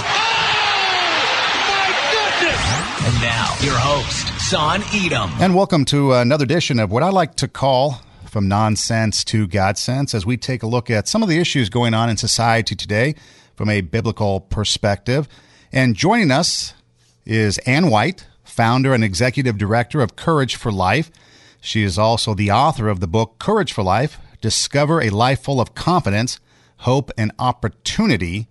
and 3.07 3.15
now, 3.23 3.55
your 3.63 3.79
host, 3.79 4.27
Son 4.51 4.83
Edam. 4.93 5.31
And 5.39 5.55
welcome 5.55 5.85
to 5.85 6.15
another 6.15 6.43
edition 6.43 6.81
of 6.81 6.91
what 6.91 7.05
I 7.05 7.11
like 7.11 7.37
to 7.37 7.47
call 7.47 8.03
From 8.27 8.49
Nonsense 8.49 9.23
to 9.27 9.47
God 9.47 9.79
Sense 9.79 10.17
as 10.17 10.27
we 10.27 10.37
take 10.37 10.65
a 10.65 10.67
look 10.67 10.91
at 10.91 11.07
some 11.07 11.23
of 11.23 11.29
the 11.29 11.39
issues 11.39 11.69
going 11.69 11.95
on 11.95 12.11
in 12.11 12.17
society 12.17 12.75
today 12.75 13.15
from 13.55 13.71
a 13.71 13.83
biblical 13.83 14.41
perspective. 14.41 15.29
And 15.71 15.95
joining 15.95 16.33
us 16.33 16.75
is 17.25 17.59
Ann 17.59 17.89
White, 17.89 18.27
founder 18.55 18.95
and 18.95 19.03
executive 19.03 19.59
director 19.59 20.01
of 20.01 20.15
Courage 20.15 20.55
for 20.55 20.71
Life. 20.71 21.11
She 21.61 21.83
is 21.83 21.99
also 21.99 22.35
the 22.35 22.53
author 22.53 22.89
of 22.89 23.01
the 23.01 23.09
book 23.09 23.41
Courage 23.41 23.73
for 23.73 23.83
Life 23.83 24.19
Discover 24.41 25.01
a 25.03 25.11
Life 25.11 25.43
Full 25.43 25.61
of 25.61 25.75
Confidence, 25.75 26.39
Hope, 26.79 27.11
and 27.19 27.33
Opportunity. 27.39 28.47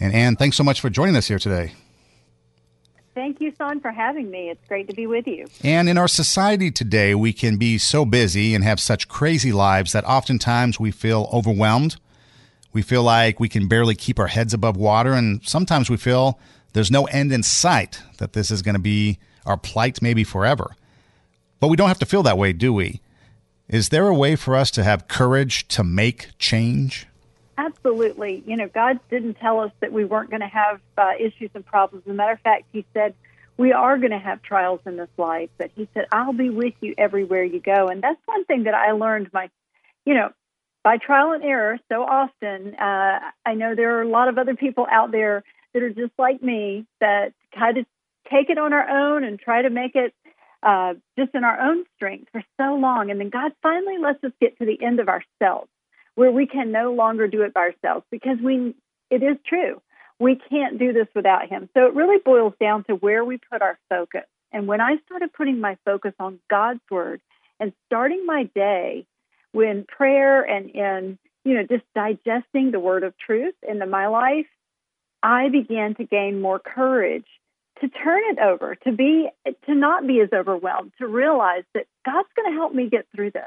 And 0.00 0.14
Ann, 0.14 0.36
thanks 0.36 0.56
so 0.56 0.64
much 0.64 0.80
for 0.80 0.88
joining 0.88 1.14
us 1.14 1.28
here 1.28 1.38
today. 1.38 1.72
Thank 3.14 3.40
you, 3.40 3.52
Son, 3.58 3.80
for 3.80 3.92
having 3.92 4.30
me. 4.30 4.48
It's 4.48 4.66
great 4.66 4.88
to 4.88 4.94
be 4.94 5.06
with 5.06 5.26
you. 5.26 5.46
And 5.62 5.88
in 5.90 5.98
our 5.98 6.08
society 6.08 6.70
today, 6.70 7.14
we 7.14 7.32
can 7.32 7.58
be 7.58 7.76
so 7.76 8.04
busy 8.04 8.54
and 8.54 8.64
have 8.64 8.80
such 8.80 9.08
crazy 9.08 9.52
lives 9.52 9.92
that 9.92 10.04
oftentimes 10.04 10.80
we 10.80 10.90
feel 10.90 11.28
overwhelmed. 11.32 11.96
We 12.72 12.80
feel 12.80 13.02
like 13.02 13.38
we 13.38 13.48
can 13.48 13.68
barely 13.68 13.94
keep 13.94 14.18
our 14.18 14.26
heads 14.28 14.54
above 14.54 14.76
water, 14.76 15.12
and 15.12 15.46
sometimes 15.46 15.90
we 15.90 15.96
feel 15.96 16.40
there's 16.72 16.90
no 16.90 17.04
end 17.06 17.30
in 17.30 17.42
sight 17.42 18.00
that 18.18 18.32
this 18.32 18.50
is 18.50 18.62
going 18.62 18.74
to 18.74 18.80
be 18.80 19.18
our 19.46 19.56
plight 19.56 20.02
maybe 20.02 20.24
forever. 20.24 20.74
But 21.60 21.68
we 21.68 21.76
don't 21.76 21.88
have 21.88 21.98
to 22.00 22.06
feel 22.06 22.22
that 22.24 22.38
way, 22.38 22.52
do 22.52 22.72
we? 22.72 23.00
Is 23.68 23.88
there 23.88 24.06
a 24.08 24.14
way 24.14 24.36
for 24.36 24.56
us 24.56 24.70
to 24.72 24.84
have 24.84 25.08
courage 25.08 25.66
to 25.68 25.82
make 25.82 26.28
change? 26.38 27.06
Absolutely. 27.56 28.42
You 28.46 28.56
know, 28.56 28.68
God 28.68 29.00
didn't 29.10 29.34
tell 29.34 29.60
us 29.60 29.72
that 29.80 29.92
we 29.92 30.04
weren't 30.04 30.30
going 30.30 30.40
to 30.40 30.46
have 30.46 30.80
uh, 30.98 31.12
issues 31.18 31.50
and 31.54 31.64
problems. 31.64 32.04
As 32.06 32.10
a 32.10 32.14
matter 32.14 32.32
of 32.32 32.40
fact, 32.40 32.64
He 32.72 32.84
said, 32.92 33.14
we 33.56 33.72
are 33.72 33.96
going 33.96 34.10
to 34.10 34.18
have 34.18 34.42
trials 34.42 34.80
in 34.84 34.96
this 34.96 35.08
life, 35.16 35.50
but 35.56 35.70
He 35.74 35.88
said, 35.94 36.06
I'll 36.10 36.32
be 36.32 36.50
with 36.50 36.74
you 36.80 36.94
everywhere 36.98 37.44
you 37.44 37.60
go. 37.60 37.88
And 37.88 38.02
that's 38.02 38.20
one 38.26 38.44
thing 38.44 38.64
that 38.64 38.74
I 38.74 38.92
learned 38.92 39.32
my, 39.32 39.48
you 40.04 40.14
know, 40.14 40.30
by 40.82 40.98
trial 40.98 41.32
and 41.32 41.42
error 41.42 41.78
so 41.90 42.02
often. 42.02 42.74
Uh, 42.74 43.20
I 43.46 43.54
know 43.54 43.74
there 43.74 43.98
are 43.98 44.02
a 44.02 44.08
lot 44.08 44.28
of 44.28 44.36
other 44.36 44.54
people 44.54 44.86
out 44.90 45.12
there 45.12 45.42
that 45.72 45.82
are 45.82 45.90
just 45.90 46.12
like 46.18 46.42
me 46.42 46.84
that 47.00 47.32
kind 47.56 47.78
of 47.78 47.86
take 48.30 48.50
it 48.50 48.58
on 48.58 48.72
our 48.72 48.88
own 48.88 49.24
and 49.24 49.38
try 49.38 49.62
to 49.62 49.70
make 49.70 49.94
it 49.94 50.14
uh, 50.62 50.94
just 51.18 51.34
in 51.34 51.44
our 51.44 51.60
own 51.60 51.84
strength 51.96 52.28
for 52.32 52.42
so 52.58 52.74
long. 52.76 53.10
And 53.10 53.20
then 53.20 53.30
God 53.30 53.52
finally 53.62 53.98
lets 53.98 54.22
us 54.24 54.32
get 54.40 54.58
to 54.58 54.64
the 54.64 54.82
end 54.82 55.00
of 55.00 55.08
ourselves 55.08 55.68
where 56.14 56.30
we 56.30 56.46
can 56.46 56.72
no 56.72 56.92
longer 56.92 57.28
do 57.28 57.42
it 57.42 57.52
by 57.52 57.60
ourselves 57.72 58.04
because 58.10 58.38
we, 58.42 58.74
it 59.10 59.22
is 59.22 59.36
true. 59.46 59.80
We 60.18 60.36
can't 60.48 60.78
do 60.78 60.92
this 60.92 61.08
without 61.14 61.48
Him. 61.48 61.68
So 61.74 61.86
it 61.86 61.94
really 61.94 62.18
boils 62.24 62.54
down 62.60 62.84
to 62.84 62.94
where 62.94 63.24
we 63.24 63.38
put 63.50 63.62
our 63.62 63.78
focus. 63.88 64.24
And 64.52 64.68
when 64.68 64.80
I 64.80 64.96
started 65.06 65.32
putting 65.32 65.60
my 65.60 65.76
focus 65.84 66.14
on 66.20 66.38
God's 66.48 66.80
Word 66.90 67.20
and 67.58 67.72
starting 67.86 68.24
my 68.24 68.44
day 68.54 69.06
with 69.52 69.86
prayer 69.88 70.42
and 70.42 70.70
in, 70.70 71.18
you 71.44 71.54
know, 71.54 71.64
just 71.64 71.84
digesting 71.94 72.70
the 72.70 72.80
Word 72.80 73.02
of 73.02 73.18
truth 73.18 73.54
into 73.66 73.86
my 73.86 74.06
life, 74.06 74.46
I 75.22 75.48
began 75.48 75.96
to 75.96 76.04
gain 76.04 76.40
more 76.40 76.60
courage 76.60 77.26
to 77.80 77.88
turn 77.88 78.22
it 78.30 78.38
over, 78.38 78.74
to 78.76 78.92
be 78.92 79.28
to 79.66 79.74
not 79.74 80.06
be 80.06 80.20
as 80.20 80.28
overwhelmed, 80.32 80.92
to 80.98 81.06
realize 81.06 81.64
that 81.74 81.86
God's 82.04 82.28
going 82.36 82.52
to 82.52 82.56
help 82.56 82.72
me 82.72 82.88
get 82.88 83.06
through 83.14 83.32
this. 83.32 83.42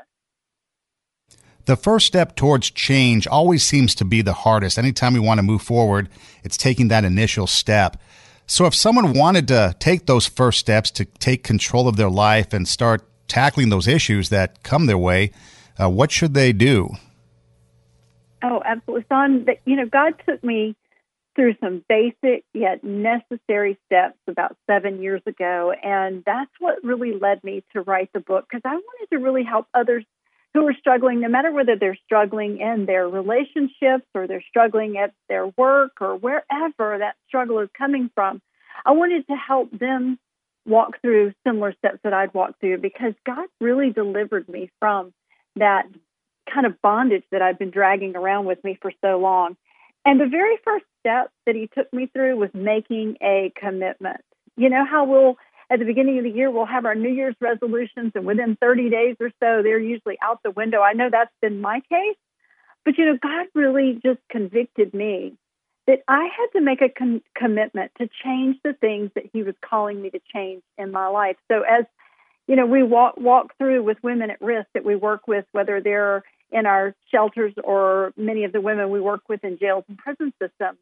The 1.65 1.75
first 1.75 2.07
step 2.07 2.35
towards 2.35 2.71
change 2.71 3.27
always 3.27 3.63
seems 3.63 3.93
to 3.95 4.05
be 4.05 4.21
the 4.21 4.33
hardest. 4.33 4.77
Anytime 4.77 5.13
we 5.13 5.19
want 5.19 5.39
to 5.39 5.43
move 5.43 5.61
forward, 5.61 6.07
it's 6.43 6.55
taking 6.55 6.87
that 6.87 7.03
initial 7.03 7.45
step. 7.45 8.01
So 8.45 8.65
if 8.65 8.73
someone 8.73 9.11
wanted 9.11 9.49
to 9.49 9.75
take 9.77 10.05
those 10.05 10.27
first 10.27 10.59
steps 10.59 10.89
to 10.91 11.03
take 11.03 11.43
control 11.43 11.89
of 11.89 11.97
their 11.97 12.09
life 12.09 12.53
and 12.53 12.65
start 12.65 13.03
tackling 13.27 13.67
those 13.67 13.87
issues 13.87 14.29
that 14.29 14.63
come 14.63 14.85
their 14.85 14.97
way, 14.97 15.31
uh, 15.77 15.89
what 15.89 16.11
should 16.11 16.33
they 16.33 16.53
do? 16.53 16.91
Oh, 18.41 18.61
absolutely, 18.65 19.05
Son. 19.09 19.45
You 19.65 19.75
know, 19.75 19.87
God 19.87 20.13
took 20.25 20.41
me 20.43 20.75
through 21.37 21.55
some 21.61 21.85
basic 21.87 22.43
yet 22.53 22.83
necessary 22.83 23.77
steps 23.85 24.17
about 24.27 24.57
seven 24.69 25.01
years 25.01 25.21
ago. 25.27 25.71
And 25.83 26.23
that's 26.25 26.51
what 26.59 26.83
really 26.83 27.13
led 27.13 27.43
me 27.43 27.63
to 27.73 27.81
write 27.81 28.09
the 28.13 28.19
book 28.19 28.45
because 28.49 28.63
I 28.65 28.73
wanted 28.73 29.07
to 29.11 29.17
really 29.19 29.43
help 29.43 29.67
others 29.73 30.03
who 30.53 30.67
are 30.67 30.73
struggling, 30.73 31.21
no 31.21 31.29
matter 31.29 31.51
whether 31.51 31.75
they're 31.75 31.97
struggling 32.05 32.59
in 32.59 32.87
their 32.87 33.07
relationships 33.07 34.07
or 34.15 34.25
they're 34.25 34.43
struggling 34.49 34.97
at 34.97 35.13
their 35.29 35.47
work 35.55 35.91
or 36.01 36.15
wherever 36.15 36.97
that 36.97 37.15
struggle 37.27 37.59
is 37.59 37.69
coming 37.77 38.09
from. 38.15 38.41
I 38.83 38.91
wanted 38.93 39.27
to 39.27 39.35
help 39.35 39.69
them 39.77 40.17
walk 40.65 40.99
through 41.01 41.33
similar 41.45 41.73
steps 41.73 41.99
that 42.03 42.13
I'd 42.13 42.33
walked 42.33 42.59
through 42.59 42.79
because 42.79 43.13
God 43.25 43.45
really 43.61 43.91
delivered 43.91 44.49
me 44.49 44.71
from 44.79 45.13
that 45.55 45.83
kind 46.51 46.65
of 46.65 46.81
bondage 46.81 47.23
that 47.31 47.43
I've 47.43 47.59
been 47.59 47.71
dragging 47.71 48.15
around 48.15 48.45
with 48.45 48.63
me 48.63 48.77
for 48.81 48.91
so 49.01 49.17
long. 49.17 49.55
And 50.05 50.19
the 50.19 50.27
very 50.27 50.57
first 50.63 50.85
step 51.07 51.31
that 51.45 51.55
he 51.55 51.69
took 51.73 51.91
me 51.93 52.07
through 52.07 52.37
was 52.37 52.49
making 52.53 53.17
a 53.21 53.51
commitment. 53.55 54.21
You 54.55 54.69
know 54.69 54.85
how 54.85 55.05
we'll, 55.05 55.35
at 55.69 55.79
the 55.79 55.85
beginning 55.85 56.17
of 56.17 56.23
the 56.23 56.31
year, 56.31 56.51
we'll 56.51 56.65
have 56.65 56.85
our 56.85 56.95
New 56.95 57.09
Year's 57.09 57.35
resolutions, 57.39 58.11
and 58.15 58.25
within 58.25 58.57
30 58.59 58.89
days 58.89 59.15
or 59.19 59.29
so, 59.39 59.61
they're 59.63 59.79
usually 59.79 60.17
out 60.21 60.41
the 60.43 60.51
window. 60.51 60.81
I 60.81 60.93
know 60.93 61.09
that's 61.11 61.33
been 61.41 61.61
my 61.61 61.81
case. 61.89 62.17
But, 62.83 62.97
you 62.97 63.05
know, 63.05 63.17
God 63.21 63.47
really 63.53 63.99
just 64.03 64.19
convicted 64.29 64.93
me 64.93 65.33
that 65.87 66.03
I 66.07 66.23
had 66.23 66.47
to 66.57 66.61
make 66.61 66.81
a 66.81 66.89
com- 66.89 67.23
commitment 67.35 67.91
to 67.99 68.09
change 68.23 68.57
the 68.63 68.73
things 68.73 69.11
that 69.15 69.25
He 69.33 69.43
was 69.43 69.55
calling 69.61 70.01
me 70.01 70.09
to 70.09 70.19
change 70.33 70.63
in 70.77 70.91
my 70.91 71.07
life. 71.07 71.37
So, 71.49 71.63
as 71.63 71.85
you 72.47 72.55
know, 72.55 72.65
we 72.65 72.83
walk 72.83 73.17
walk 73.17 73.57
through 73.57 73.83
with 73.83 73.97
women 74.03 74.31
at 74.31 74.41
risk 74.41 74.67
that 74.73 74.85
we 74.85 74.95
work 74.95 75.27
with, 75.27 75.45
whether 75.51 75.81
they're 75.81 76.23
in 76.51 76.65
our 76.65 76.95
shelters 77.11 77.53
or 77.63 78.13
many 78.15 78.45
of 78.45 78.53
the 78.53 78.61
women 78.61 78.89
we 78.89 79.01
work 79.01 79.21
with 79.27 79.43
in 79.43 79.57
jails 79.57 79.83
and 79.89 79.97
prison 79.97 80.33
systems. 80.41 80.79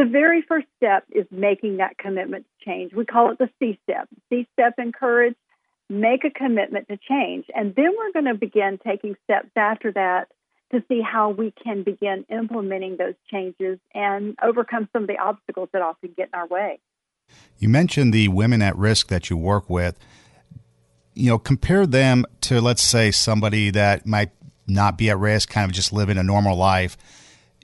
The 0.00 0.06
very 0.06 0.40
first 0.40 0.66
step 0.78 1.04
is 1.10 1.26
making 1.30 1.76
that 1.76 1.98
commitment 1.98 2.46
to 2.46 2.64
change. 2.64 2.94
We 2.94 3.04
call 3.04 3.32
it 3.32 3.38
the 3.38 3.50
C 3.58 3.78
step. 3.82 4.08
C 4.30 4.48
step 4.54 4.76
encourage, 4.78 5.34
make 5.90 6.24
a 6.24 6.30
commitment 6.30 6.88
to 6.88 6.96
change. 6.96 7.44
And 7.54 7.74
then 7.74 7.90
we're 7.98 8.12
going 8.12 8.24
to 8.24 8.34
begin 8.34 8.78
taking 8.82 9.14
steps 9.24 9.50
after 9.56 9.92
that 9.92 10.28
to 10.72 10.82
see 10.88 11.02
how 11.02 11.28
we 11.28 11.52
can 11.62 11.82
begin 11.82 12.24
implementing 12.30 12.96
those 12.96 13.12
changes 13.30 13.78
and 13.94 14.36
overcome 14.42 14.88
some 14.94 15.02
of 15.02 15.08
the 15.08 15.18
obstacles 15.18 15.68
that 15.74 15.82
often 15.82 16.14
get 16.16 16.30
in 16.32 16.38
our 16.38 16.46
way. 16.46 16.80
You 17.58 17.68
mentioned 17.68 18.14
the 18.14 18.28
women 18.28 18.62
at 18.62 18.78
risk 18.78 19.08
that 19.08 19.28
you 19.28 19.36
work 19.36 19.68
with. 19.68 19.98
You 21.12 21.28
know, 21.28 21.38
compare 21.38 21.86
them 21.86 22.24
to, 22.40 22.62
let's 22.62 22.82
say, 22.82 23.10
somebody 23.10 23.68
that 23.72 24.06
might 24.06 24.30
not 24.66 24.96
be 24.96 25.10
at 25.10 25.18
risk, 25.18 25.50
kind 25.50 25.68
of 25.68 25.76
just 25.76 25.92
living 25.92 26.16
a 26.16 26.22
normal 26.22 26.56
life. 26.56 26.96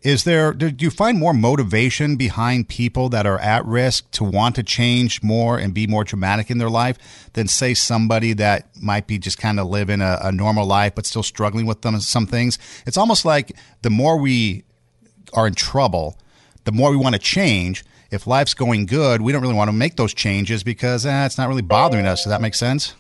Is 0.03 0.25
there, 0.25 0.53
do 0.53 0.73
you 0.79 0.91
find 0.91 1.19
more 1.19 1.33
motivation 1.33 2.17
behind 2.17 2.69
people 2.69 3.09
that 3.09 3.27
are 3.27 3.39
at 3.39 3.65
risk 3.65 4.11
to 4.13 4.25
want 4.25 4.55
to 4.57 4.63
change 4.63 5.23
more 5.23 5.59
and 5.59 5.75
be 5.75 5.87
more 5.87 6.05
dramatic 6.05 6.51
in 6.51 6.59
their 6.59 6.71
life 6.71 7.31
than, 7.33 7.49
say, 7.49 7.75
somebody 7.75 8.33
that 8.35 8.69
might 8.81 9.07
be 9.07 9.19
just 9.19 9.39
kind 9.39 9.59
of 9.59 9.67
living 9.67 10.01
a, 10.01 10.19
a 10.23 10.33
normal 10.33 10.67
life 10.67 10.95
but 10.95 11.07
still 11.07 11.23
struggling 11.23 11.67
with 11.67 11.81
them, 11.81 11.99
some 12.01 12.27
things? 12.27 12.59
It's 12.87 12.97
almost 12.97 13.25
like 13.25 13.57
the 13.83 13.91
more 13.91 14.19
we 14.19 14.65
are 15.33 15.47
in 15.47 15.55
trouble, 15.55 16.19
the 16.65 16.73
more 16.73 16.91
we 16.91 16.97
want 16.97 17.15
to 17.15 17.21
change. 17.21 17.85
If 18.11 18.27
life's 18.27 18.55
going 18.55 18.87
good, 18.87 19.23
we 19.23 19.33
don't 19.33 19.43
really 19.43 19.55
want 19.55 19.69
to 19.69 19.77
make 19.77 19.97
those 19.97 20.15
changes 20.15 20.63
because 20.63 21.05
eh, 21.07 21.27
it's 21.27 21.39
not 21.39 21.49
really 21.49 21.63
bothering 21.63 22.07
us. 22.07 22.23
Does 22.23 22.31
that 22.31 22.41
make 22.41 22.55
sense? 22.55 22.95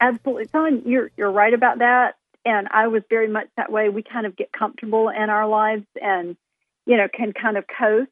Absolutely, 0.00 0.46
Tom. 0.46 0.82
You're 0.86 1.10
you're 1.16 1.30
right 1.30 1.52
about 1.52 1.78
that 1.78 2.17
and 2.44 2.68
I 2.70 2.88
was 2.88 3.02
very 3.08 3.28
much 3.28 3.48
that 3.56 3.70
way. 3.70 3.88
We 3.88 4.02
kind 4.02 4.26
of 4.26 4.36
get 4.36 4.52
comfortable 4.52 5.08
in 5.08 5.30
our 5.30 5.48
lives 5.48 5.86
and, 6.00 6.36
you 6.86 6.96
know, 6.96 7.08
can 7.12 7.32
kind 7.32 7.56
of 7.56 7.64
coast. 7.66 8.10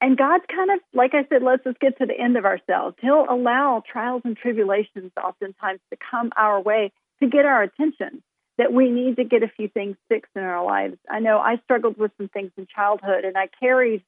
And 0.00 0.16
God 0.16 0.40
kind 0.48 0.70
of, 0.70 0.78
like 0.94 1.12
I 1.14 1.26
said, 1.28 1.42
lets 1.42 1.66
us 1.66 1.74
get 1.80 1.98
to 1.98 2.06
the 2.06 2.18
end 2.18 2.36
of 2.36 2.44
ourselves. 2.44 2.96
He'll 3.00 3.26
allow 3.28 3.82
trials 3.90 4.22
and 4.24 4.36
tribulations 4.36 5.10
oftentimes 5.22 5.80
to 5.90 5.98
come 6.10 6.30
our 6.36 6.60
way 6.60 6.92
to 7.20 7.28
get 7.28 7.44
our 7.44 7.62
attention 7.62 8.22
that 8.58 8.72
we 8.72 8.90
need 8.90 9.16
to 9.16 9.24
get 9.24 9.42
a 9.42 9.48
few 9.48 9.68
things 9.68 9.96
fixed 10.08 10.32
in 10.36 10.42
our 10.42 10.64
lives. 10.64 10.96
I 11.10 11.20
know 11.20 11.38
I 11.38 11.60
struggled 11.64 11.96
with 11.96 12.12
some 12.16 12.28
things 12.28 12.52
in 12.56 12.66
childhood 12.66 13.24
and 13.24 13.36
I 13.36 13.48
carried 13.60 14.02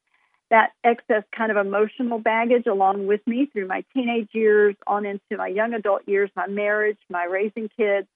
that 0.51 0.71
excess 0.83 1.23
kind 1.37 1.51
of 1.53 1.57
emotional 1.57 2.19
baggage 2.19 2.67
along 2.67 3.07
with 3.07 3.25
me 3.27 3.47
through 3.47 3.69
my 3.69 3.85
teenage 3.95 4.29
years 4.33 4.75
on 4.87 5.07
into 5.07 5.37
my 5.37 5.47
young 5.47 5.75
adult 5.75 6.03
years, 6.07 6.31
my 6.35 6.49
marriage, 6.49 6.99
my 7.09 7.25
raising 7.25 7.69
kids 7.77 8.09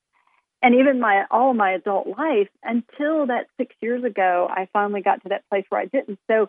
and 0.64 0.74
even 0.74 0.98
my 0.98 1.26
all 1.30 1.54
my 1.54 1.70
adult 1.72 2.08
life 2.08 2.48
until 2.64 3.26
that 3.26 3.46
six 3.56 3.74
years 3.80 4.02
ago 4.02 4.48
i 4.50 4.68
finally 4.72 5.02
got 5.02 5.22
to 5.22 5.28
that 5.28 5.48
place 5.48 5.64
where 5.68 5.80
i 5.80 5.86
didn't 5.86 6.18
so 6.28 6.48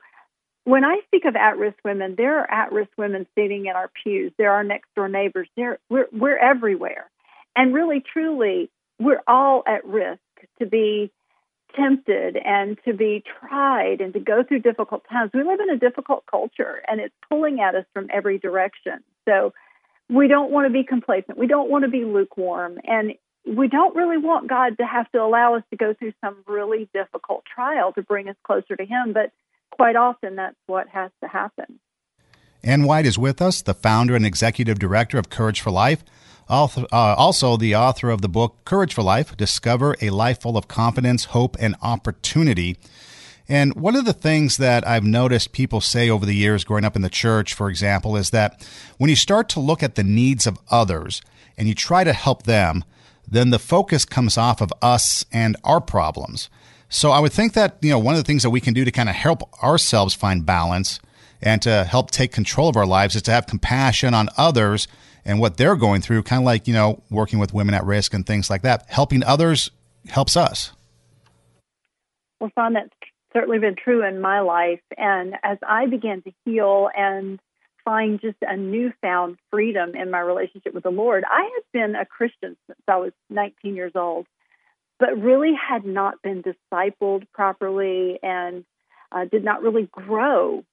when 0.65 0.83
I 0.83 0.99
speak 1.05 1.25
of 1.25 1.35
at-risk 1.35 1.77
women, 1.85 2.15
there 2.17 2.39
are 2.39 2.51
at-risk 2.51 2.89
women 2.97 3.27
sitting 3.37 3.67
in 3.67 3.75
our 3.75 3.89
pews. 4.03 4.31
There 4.37 4.51
are 4.51 4.63
next-door 4.63 5.07
neighbors. 5.07 5.47
There, 5.55 5.77
we're 5.89 6.07
we're 6.11 6.37
everywhere, 6.37 7.09
and 7.55 7.73
really, 7.73 8.01
truly, 8.01 8.69
we're 8.99 9.21
all 9.27 9.63
at 9.67 9.85
risk 9.85 10.19
to 10.59 10.65
be 10.65 11.11
tempted 11.75 12.37
and 12.37 12.77
to 12.85 12.93
be 12.93 13.23
tried 13.39 14.01
and 14.01 14.13
to 14.13 14.19
go 14.19 14.43
through 14.43 14.59
difficult 14.59 15.03
times. 15.09 15.31
We 15.33 15.43
live 15.43 15.59
in 15.59 15.69
a 15.69 15.77
difficult 15.77 16.25
culture, 16.29 16.81
and 16.87 16.99
it's 16.99 17.15
pulling 17.29 17.59
at 17.59 17.75
us 17.75 17.85
from 17.93 18.07
every 18.11 18.39
direction. 18.39 19.03
So 19.27 19.53
we 20.09 20.27
don't 20.27 20.51
want 20.51 20.67
to 20.67 20.73
be 20.73 20.83
complacent. 20.83 21.37
We 21.37 21.47
don't 21.47 21.69
want 21.69 21.83
to 21.83 21.91
be 21.91 22.05
lukewarm, 22.05 22.79
and 22.85 23.13
we 23.45 23.67
don't 23.67 23.95
really 23.95 24.17
want 24.17 24.47
God 24.47 24.77
to 24.77 24.85
have 24.85 25.11
to 25.11 25.21
allow 25.21 25.55
us 25.55 25.63
to 25.69 25.77
go 25.77 25.93
through 25.93 26.13
some 26.21 26.37
really 26.47 26.89
difficult 26.93 27.43
trial 27.45 27.93
to 27.93 28.01
bring 28.01 28.27
us 28.27 28.35
closer 28.43 28.75
to 28.75 28.85
Him. 28.85 29.13
But 29.13 29.31
quite 29.71 29.95
often 29.95 30.35
that's 30.35 30.55
what 30.65 30.87
has 30.89 31.11
to 31.21 31.29
happen. 31.29 31.79
Ann 32.63 32.83
White 32.83 33.05
is 33.05 33.17
with 33.17 33.41
us, 33.41 33.61
the 33.61 33.75
founder 33.75 34.15
and 34.15 34.25
executive 34.25 34.79
director 34.79 35.19
of 35.19 35.29
Courage 35.29 35.61
for 35.61 35.69
Life. 35.69 36.03
Uh, 36.49 36.67
also, 36.91 37.57
the 37.57 37.75
author 37.75 38.09
of 38.09 38.21
the 38.21 38.29
book 38.29 38.57
Courage 38.65 38.93
for 38.93 39.03
Life 39.03 39.35
Discover 39.37 39.95
a 40.01 40.09
Life 40.09 40.41
Full 40.41 40.57
of 40.57 40.67
Confidence, 40.67 41.25
Hope, 41.25 41.55
and 41.59 41.75
Opportunity. 41.81 42.77
And 43.47 43.75
one 43.75 43.95
of 43.95 44.05
the 44.05 44.13
things 44.13 44.57
that 44.57 44.87
I've 44.87 45.03
noticed 45.03 45.51
people 45.51 45.81
say 45.81 46.09
over 46.09 46.25
the 46.25 46.35
years 46.35 46.63
growing 46.63 46.85
up 46.85 46.95
in 46.95 47.03
the 47.03 47.09
church, 47.09 47.53
for 47.53 47.69
example, 47.69 48.15
is 48.15 48.31
that 48.31 48.67
when 48.97 49.09
you 49.09 49.15
start 49.15 49.49
to 49.49 49.59
look 49.59 49.83
at 49.83 49.95
the 49.95 50.03
needs 50.03 50.47
of 50.47 50.57
others 50.71 51.21
and 51.57 51.67
you 51.67 51.75
try 51.75 52.03
to 52.03 52.13
help 52.13 52.43
them, 52.43 52.83
then 53.27 53.49
the 53.49 53.59
focus 53.59 54.05
comes 54.05 54.37
off 54.37 54.61
of 54.61 54.71
us 54.81 55.25
and 55.31 55.55
our 55.63 55.81
problems. 55.81 56.49
So 56.89 57.11
I 57.11 57.19
would 57.19 57.33
think 57.33 57.53
that, 57.53 57.77
you 57.81 57.89
know, 57.89 57.99
one 57.99 58.13
of 58.15 58.19
the 58.19 58.23
things 58.23 58.43
that 58.43 58.51
we 58.51 58.61
can 58.61 58.73
do 58.73 58.85
to 58.85 58.91
kind 58.91 59.09
of 59.09 59.15
help 59.15 59.41
ourselves 59.63 60.13
find 60.13 60.45
balance 60.45 60.99
and 61.41 61.61
to 61.63 61.83
help 61.83 62.11
take 62.11 62.31
control 62.31 62.69
of 62.69 62.77
our 62.77 62.85
lives 62.85 63.15
is 63.15 63.21
to 63.23 63.31
have 63.31 63.47
compassion 63.47 64.13
on 64.13 64.29
others 64.37 64.87
and 65.25 65.39
what 65.39 65.57
they're 65.57 65.75
going 65.75 66.01
through, 66.01 66.23
kind 66.23 66.41
of 66.41 66.45
like, 66.45 66.67
you 66.67 66.73
know, 66.73 67.01
working 67.09 67.39
with 67.39 67.53
women 67.53 67.73
at 67.73 67.83
risk 67.83 68.13
and 68.13 68.25
things 68.25 68.49
like 68.49 68.61
that. 68.61 68.85
Helping 68.87 69.23
others 69.23 69.71
helps 70.07 70.37
us. 70.37 70.71
Well, 72.39 72.51
Son, 72.53 72.73
that's 72.73 72.89
certainly 73.33 73.59
been 73.59 73.75
true 73.75 74.05
in 74.05 74.21
my 74.21 74.41
life. 74.41 74.81
And 74.97 75.35
as 75.43 75.57
I 75.67 75.87
began 75.87 76.21
to 76.21 76.31
heal 76.45 76.89
and 76.95 77.39
find 77.85 78.19
just 78.19 78.37
a 78.41 78.57
newfound 78.57 79.37
freedom 79.51 79.95
in 79.95 80.11
my 80.11 80.19
relationship 80.19 80.73
with 80.73 80.83
the 80.83 80.89
Lord, 80.89 81.23
I 81.29 81.43
had 81.43 81.63
been 81.71 81.95
a 81.95 82.05
Christian 82.05 82.57
since 82.67 82.79
I 82.87 82.97
was 82.97 83.13
19 83.29 83.75
years 83.75 83.93
old 83.95 84.25
but 84.99 85.21
really 85.21 85.53
had 85.53 85.85
not 85.85 86.21
been 86.21 86.43
discipled 86.43 87.27
properly 87.33 88.19
and 88.23 88.65
uh, 89.11 89.25
did 89.25 89.43
not 89.43 89.61
really 89.61 89.87
grow 89.91 90.63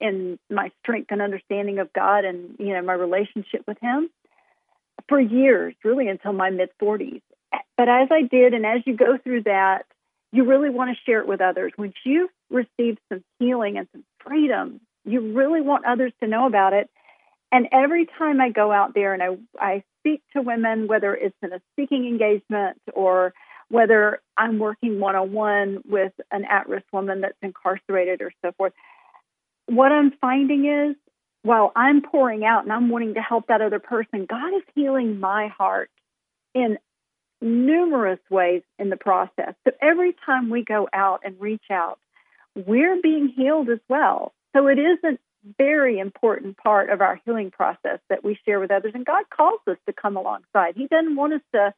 in 0.00 0.38
my 0.50 0.70
strength 0.80 1.08
and 1.10 1.22
understanding 1.22 1.78
of 1.78 1.92
God 1.92 2.24
and 2.24 2.56
you 2.58 2.74
know 2.74 2.82
my 2.82 2.92
relationship 2.92 3.62
with 3.66 3.78
Him 3.80 4.10
for 5.08 5.20
years, 5.20 5.74
really 5.84 6.08
until 6.08 6.32
my 6.32 6.50
mid 6.50 6.70
40s. 6.80 7.22
But 7.76 7.88
as 7.88 8.08
I 8.10 8.22
did, 8.22 8.54
and 8.54 8.64
as 8.64 8.82
you 8.86 8.96
go 8.96 9.18
through 9.18 9.44
that, 9.44 9.84
you 10.32 10.44
really 10.44 10.70
want 10.70 10.90
to 10.90 11.02
share 11.04 11.20
it 11.20 11.28
with 11.28 11.40
others. 11.40 11.72
Once 11.76 11.94
you've 12.04 12.30
received 12.50 12.98
some 13.08 13.22
healing 13.38 13.78
and 13.78 13.88
some 13.92 14.04
freedom, 14.24 14.80
you 15.04 15.32
really 15.32 15.60
want 15.60 15.84
others 15.84 16.12
to 16.20 16.28
know 16.28 16.46
about 16.46 16.72
it. 16.72 16.90
And 17.50 17.68
every 17.72 18.06
time 18.18 18.40
I 18.40 18.50
go 18.50 18.72
out 18.72 18.94
there 18.94 19.12
and 19.12 19.22
I, 19.22 19.36
I 19.58 19.84
speak 20.00 20.22
to 20.34 20.42
women, 20.42 20.86
whether 20.86 21.14
it's 21.14 21.36
in 21.42 21.52
a 21.52 21.60
speaking 21.72 22.06
engagement 22.06 22.80
or 22.94 23.34
whether 23.68 24.20
I'm 24.36 24.58
working 24.58 25.00
one 25.00 25.16
on 25.16 25.32
one 25.32 25.82
with 25.86 26.12
an 26.30 26.44
at 26.44 26.68
risk 26.68 26.86
woman 26.92 27.22
that's 27.22 27.36
incarcerated 27.42 28.22
or 28.22 28.32
so 28.42 28.52
forth. 28.52 28.72
What 29.66 29.92
I'm 29.92 30.12
finding 30.20 30.66
is 30.66 30.96
while 31.42 31.72
I'm 31.74 32.02
pouring 32.02 32.44
out 32.44 32.64
and 32.64 32.72
I'm 32.72 32.88
wanting 32.88 33.14
to 33.14 33.20
help 33.20 33.48
that 33.48 33.60
other 33.60 33.80
person, 33.80 34.26
God 34.28 34.54
is 34.54 34.62
healing 34.74 35.20
my 35.20 35.48
heart 35.48 35.90
in 36.54 36.78
numerous 37.40 38.20
ways 38.30 38.62
in 38.78 38.90
the 38.90 38.96
process. 38.96 39.54
So 39.64 39.72
every 39.80 40.14
time 40.24 40.50
we 40.50 40.64
go 40.64 40.88
out 40.92 41.20
and 41.24 41.40
reach 41.40 41.64
out, 41.70 41.98
we're 42.54 43.00
being 43.02 43.32
healed 43.34 43.68
as 43.68 43.80
well. 43.88 44.32
So 44.54 44.66
it 44.66 44.78
is 44.78 44.98
a 45.04 45.18
very 45.58 45.98
important 45.98 46.56
part 46.56 46.90
of 46.90 47.00
our 47.00 47.20
healing 47.24 47.50
process 47.50 47.98
that 48.08 48.22
we 48.22 48.38
share 48.44 48.60
with 48.60 48.70
others. 48.70 48.92
And 48.94 49.04
God 49.04 49.24
calls 49.34 49.60
us 49.66 49.78
to 49.86 49.92
come 49.92 50.16
alongside. 50.16 50.76
He 50.76 50.86
doesn't 50.86 51.16
want 51.16 51.32
us 51.34 51.40
to 51.54 51.74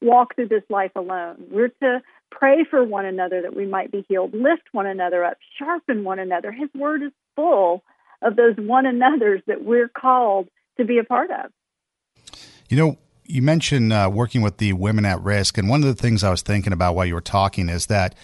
walk 0.00 0.34
through 0.34 0.48
this 0.48 0.62
life 0.68 0.92
alone. 0.94 1.44
We're 1.50 1.68
to 1.68 2.02
pray 2.30 2.64
for 2.68 2.84
one 2.84 3.06
another 3.06 3.42
that 3.42 3.56
we 3.56 3.66
might 3.66 3.90
be 3.90 4.04
healed, 4.08 4.34
lift 4.34 4.62
one 4.72 4.86
another 4.86 5.24
up, 5.24 5.38
sharpen 5.58 6.04
one 6.04 6.18
another. 6.18 6.52
His 6.52 6.68
word 6.74 7.02
is 7.02 7.12
full 7.34 7.82
of 8.22 8.36
those 8.36 8.54
one 8.56 8.86
another's 8.86 9.42
that 9.46 9.64
we're 9.64 9.88
called 9.88 10.48
to 10.76 10.84
be 10.84 10.98
a 10.98 11.04
part 11.04 11.30
of. 11.30 11.50
You 12.68 12.76
know, 12.76 12.98
you 13.24 13.42
mentioned 13.42 13.92
uh, 13.92 14.10
working 14.12 14.42
with 14.42 14.58
the 14.58 14.72
women 14.72 15.04
at 15.04 15.20
risk, 15.22 15.58
and 15.58 15.68
one 15.68 15.82
of 15.82 15.88
the 15.88 16.00
things 16.00 16.22
I 16.22 16.30
was 16.30 16.42
thinking 16.42 16.72
about 16.72 16.94
while 16.94 17.06
you 17.06 17.14
were 17.14 17.20
talking 17.20 17.68
is 17.68 17.86
that 17.86 18.14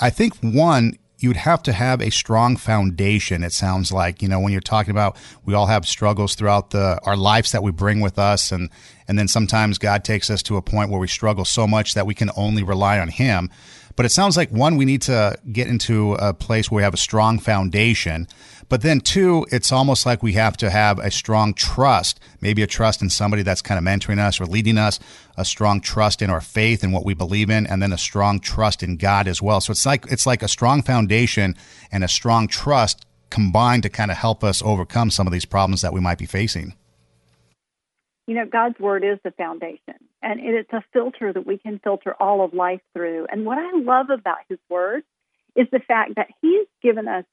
I 0.00 0.10
think 0.10 0.34
one, 0.40 0.98
you'd 1.24 1.36
have 1.38 1.62
to 1.62 1.72
have 1.72 2.02
a 2.02 2.10
strong 2.10 2.54
foundation. 2.54 3.42
It 3.42 3.52
sounds 3.52 3.90
like 3.90 4.20
you 4.20 4.28
know 4.28 4.38
when 4.38 4.52
you're 4.52 4.60
talking 4.60 4.90
about 4.90 5.16
we 5.44 5.54
all 5.54 5.66
have 5.66 5.86
struggles 5.86 6.34
throughout 6.34 6.70
the 6.70 7.00
our 7.04 7.16
lives 7.16 7.52
that 7.52 7.62
we 7.62 7.72
bring 7.72 8.00
with 8.00 8.18
us, 8.18 8.52
and 8.52 8.68
and 9.08 9.18
then 9.18 9.26
sometimes 9.26 9.78
God 9.78 10.04
takes 10.04 10.28
us 10.28 10.42
to 10.44 10.56
a 10.58 10.62
point 10.62 10.90
where 10.90 11.00
we 11.00 11.08
struggle 11.08 11.46
so 11.46 11.66
much 11.66 11.94
that 11.94 12.06
we 12.06 12.14
can 12.14 12.30
only 12.36 12.62
rely 12.62 12.98
on 12.98 13.08
Him. 13.08 13.50
But 13.96 14.06
it 14.06 14.10
sounds 14.10 14.36
like 14.36 14.50
one, 14.50 14.76
we 14.76 14.84
need 14.84 15.02
to 15.02 15.36
get 15.52 15.68
into 15.68 16.14
a 16.14 16.34
place 16.34 16.70
where 16.70 16.78
we 16.78 16.82
have 16.82 16.94
a 16.94 16.98
strong 16.98 17.38
foundation. 17.38 18.26
But 18.68 18.82
then 18.82 19.00
two, 19.00 19.46
it's 19.52 19.70
almost 19.70 20.04
like 20.04 20.22
we 20.22 20.32
have 20.32 20.56
to 20.56 20.70
have 20.70 20.98
a 20.98 21.10
strong 21.10 21.54
trust, 21.54 22.18
maybe 22.40 22.62
a 22.62 22.66
trust 22.66 23.02
in 23.02 23.10
somebody 23.10 23.42
that's 23.42 23.62
kind 23.62 23.78
of 23.78 23.84
mentoring 23.84 24.18
us 24.18 24.40
or 24.40 24.46
leading 24.46 24.78
us, 24.78 24.98
a 25.36 25.44
strong 25.44 25.80
trust 25.80 26.22
in 26.22 26.30
our 26.30 26.40
faith 26.40 26.82
and 26.82 26.92
what 26.92 27.04
we 27.04 27.14
believe 27.14 27.50
in, 27.50 27.66
and 27.66 27.82
then 27.82 27.92
a 27.92 27.98
strong 27.98 28.40
trust 28.40 28.82
in 28.82 28.96
God 28.96 29.28
as 29.28 29.40
well. 29.40 29.60
So 29.60 29.70
it's 29.70 29.86
like 29.86 30.06
it's 30.10 30.26
like 30.26 30.42
a 30.42 30.48
strong 30.48 30.82
foundation 30.82 31.54
and 31.92 32.02
a 32.02 32.08
strong 32.08 32.48
trust 32.48 33.06
combined 33.30 33.82
to 33.82 33.90
kind 33.90 34.10
of 34.10 34.16
help 34.16 34.42
us 34.42 34.62
overcome 34.62 35.10
some 35.10 35.26
of 35.26 35.32
these 35.32 35.44
problems 35.44 35.82
that 35.82 35.92
we 35.92 36.00
might 36.00 36.18
be 36.18 36.26
facing. 36.26 36.74
You 38.26 38.34
know, 38.34 38.46
God's 38.46 38.78
word 38.78 39.04
is 39.04 39.18
the 39.22 39.32
foundation, 39.32 39.96
and 40.22 40.40
it's 40.40 40.72
a 40.72 40.82
filter 40.92 41.32
that 41.32 41.46
we 41.46 41.58
can 41.58 41.78
filter 41.78 42.14
all 42.18 42.42
of 42.42 42.54
life 42.54 42.80
through. 42.94 43.26
And 43.30 43.44
what 43.44 43.58
I 43.58 43.72
love 43.76 44.08
about 44.08 44.38
his 44.48 44.58
word 44.70 45.02
is 45.54 45.66
the 45.70 45.80
fact 45.80 46.14
that 46.16 46.28
he's 46.40 46.66
given 46.82 47.06
us 47.06 47.24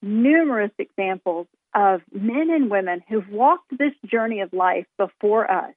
numerous 0.00 0.70
examples 0.78 1.48
of 1.74 2.02
men 2.12 2.50
and 2.50 2.70
women 2.70 3.02
who've 3.08 3.28
walked 3.28 3.76
this 3.76 3.92
journey 4.06 4.40
of 4.40 4.52
life 4.52 4.86
before 4.96 5.50
us 5.50 5.74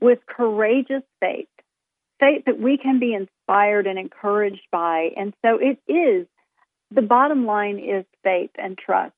with 0.00 0.18
courageous 0.26 1.02
faith, 1.20 1.48
faith 2.18 2.44
that 2.46 2.58
we 2.58 2.78
can 2.78 2.98
be 2.98 3.14
inspired 3.14 3.86
and 3.86 3.98
encouraged 3.98 4.66
by. 4.72 5.10
And 5.16 5.34
so 5.44 5.58
it 5.58 5.78
is 5.90 6.26
the 6.90 7.02
bottom 7.02 7.46
line 7.46 7.78
is 7.78 8.04
faith 8.22 8.50
and 8.56 8.78
trust 8.78 9.12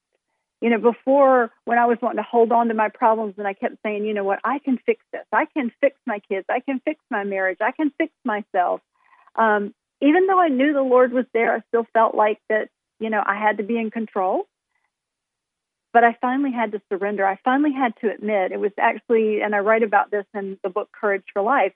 you 0.60 0.70
know, 0.70 0.78
before 0.78 1.50
when 1.64 1.78
I 1.78 1.86
was 1.86 1.98
wanting 2.02 2.22
to 2.22 2.28
hold 2.28 2.50
on 2.50 2.68
to 2.68 2.74
my 2.74 2.88
problems 2.88 3.34
and 3.38 3.46
I 3.46 3.54
kept 3.54 3.76
saying, 3.84 4.04
you 4.04 4.14
know 4.14 4.24
what, 4.24 4.40
I 4.44 4.58
can 4.58 4.78
fix 4.84 5.04
this. 5.12 5.24
I 5.32 5.46
can 5.46 5.70
fix 5.80 5.96
my 6.06 6.20
kids. 6.20 6.46
I 6.48 6.60
can 6.60 6.80
fix 6.84 7.00
my 7.10 7.24
marriage. 7.24 7.58
I 7.60 7.72
can 7.72 7.92
fix 7.96 8.12
myself. 8.24 8.80
Um, 9.36 9.72
even 10.00 10.26
though 10.26 10.40
I 10.40 10.48
knew 10.48 10.72
the 10.72 10.82
Lord 10.82 11.12
was 11.12 11.26
there, 11.32 11.54
I 11.54 11.60
still 11.68 11.86
felt 11.92 12.14
like 12.14 12.40
that, 12.48 12.68
you 12.98 13.10
know, 13.10 13.22
I 13.24 13.36
had 13.36 13.58
to 13.58 13.62
be 13.62 13.78
in 13.78 13.90
control. 13.90 14.46
But 15.92 16.04
I 16.04 16.16
finally 16.20 16.52
had 16.52 16.72
to 16.72 16.82
surrender. 16.90 17.26
I 17.26 17.38
finally 17.44 17.72
had 17.72 17.94
to 18.02 18.12
admit 18.12 18.52
it 18.52 18.60
was 18.60 18.72
actually, 18.78 19.40
and 19.40 19.54
I 19.54 19.60
write 19.60 19.82
about 19.82 20.10
this 20.10 20.26
in 20.34 20.58
the 20.62 20.68
book 20.68 20.90
Courage 20.92 21.24
for 21.32 21.40
Life 21.40 21.72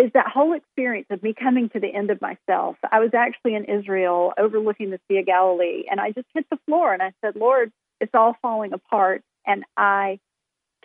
is 0.00 0.10
that 0.14 0.28
whole 0.28 0.54
experience 0.54 1.08
of 1.10 1.22
me 1.22 1.34
coming 1.34 1.68
to 1.70 1.80
the 1.80 1.94
end 1.94 2.10
of 2.10 2.20
myself. 2.22 2.76
I 2.90 3.00
was 3.00 3.10
actually 3.12 3.54
in 3.54 3.66
Israel 3.66 4.32
overlooking 4.38 4.90
the 4.90 5.00
Sea 5.06 5.18
of 5.18 5.26
Galilee, 5.26 5.84
and 5.90 6.00
I 6.00 6.12
just 6.12 6.26
hit 6.32 6.46
the 6.50 6.58
floor 6.66 6.94
and 6.94 7.02
I 7.02 7.12
said, 7.20 7.36
Lord, 7.36 7.70
it's 8.00 8.14
all 8.14 8.34
falling 8.40 8.72
apart, 8.72 9.22
and 9.46 9.64
I 9.76 10.18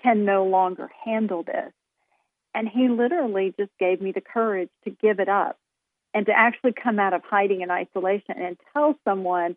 can 0.03 0.25
no 0.25 0.45
longer 0.45 0.89
handle 1.05 1.43
this. 1.43 1.71
And 2.53 2.67
He 2.67 2.89
literally 2.89 3.53
just 3.57 3.71
gave 3.79 4.01
me 4.01 4.11
the 4.11 4.21
courage 4.21 4.69
to 4.83 4.89
give 4.89 5.19
it 5.21 5.29
up 5.29 5.57
and 6.13 6.25
to 6.25 6.33
actually 6.37 6.73
come 6.73 6.99
out 6.99 7.13
of 7.13 7.23
hiding 7.23 7.61
and 7.61 7.71
isolation 7.71 8.35
and 8.37 8.57
tell 8.73 8.95
someone 9.05 9.55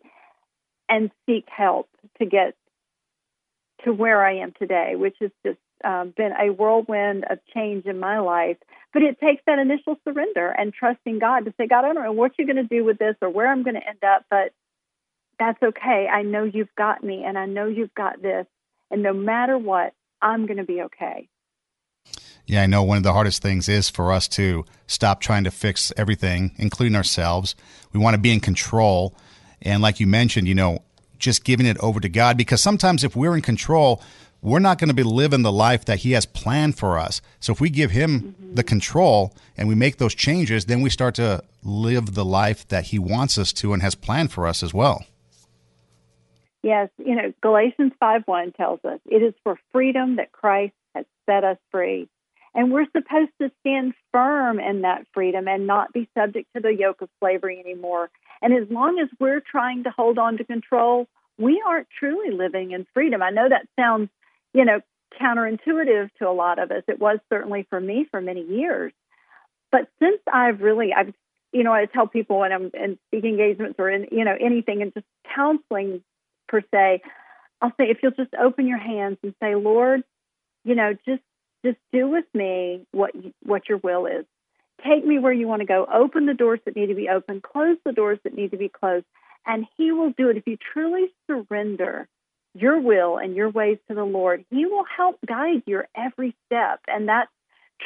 and 0.87 1.11
seek 1.25 1.45
help 1.49 1.89
to 2.19 2.25
get 2.25 2.55
to 3.83 3.91
where 3.91 4.25
I 4.25 4.37
am 4.37 4.53
today, 4.57 4.95
which 4.95 5.17
is 5.19 5.31
just 5.45 5.59
um, 5.83 6.13
been 6.15 6.31
a 6.31 6.51
whirlwind 6.51 7.25
of 7.29 7.39
change 7.53 7.85
in 7.85 7.99
my 7.99 8.19
life. 8.19 8.57
But 8.93 9.03
it 9.03 9.19
takes 9.19 9.43
that 9.45 9.59
initial 9.59 9.97
surrender 10.03 10.49
and 10.49 10.73
trusting 10.73 11.19
God 11.19 11.45
to 11.45 11.53
say, 11.57 11.67
God, 11.67 11.85
I 11.85 11.93
don't 11.93 12.03
know 12.03 12.11
what 12.11 12.33
you're 12.37 12.47
going 12.47 12.55
to 12.55 12.63
do 12.63 12.83
with 12.83 12.97
this 12.97 13.15
or 13.21 13.29
where 13.29 13.47
I'm 13.47 13.63
going 13.63 13.75
to 13.75 13.87
end 13.87 14.03
up, 14.03 14.25
but 14.29 14.51
that's 15.37 15.61
okay. 15.61 16.07
I 16.11 16.23
know 16.23 16.43
you've 16.43 16.73
got 16.75 17.03
me 17.03 17.23
and 17.23 17.37
I 17.37 17.45
know 17.45 17.67
you've 17.67 17.93
got 17.93 18.21
this. 18.21 18.45
And 18.91 19.03
no 19.03 19.13
matter 19.13 19.57
what, 19.57 19.93
I'm 20.21 20.47
going 20.47 20.57
to 20.57 20.63
be 20.63 20.81
okay. 20.83 21.29
Yeah, 22.45 22.63
I 22.63 22.65
know 22.65 22.81
one 22.81 22.97
of 22.97 23.03
the 23.03 23.13
hardest 23.13 23.43
things 23.43 23.69
is 23.69 23.89
for 23.89 24.11
us 24.11 24.27
to 24.29 24.65
stop 24.87 25.21
trying 25.21 25.43
to 25.43 25.51
fix 25.51 25.93
everything, 25.95 26.55
including 26.57 26.95
ourselves. 26.95 27.55
We 27.93 27.99
want 27.99 28.15
to 28.15 28.19
be 28.19 28.33
in 28.33 28.39
control 28.39 29.15
And 29.61 29.81
like 29.81 29.99
you 29.99 30.07
mentioned, 30.07 30.47
you 30.47 30.55
know, 30.55 30.79
just 31.19 31.43
giving 31.43 31.65
it 31.65 31.77
over 31.79 31.99
to 31.99 32.09
God 32.09 32.37
because 32.37 32.61
sometimes 32.61 33.03
if 33.03 33.15
we're 33.15 33.35
in 33.35 33.41
control, 33.41 34.01
we're 34.41 34.59
not 34.59 34.77
going 34.77 34.89
to 34.89 34.93
be 34.93 35.03
living 35.03 35.41
the 35.41 35.51
life 35.51 35.85
that 35.85 35.99
He 35.99 36.11
has 36.11 36.25
planned 36.25 36.77
for 36.77 36.97
us. 36.97 37.21
So 37.39 37.51
if 37.51 37.59
we 37.59 37.69
give 37.69 37.91
Him 37.91 38.21
mm-hmm. 38.21 38.55
the 38.55 38.63
control 38.63 39.33
and 39.57 39.67
we 39.67 39.75
make 39.75 39.97
those 39.97 40.15
changes, 40.15 40.65
then 40.65 40.81
we 40.81 40.89
start 40.89 41.15
to 41.15 41.43
live 41.63 42.13
the 42.13 42.25
life 42.25 42.67
that 42.69 42.85
He 42.85 42.99
wants 42.99 43.37
us 43.37 43.51
to 43.53 43.73
and 43.73 43.81
has 43.81 43.95
planned 43.95 44.31
for 44.31 44.47
us 44.47 44.63
as 44.63 44.73
well. 44.73 45.05
Yes, 46.61 46.89
you 46.97 47.15
know, 47.15 47.33
Galatians 47.41 47.93
5 47.99 48.23
1 48.25 48.51
tells 48.53 48.83
us 48.83 48.99
it 49.05 49.23
is 49.23 49.33
for 49.43 49.57
freedom 49.71 50.17
that 50.17 50.31
Christ 50.31 50.73
has 50.93 51.05
set 51.25 51.43
us 51.43 51.57
free. 51.71 52.09
And 52.55 52.71
we're 52.71 52.85
supposed 52.85 53.31
to 53.41 53.51
stand 53.61 53.93
firm 54.11 54.59
in 54.59 54.81
that 54.81 55.05
freedom 55.13 55.47
and 55.47 55.67
not 55.67 55.93
be 55.93 56.09
subject 56.17 56.47
to 56.55 56.61
the 56.61 56.73
yoke 56.73 57.01
of 57.01 57.09
slavery 57.19 57.59
anymore. 57.59 58.09
And 58.41 58.53
as 58.53 58.69
long 58.69 58.99
as 58.99 59.07
we're 59.19 59.39
trying 59.39 59.83
to 59.83 59.91
hold 59.91 60.17
on 60.17 60.37
to 60.37 60.43
control, 60.43 61.07
we 61.37 61.61
aren't 61.65 61.87
truly 61.97 62.31
living 62.31 62.71
in 62.71 62.85
freedom. 62.93 63.21
I 63.21 63.29
know 63.29 63.47
that 63.47 63.67
sounds, 63.79 64.09
you 64.53 64.65
know, 64.65 64.81
counterintuitive 65.19 66.09
to 66.19 66.29
a 66.29 66.31
lot 66.31 66.59
of 66.59 66.71
us. 66.71 66.83
It 66.87 66.99
was 66.99 67.19
certainly 67.29 67.65
for 67.69 67.79
me 67.79 68.05
for 68.09 68.21
many 68.21 68.41
years. 68.41 68.93
But 69.71 69.87
since 70.01 70.19
I've 70.31 70.61
really, 70.61 70.93
I've, 70.93 71.13
you 71.51 71.63
know, 71.63 71.73
I 71.73 71.85
tell 71.85 72.07
people 72.07 72.39
when 72.39 72.51
I'm 72.51 72.71
in 72.73 72.97
speaking 73.07 73.31
engagements 73.31 73.75
or 73.79 73.89
in, 73.89 74.07
you 74.11 74.25
know, 74.25 74.35
anything 74.39 74.81
and 74.81 74.93
just 74.93 75.05
counseling 75.35 76.03
per 76.47 76.61
se, 76.73 77.01
I'll 77.61 77.71
say, 77.71 77.85
if 77.89 77.99
you'll 78.01 78.11
just 78.11 78.33
open 78.33 78.67
your 78.67 78.77
hands 78.77 79.17
and 79.23 79.33
say, 79.41 79.55
Lord, 79.55 80.03
you 80.63 80.75
know, 80.75 80.93
just 81.05 81.21
just 81.65 81.77
do 81.91 82.07
with 82.07 82.25
me 82.33 82.85
what 82.91 83.11
what 83.43 83.67
your 83.67 83.79
will 83.79 84.05
is. 84.05 84.25
Take 84.87 85.05
me 85.05 85.19
where 85.19 85.33
you 85.33 85.47
want 85.47 85.61
to 85.61 85.65
go. 85.65 85.85
Open 85.93 86.25
the 86.25 86.33
doors 86.33 86.59
that 86.65 86.75
need 86.75 86.87
to 86.87 86.95
be 86.95 87.09
open. 87.09 87.41
Close 87.41 87.77
the 87.83 87.91
doors 87.91 88.19
that 88.23 88.33
need 88.33 88.51
to 88.51 88.57
be 88.57 88.69
closed. 88.69 89.05
And 89.45 89.65
He 89.77 89.91
will 89.91 90.11
do 90.11 90.29
it. 90.29 90.37
If 90.37 90.47
you 90.47 90.57
truly 90.73 91.07
surrender 91.27 92.07
your 92.53 92.79
will 92.79 93.17
and 93.17 93.35
your 93.35 93.49
ways 93.49 93.77
to 93.87 93.95
the 93.95 94.03
Lord, 94.03 94.45
He 94.49 94.65
will 94.65 94.85
help 94.95 95.17
guide 95.25 95.63
your 95.65 95.87
every 95.95 96.35
step. 96.45 96.79
And 96.87 97.07
that's 97.07 97.31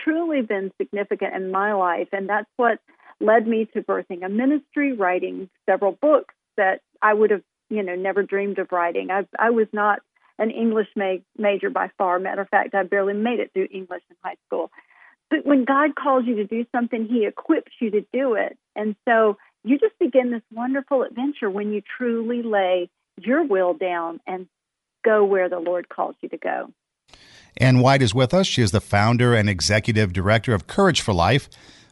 truly 0.04 0.42
been 0.42 0.72
significant 0.82 1.36
in 1.36 1.52
my 1.52 1.74
life. 1.74 2.10
And 2.12 2.28
that's 2.28 2.50
what 2.58 2.80
led 3.20 3.48
me 3.48 3.66
to 3.74 3.82
birthing 3.82 4.26
a 4.26 4.30
ministry, 4.30 4.94
writing 4.94 5.50
several 5.70 5.92
books 5.92 6.34
that 6.58 6.82
I 7.02 7.14
would 7.14 7.32
have, 7.32 7.44
you 7.70 7.84
know, 7.84 7.96
never 7.96 8.24
dreamed 8.24 8.60
of 8.60 8.72
writing. 8.72 9.12
I, 9.12 9.28
I 9.38 9.52
was 9.52 9.68
not 9.74 10.00
an 10.40 10.52
English 10.52 10.88
ma- 10.96 11.18
major 11.38 11.70
by 11.70 11.90
far. 11.98 12.20
Matter 12.20 12.42
of 12.42 12.50
fact, 12.50 12.74
I 12.74 12.84
barely 12.84 13.14
made 13.14 13.40
it 13.40 13.52
through 13.54 13.68
English 13.72 14.02
in 14.10 14.16
high 14.24 14.38
school. 14.48 14.72
But 15.30 15.46
when 15.46 15.66
God 15.66 15.96
calls 15.96 16.26
you 16.26 16.36
to 16.36 16.46
do 16.46 16.66
something, 16.72 17.08
He 17.08 17.26
equips 17.26 17.72
you 17.80 17.92
to 17.92 18.02
do 18.14 18.36
it. 18.36 18.58
And 18.76 18.96
so 19.08 19.38
you 19.64 19.80
just 19.80 19.98
begin 20.00 20.32
this 20.32 20.42
wonderful 20.52 21.04
adventure 21.04 21.50
when 21.50 21.72
you 21.72 21.82
truly 21.98 22.44
lay 22.44 22.90
your 23.18 23.44
will 23.44 23.74
down 23.74 24.20
and 24.26 24.48
go 25.04 25.24
where 25.24 25.50
the 25.50 25.60
Lord 25.60 25.90
calls 25.90 26.16
you 26.22 26.30
to 26.30 26.38
go. 26.38 26.72
Ann 27.58 27.80
White 27.80 28.02
is 28.02 28.16
with 28.16 28.34
us. 28.34 28.48
She 28.48 28.62
is 28.62 28.72
the 28.72 28.82
founder 28.82 29.36
and 29.36 29.48
executive 29.48 30.12
director 30.12 30.54
of 30.54 30.66
Courage 30.66 31.02
for 31.02 31.14
Life, 31.14 31.50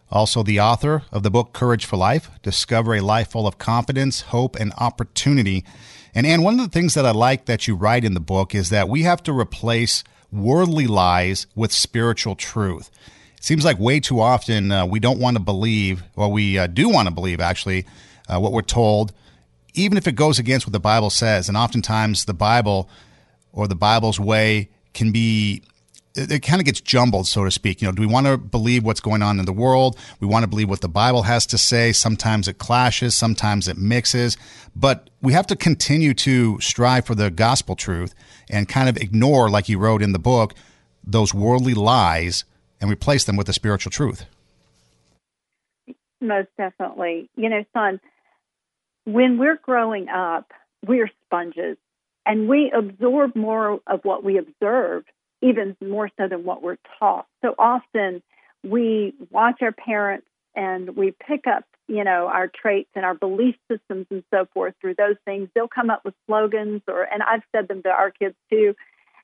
also 0.09 0.41
the 0.41 0.59
author 0.59 1.03
of 1.11 1.23
the 1.23 1.29
book 1.29 1.53
Courage 1.53 1.85
for 1.85 1.97
Life 1.97 2.31
Discover 2.41 2.95
a 2.95 3.01
Life 3.01 3.31
Full 3.31 3.45
of 3.45 3.57
Confidence, 3.57 4.21
Hope, 4.21 4.55
and 4.55 4.73
Opportunity. 4.77 5.63
And 6.15 6.25
Ann, 6.25 6.41
one 6.41 6.59
of 6.59 6.65
the 6.65 6.71
things 6.71 6.95
that 6.95 7.05
I 7.05 7.11
like 7.11 7.45
that 7.45 7.67
you 7.67 7.75
write 7.75 8.03
in 8.03 8.15
the 8.15 8.19
book 8.19 8.55
is 8.55 8.69
that 8.69 8.89
we 8.89 9.03
have 9.03 9.21
to 9.23 9.37
replace 9.37 10.03
worldly 10.31 10.87
lies 10.87 11.45
with 11.55 11.71
spiritual 11.71 12.35
truth. 12.35 12.89
It 13.37 13.43
seems 13.43 13.63
like 13.63 13.79
way 13.79 13.99
too 13.99 14.19
often 14.19 14.71
uh, 14.71 14.85
we 14.85 14.99
don't 14.99 15.19
want 15.19 15.37
to 15.37 15.43
believe, 15.43 16.03
or 16.15 16.31
we 16.31 16.57
uh, 16.57 16.67
do 16.67 16.89
want 16.89 17.07
to 17.07 17.13
believe 17.13 17.39
actually, 17.39 17.85
uh, 18.27 18.39
what 18.39 18.51
we're 18.51 18.61
told, 18.61 19.13
even 19.73 19.97
if 19.97 20.07
it 20.07 20.13
goes 20.13 20.39
against 20.39 20.65
what 20.65 20.73
the 20.73 20.79
Bible 20.79 21.09
says. 21.09 21.47
And 21.47 21.57
oftentimes 21.57 22.25
the 22.25 22.33
Bible 22.33 22.89
or 23.51 23.67
the 23.67 23.75
Bible's 23.75 24.19
way 24.19 24.69
can 24.93 25.11
be 25.11 25.63
it, 26.15 26.43
kind 26.43 26.59
of 26.59 26.65
gets 26.65 26.81
jumbled, 26.81 27.27
so 27.27 27.43
to 27.45 27.51
speak. 27.51 27.81
You 27.81 27.87
know, 27.87 27.93
do 27.93 28.01
we 28.01 28.07
want 28.07 28.27
to 28.27 28.37
believe 28.37 28.83
what's 28.83 28.99
going 28.99 29.21
on 29.21 29.39
in 29.39 29.45
the 29.45 29.53
world? 29.53 29.97
We 30.19 30.27
want 30.27 30.43
to 30.43 30.47
believe 30.47 30.69
what 30.69 30.81
the 30.81 30.89
Bible 30.89 31.23
has 31.23 31.45
to 31.47 31.57
say. 31.57 31.91
Sometimes 31.91 32.47
it 32.47 32.57
clashes, 32.57 33.15
sometimes 33.15 33.67
it 33.67 33.77
mixes, 33.77 34.37
but 34.75 35.09
we 35.21 35.33
have 35.33 35.47
to 35.47 35.55
continue 35.55 36.13
to 36.15 36.59
strive 36.59 37.05
for 37.05 37.15
the 37.15 37.31
gospel 37.31 37.75
truth 37.75 38.13
and 38.49 38.67
kind 38.67 38.89
of 38.89 38.97
ignore, 38.97 39.49
like 39.49 39.69
you 39.69 39.77
wrote 39.77 40.01
in 40.01 40.11
the 40.11 40.19
book, 40.19 40.53
those 41.03 41.33
worldly 41.33 41.73
lies 41.73 42.43
and 42.79 42.91
replace 42.91 43.23
them 43.23 43.37
with 43.37 43.47
the 43.47 43.53
spiritual 43.53 43.91
truth. 43.91 44.25
Most 46.19 46.49
definitely. 46.57 47.29
You 47.35 47.49
know, 47.49 47.63
son, 47.73 47.99
when 49.05 49.37
we're 49.37 49.59
growing 49.61 50.09
up, 50.09 50.51
we're 50.85 51.09
sponges 51.25 51.77
and 52.25 52.47
we 52.47 52.71
absorb 52.75 53.35
more 53.35 53.79
of 53.87 54.01
what 54.03 54.23
we 54.23 54.37
observe 54.37 55.03
even 55.41 55.75
more 55.81 56.09
so 56.17 56.27
than 56.27 56.43
what 56.43 56.61
we're 56.61 56.77
taught. 56.99 57.25
So 57.41 57.55
often 57.57 58.21
we 58.63 59.13
watch 59.31 59.61
our 59.61 59.71
parents 59.71 60.27
and 60.55 60.95
we 60.95 61.11
pick 61.27 61.47
up, 61.47 61.63
you 61.87 62.03
know, 62.03 62.27
our 62.27 62.47
traits 62.47 62.89
and 62.95 63.03
our 63.03 63.15
belief 63.15 63.55
systems 63.71 64.05
and 64.11 64.23
so 64.31 64.47
forth 64.53 64.75
through 64.79 64.95
those 64.95 65.15
things. 65.25 65.49
They'll 65.55 65.67
come 65.67 65.89
up 65.89 66.05
with 66.05 66.13
slogans 66.27 66.81
or 66.87 67.03
and 67.03 67.23
I've 67.23 67.43
said 67.51 67.67
them 67.67 67.81
to 67.83 67.89
our 67.89 68.11
kids 68.11 68.35
too. 68.51 68.75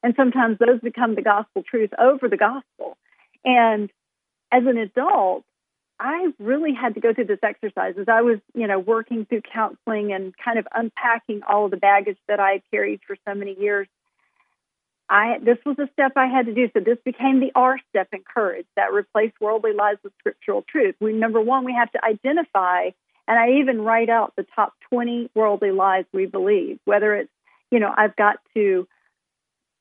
And 0.01 0.13
sometimes 0.15 0.57
those 0.59 0.79
become 0.81 1.15
the 1.15 1.21
gospel 1.21 1.63
truth 1.63 1.91
over 1.99 2.27
the 2.27 2.37
gospel. 2.37 2.97
And 3.45 3.91
as 4.51 4.63
an 4.65 4.77
adult, 4.77 5.43
I 5.99 6.27
really 6.39 6.73
had 6.73 6.93
to 6.95 6.99
go 6.99 7.13
through 7.13 7.25
this 7.25 7.39
exercise 7.41 7.95
as 7.99 8.07
I 8.07 8.21
was, 8.21 8.39
you 8.53 8.67
know, 8.67 8.77
working 8.77 9.25
through 9.25 9.41
counseling 9.41 10.13
and 10.13 10.33
kind 10.37 10.59
of 10.59 10.67
unpacking 10.73 11.41
all 11.47 11.65
of 11.65 11.71
the 11.71 11.77
baggage 11.77 12.17
that 12.27 12.39
I 12.39 12.61
carried 12.71 13.01
for 13.07 13.15
so 13.27 13.33
many 13.33 13.59
years. 13.59 13.87
I 15.09 15.39
this 15.41 15.57
was 15.65 15.77
a 15.79 15.89
step 15.93 16.13
I 16.15 16.27
had 16.27 16.47
to 16.47 16.53
do. 16.53 16.69
So 16.73 16.81
this 16.81 16.97
became 17.03 17.39
the 17.39 17.51
R 17.55 17.79
step 17.89 18.09
in 18.11 18.19
courage 18.21 18.67
that 18.75 18.93
replaced 18.93 19.39
worldly 19.39 19.73
lies 19.73 19.97
with 20.03 20.13
scriptural 20.19 20.63
truth. 20.69 20.95
We 20.99 21.13
number 21.13 21.41
one, 21.41 21.65
we 21.65 21.73
have 21.73 21.91
to 21.93 22.05
identify, 22.05 22.89
and 23.27 23.39
I 23.39 23.59
even 23.59 23.81
write 23.81 24.09
out 24.09 24.33
the 24.35 24.45
top 24.55 24.73
twenty 24.89 25.29
worldly 25.33 25.71
lies 25.71 26.05
we 26.13 26.25
believe. 26.25 26.79
Whether 26.85 27.15
it's 27.15 27.31
you 27.71 27.79
know 27.79 27.93
I've 27.95 28.15
got 28.15 28.39
to 28.55 28.87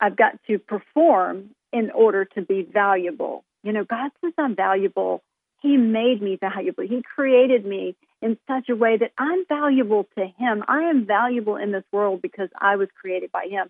I've 0.00 0.16
got 0.16 0.38
to 0.46 0.58
perform 0.58 1.50
in 1.72 1.90
order 1.90 2.24
to 2.24 2.42
be 2.42 2.62
valuable. 2.62 3.44
You 3.64 3.72
know 3.72 3.84
God 3.84 4.12
says 4.20 4.32
I'm 4.38 4.54
valuable. 4.54 5.22
He 5.66 5.76
made 5.76 6.22
me 6.22 6.38
valuable. 6.40 6.84
He 6.84 7.02
created 7.02 7.66
me 7.66 7.96
in 8.22 8.38
such 8.46 8.68
a 8.68 8.76
way 8.76 8.96
that 8.98 9.10
I'm 9.18 9.44
valuable 9.48 10.06
to 10.16 10.24
Him. 10.24 10.62
I 10.68 10.82
am 10.84 11.06
valuable 11.06 11.56
in 11.56 11.72
this 11.72 11.82
world 11.90 12.22
because 12.22 12.48
I 12.56 12.76
was 12.76 12.88
created 13.00 13.32
by 13.32 13.48
Him. 13.50 13.68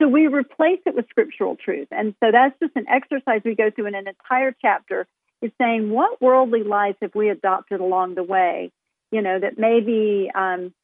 So 0.00 0.08
we 0.08 0.26
replace 0.26 0.80
it 0.86 0.96
with 0.96 1.08
scriptural 1.08 1.54
truth. 1.54 1.86
And 1.92 2.16
so 2.18 2.32
that's 2.32 2.58
just 2.60 2.74
an 2.74 2.86
exercise 2.88 3.42
we 3.44 3.54
go 3.54 3.70
through 3.70 3.86
in 3.86 3.94
an 3.94 4.08
entire 4.08 4.56
chapter 4.60 5.06
is 5.40 5.52
saying 5.56 5.88
what 5.90 6.20
worldly 6.20 6.64
lies 6.64 6.96
have 7.00 7.14
we 7.14 7.28
adopted 7.28 7.78
along 7.78 8.16
the 8.16 8.24
way, 8.24 8.72
you 9.12 9.22
know, 9.22 9.38
that 9.38 9.56
maybe 9.56 10.28
um, 10.34 10.74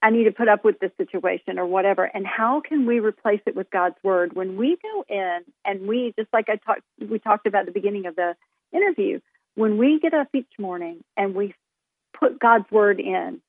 I 0.00 0.10
need 0.10 0.24
to 0.24 0.32
put 0.32 0.48
up 0.48 0.64
with 0.64 0.78
this 0.78 0.92
situation 0.96 1.58
or 1.58 1.66
whatever. 1.66 2.04
And 2.04 2.24
how 2.24 2.60
can 2.60 2.86
we 2.86 3.00
replace 3.00 3.40
it 3.44 3.56
with 3.56 3.70
God's 3.70 3.96
word? 4.04 4.36
When 4.36 4.56
we 4.56 4.76
go 4.80 5.04
in 5.08 5.40
and 5.64 5.88
we, 5.88 6.14
just 6.16 6.28
like 6.32 6.48
I 6.48 6.56
talked, 6.56 6.82
we 7.00 7.18
talked 7.18 7.48
about 7.48 7.66
the 7.66 7.72
beginning 7.72 8.06
of 8.06 8.14
the 8.14 8.36
interview, 8.72 9.20
when 9.54 9.78
we 9.78 10.00
get 10.00 10.14
up 10.14 10.28
each 10.34 10.52
morning 10.58 11.02
and 11.16 11.34
we 11.34 11.54
put 12.18 12.38
God's 12.38 12.70
word 12.70 13.00
in, 13.00 13.40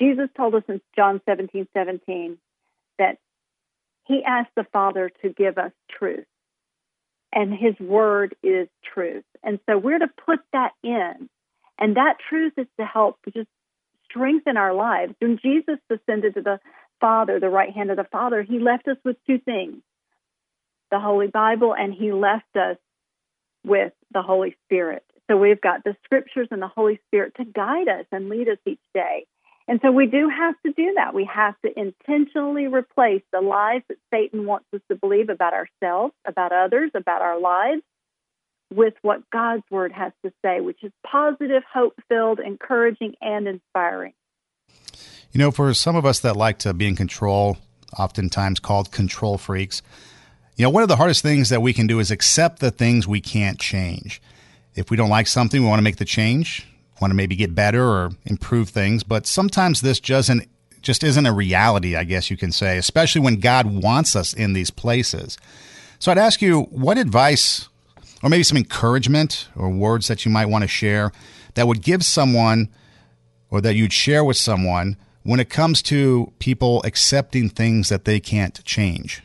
Jesus 0.00 0.28
told 0.36 0.54
us 0.54 0.62
in 0.68 0.80
John 0.94 1.20
17, 1.26 1.68
17, 1.72 2.38
that 2.98 3.18
he 4.04 4.22
asked 4.24 4.54
the 4.56 4.66
Father 4.72 5.10
to 5.22 5.30
give 5.30 5.58
us 5.58 5.72
truth. 5.98 6.26
And 7.32 7.52
his 7.52 7.78
word 7.80 8.34
is 8.42 8.68
truth. 8.94 9.24
And 9.42 9.58
so 9.66 9.76
we're 9.76 9.98
to 9.98 10.08
put 10.24 10.40
that 10.52 10.72
in. 10.82 11.28
And 11.78 11.96
that 11.96 12.16
truth 12.28 12.54
is 12.56 12.66
to 12.78 12.86
help 12.86 13.18
just 13.34 13.48
strengthen 14.08 14.56
our 14.56 14.72
lives. 14.72 15.14
When 15.18 15.38
Jesus 15.42 15.78
ascended 15.90 16.34
to 16.34 16.42
the 16.42 16.60
Father, 17.00 17.38
the 17.40 17.50
right 17.50 17.72
hand 17.72 17.90
of 17.90 17.96
the 17.96 18.04
Father, 18.04 18.42
he 18.42 18.58
left 18.58 18.88
us 18.88 18.96
with 19.04 19.16
two 19.26 19.38
things 19.38 19.82
the 20.90 21.00
Holy 21.00 21.26
Bible, 21.26 21.74
and 21.76 21.92
he 21.92 22.12
left 22.12 22.56
us 22.56 22.76
with 23.64 23.92
the 24.12 24.22
Holy 24.22 24.56
Spirit. 24.64 25.04
So 25.28 25.36
we've 25.36 25.60
got 25.60 25.84
the 25.84 25.96
scriptures 26.04 26.48
and 26.50 26.62
the 26.62 26.68
Holy 26.68 27.00
Spirit 27.08 27.34
to 27.36 27.44
guide 27.44 27.88
us 27.88 28.06
and 28.12 28.28
lead 28.28 28.48
us 28.48 28.58
each 28.66 28.80
day. 28.94 29.26
And 29.68 29.80
so 29.82 29.90
we 29.90 30.06
do 30.06 30.28
have 30.28 30.54
to 30.64 30.72
do 30.72 30.94
that. 30.96 31.12
We 31.12 31.28
have 31.32 31.54
to 31.62 31.78
intentionally 31.78 32.68
replace 32.68 33.22
the 33.32 33.40
lies 33.40 33.82
that 33.88 33.98
Satan 34.12 34.46
wants 34.46 34.66
us 34.72 34.80
to 34.88 34.96
believe 34.96 35.28
about 35.28 35.54
ourselves, 35.54 36.14
about 36.24 36.52
others, 36.52 36.92
about 36.94 37.22
our 37.22 37.40
lives, 37.40 37.82
with 38.72 38.94
what 39.02 39.28
God's 39.30 39.64
word 39.70 39.92
has 39.92 40.12
to 40.24 40.32
say, 40.44 40.60
which 40.60 40.82
is 40.84 40.92
positive, 41.04 41.62
hope 41.72 41.94
filled, 42.08 42.38
encouraging, 42.38 43.14
and 43.20 43.48
inspiring. 43.48 44.12
You 45.32 45.38
know, 45.38 45.50
for 45.50 45.72
some 45.74 45.96
of 45.96 46.06
us 46.06 46.20
that 46.20 46.36
like 46.36 46.58
to 46.60 46.72
be 46.72 46.86
in 46.86 46.96
control, 46.96 47.58
oftentimes 47.98 48.60
called 48.60 48.92
control 48.92 49.38
freaks, 49.38 49.82
you 50.56 50.62
know, 50.62 50.70
one 50.70 50.82
of 50.82 50.88
the 50.88 50.96
hardest 50.96 51.22
things 51.22 51.48
that 51.50 51.60
we 51.60 51.72
can 51.72 51.86
do 51.86 51.98
is 51.98 52.10
accept 52.10 52.60
the 52.60 52.70
things 52.70 53.06
we 53.06 53.20
can't 53.20 53.58
change. 53.58 54.22
If 54.76 54.90
we 54.90 54.96
don't 54.96 55.10
like 55.10 55.26
something, 55.26 55.60
we 55.60 55.68
want 55.68 55.78
to 55.78 55.84
make 55.84 55.96
the 55.96 56.04
change 56.04 56.66
want 57.00 57.10
to 57.10 57.14
maybe 57.14 57.36
get 57.36 57.54
better 57.54 57.84
or 57.84 58.10
improve 58.24 58.68
things, 58.70 59.02
but 59.02 59.26
sometimes 59.26 59.80
this 59.80 60.00
doesn't 60.00 60.48
just 60.82 61.02
isn't 61.02 61.26
a 61.26 61.32
reality, 61.32 61.96
I 61.96 62.04
guess 62.04 62.30
you 62.30 62.36
can 62.36 62.52
say, 62.52 62.78
especially 62.78 63.20
when 63.20 63.40
God 63.40 63.66
wants 63.66 64.14
us 64.14 64.32
in 64.32 64.52
these 64.52 64.70
places. 64.70 65.36
So 65.98 66.12
I'd 66.12 66.18
ask 66.18 66.40
you, 66.40 66.62
what 66.64 66.96
advice 66.96 67.68
or 68.22 68.28
maybe 68.28 68.44
some 68.44 68.56
encouragement 68.56 69.48
or 69.56 69.68
words 69.68 70.06
that 70.06 70.24
you 70.24 70.30
might 70.30 70.46
want 70.46 70.62
to 70.62 70.68
share 70.68 71.10
that 71.54 71.66
would 71.66 71.82
give 71.82 72.04
someone 72.04 72.68
or 73.50 73.60
that 73.62 73.74
you'd 73.74 73.92
share 73.92 74.24
with 74.24 74.36
someone 74.36 74.96
when 75.24 75.40
it 75.40 75.50
comes 75.50 75.82
to 75.82 76.32
people 76.38 76.82
accepting 76.84 77.48
things 77.48 77.88
that 77.88 78.04
they 78.04 78.20
can't 78.20 78.64
change? 78.64 79.24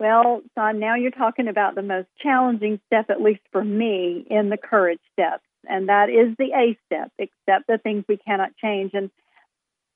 Well, 0.00 0.40
Son, 0.54 0.80
now 0.80 0.94
you're 0.94 1.10
talking 1.10 1.46
about 1.46 1.74
the 1.74 1.82
most 1.82 2.08
challenging 2.22 2.80
step, 2.86 3.10
at 3.10 3.20
least 3.20 3.42
for 3.52 3.62
me, 3.62 4.26
in 4.30 4.48
the 4.48 4.56
courage 4.56 5.00
steps. 5.12 5.44
And 5.68 5.90
that 5.90 6.08
is 6.08 6.34
the 6.38 6.52
A 6.56 6.78
step, 6.86 7.12
accept 7.18 7.66
the 7.68 7.76
things 7.76 8.06
we 8.08 8.16
cannot 8.16 8.56
change. 8.56 8.92
And 8.94 9.10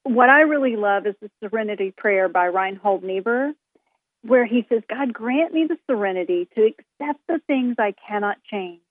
what 0.03 0.29
I 0.29 0.43
really 0.43 0.77
love 0.77 1.07
is 1.07 1.15
the 1.23 1.31
Serenity 1.43 1.91
Prayer 1.91 2.29
by 2.29 2.45
Reinhold 2.45 3.03
Niebuhr, 3.03 3.55
where 4.21 4.45
he 4.45 4.67
says, 4.69 4.83
God, 4.91 5.15
grant 5.15 5.55
me 5.55 5.67
the 5.67 5.79
serenity 5.91 6.49
to 6.55 6.67
accept 6.67 7.21
the 7.27 7.41
things 7.47 7.77
I 7.79 7.95
cannot 8.07 8.37
change, 8.51 8.83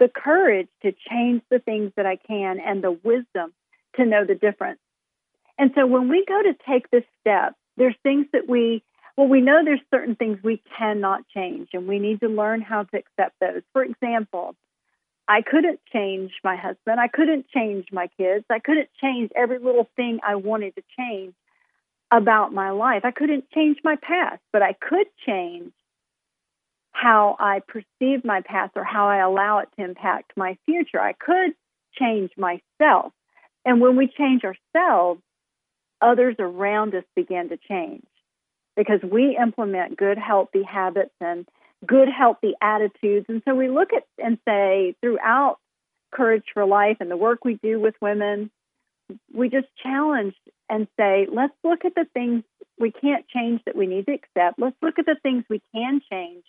the 0.00 0.08
courage 0.08 0.68
to 0.82 0.92
change 1.08 1.42
the 1.52 1.60
things 1.60 1.92
that 1.96 2.04
I 2.04 2.16
can, 2.16 2.58
and 2.58 2.82
the 2.82 2.98
wisdom 3.04 3.54
to 3.94 4.04
know 4.04 4.24
the 4.24 4.34
difference. 4.34 4.80
And 5.56 5.70
so 5.76 5.86
when 5.86 6.08
we 6.08 6.24
go 6.26 6.42
to 6.42 6.54
take 6.68 6.90
this 6.90 7.04
step, 7.20 7.54
there's 7.76 7.96
things 8.02 8.26
that 8.32 8.48
we 8.48 8.82
well, 9.18 9.26
we 9.26 9.40
know 9.40 9.64
there's 9.64 9.80
certain 9.92 10.14
things 10.14 10.38
we 10.44 10.62
cannot 10.78 11.26
change, 11.34 11.70
and 11.72 11.88
we 11.88 11.98
need 11.98 12.20
to 12.20 12.28
learn 12.28 12.60
how 12.60 12.84
to 12.84 12.96
accept 12.96 13.34
those. 13.40 13.62
For 13.72 13.82
example, 13.82 14.54
I 15.26 15.42
couldn't 15.42 15.80
change 15.92 16.30
my 16.44 16.54
husband. 16.54 17.00
I 17.00 17.08
couldn't 17.08 17.48
change 17.48 17.86
my 17.90 18.06
kids. 18.16 18.44
I 18.48 18.60
couldn't 18.60 18.90
change 19.02 19.32
every 19.34 19.58
little 19.58 19.88
thing 19.96 20.20
I 20.24 20.36
wanted 20.36 20.76
to 20.76 20.84
change 20.96 21.34
about 22.12 22.52
my 22.52 22.70
life. 22.70 23.00
I 23.02 23.10
couldn't 23.10 23.50
change 23.50 23.78
my 23.82 23.96
past, 23.96 24.40
but 24.52 24.62
I 24.62 24.74
could 24.74 25.08
change 25.26 25.72
how 26.92 27.34
I 27.40 27.60
perceive 27.66 28.24
my 28.24 28.42
past 28.42 28.74
or 28.76 28.84
how 28.84 29.08
I 29.08 29.16
allow 29.16 29.58
it 29.58 29.68
to 29.76 29.84
impact 29.84 30.30
my 30.36 30.56
future. 30.64 31.00
I 31.00 31.14
could 31.14 31.54
change 31.98 32.30
myself. 32.36 33.12
And 33.64 33.80
when 33.80 33.96
we 33.96 34.06
change 34.06 34.44
ourselves, 34.44 35.20
others 36.00 36.36
around 36.38 36.94
us 36.94 37.04
begin 37.16 37.48
to 37.48 37.58
change 37.68 38.04
because 38.78 39.00
we 39.02 39.36
implement 39.36 39.96
good, 39.96 40.16
healthy 40.16 40.62
habits 40.62 41.14
and 41.20 41.48
good, 41.84 42.08
healthy 42.08 42.54
attitudes. 42.62 43.26
And 43.28 43.42
so 43.44 43.52
we 43.52 43.68
look 43.68 43.88
at 43.92 44.04
and 44.24 44.38
say, 44.46 44.94
throughout 45.00 45.56
Courage 46.12 46.44
for 46.54 46.64
Life 46.64 46.98
and 47.00 47.10
the 47.10 47.16
work 47.16 47.44
we 47.44 47.58
do 47.60 47.80
with 47.80 47.96
women, 48.00 48.52
we 49.34 49.48
just 49.48 49.66
challenge 49.82 50.34
and 50.70 50.86
say, 50.96 51.26
let's 51.28 51.54
look 51.64 51.84
at 51.84 51.96
the 51.96 52.06
things 52.14 52.44
we 52.78 52.92
can't 52.92 53.26
change 53.26 53.60
that 53.66 53.74
we 53.74 53.88
need 53.88 54.06
to 54.06 54.12
accept. 54.12 54.60
Let's 54.60 54.76
look 54.80 55.00
at 55.00 55.06
the 55.06 55.16
things 55.24 55.42
we 55.50 55.60
can 55.74 56.00
change 56.10 56.44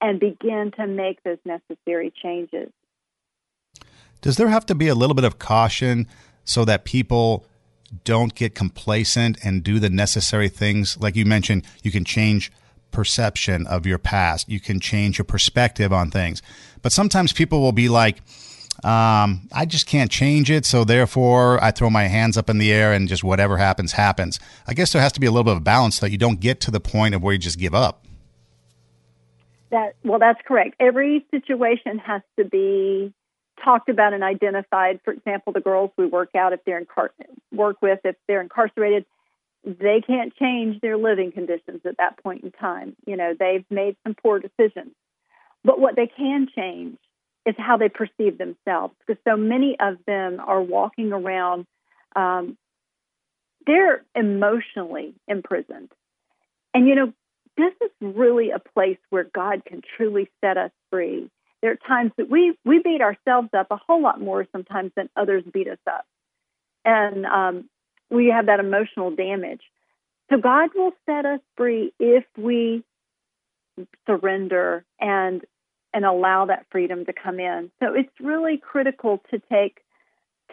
and 0.00 0.20
begin 0.20 0.70
to 0.76 0.86
make 0.86 1.20
those 1.24 1.38
necessary 1.44 2.12
changes. 2.22 2.70
Does 4.20 4.36
there 4.36 4.48
have 4.48 4.66
to 4.66 4.76
be 4.76 4.86
a 4.86 4.94
little 4.94 5.14
bit 5.14 5.24
of 5.24 5.40
caution 5.40 6.06
so 6.44 6.64
that 6.64 6.84
people 6.84 7.44
don't 8.04 8.34
get 8.34 8.54
complacent 8.54 9.38
and 9.44 9.62
do 9.62 9.78
the 9.78 9.90
necessary 9.90 10.48
things. 10.48 10.98
Like 10.98 11.16
you 11.16 11.24
mentioned, 11.24 11.64
you 11.82 11.90
can 11.90 12.04
change 12.04 12.50
perception 12.90 13.66
of 13.66 13.86
your 13.86 13.98
past, 13.98 14.48
you 14.48 14.60
can 14.60 14.80
change 14.80 15.18
your 15.18 15.24
perspective 15.24 15.92
on 15.92 16.10
things. 16.10 16.40
But 16.80 16.92
sometimes 16.92 17.32
people 17.32 17.60
will 17.60 17.72
be 17.72 17.88
like, 17.88 18.18
um, 18.82 19.48
I 19.52 19.66
just 19.66 19.86
can't 19.86 20.10
change 20.10 20.50
it, 20.50 20.64
so 20.64 20.84
therefore 20.84 21.62
I 21.62 21.70
throw 21.70 21.90
my 21.90 22.04
hands 22.04 22.36
up 22.36 22.50
in 22.50 22.58
the 22.58 22.72
air 22.72 22.92
and 22.92 23.08
just 23.08 23.22
whatever 23.22 23.56
happens, 23.56 23.92
happens. 23.92 24.40
I 24.66 24.74
guess 24.74 24.92
there 24.92 25.02
has 25.02 25.12
to 25.12 25.20
be 25.20 25.26
a 25.26 25.30
little 25.30 25.44
bit 25.44 25.56
of 25.56 25.64
balance 25.64 26.00
that 26.00 26.10
you 26.10 26.18
don't 26.18 26.40
get 26.40 26.60
to 26.62 26.70
the 26.70 26.80
point 26.80 27.14
of 27.14 27.22
where 27.22 27.32
you 27.32 27.38
just 27.38 27.58
give 27.58 27.74
up. 27.74 28.04
That 29.70 29.94
well, 30.04 30.18
that's 30.18 30.40
correct. 30.46 30.76
Every 30.78 31.24
situation 31.30 31.98
has 31.98 32.22
to 32.38 32.44
be 32.44 33.12
talked 33.64 33.88
about 33.88 34.12
and 34.12 34.22
identified. 34.22 35.00
For 35.04 35.12
example, 35.12 35.52
the 35.52 35.60
girls 35.60 35.90
we 35.96 36.06
work 36.06 36.30
out 36.36 36.52
if 36.52 36.60
they're 36.64 36.84
incar- 36.84 37.10
work 37.52 37.80
with 37.82 38.00
if 38.04 38.16
they're 38.28 38.42
incarcerated, 38.42 39.06
they 39.64 40.02
can't 40.06 40.34
change 40.36 40.80
their 40.80 40.96
living 40.96 41.32
conditions 41.32 41.80
at 41.84 41.96
that 41.96 42.22
point 42.22 42.44
in 42.44 42.52
time. 42.52 42.94
You 43.06 43.16
know, 43.16 43.34
they've 43.38 43.64
made 43.70 43.96
some 44.04 44.14
poor 44.14 44.38
decisions. 44.38 44.92
But 45.64 45.80
what 45.80 45.96
they 45.96 46.06
can 46.06 46.48
change 46.54 46.98
is 47.46 47.54
how 47.58 47.78
they 47.78 47.88
perceive 47.88 48.38
themselves, 48.38 48.94
because 49.06 49.20
so 49.26 49.36
many 49.36 49.76
of 49.80 49.96
them 50.06 50.40
are 50.40 50.62
walking 50.62 51.12
around. 51.12 51.66
Um, 52.14 52.56
they're 53.66 54.04
emotionally 54.14 55.14
imprisoned, 55.26 55.90
and 56.74 56.86
you 56.86 56.94
know, 56.94 57.12
this 57.56 57.72
is 57.82 57.90
really 58.00 58.50
a 58.50 58.58
place 58.58 58.98
where 59.10 59.24
God 59.24 59.64
can 59.64 59.80
truly 59.96 60.28
set 60.42 60.56
us 60.58 60.70
free 60.90 61.30
there 61.64 61.72
are 61.72 61.88
times 61.88 62.12
that 62.18 62.28
we 62.28 62.52
we 62.66 62.80
beat 62.80 63.00
ourselves 63.00 63.48
up 63.56 63.68
a 63.70 63.78
whole 63.78 64.02
lot 64.02 64.20
more 64.20 64.46
sometimes 64.52 64.92
than 64.94 65.08
others 65.16 65.42
beat 65.50 65.66
us 65.66 65.78
up, 65.86 66.04
and 66.84 67.24
um, 67.24 67.70
we 68.10 68.26
have 68.26 68.46
that 68.46 68.60
emotional 68.60 69.10
damage. 69.10 69.62
So 70.30 70.36
God 70.36 70.68
will 70.74 70.92
set 71.06 71.24
us 71.24 71.40
free 71.56 71.94
if 71.98 72.24
we 72.36 72.84
surrender 74.06 74.84
and 75.00 75.40
and 75.94 76.04
allow 76.04 76.44
that 76.44 76.66
freedom 76.70 77.06
to 77.06 77.14
come 77.14 77.40
in. 77.40 77.70
So 77.80 77.94
it's 77.94 78.12
really 78.20 78.58
critical 78.58 79.22
to 79.30 79.40
take 79.50 79.78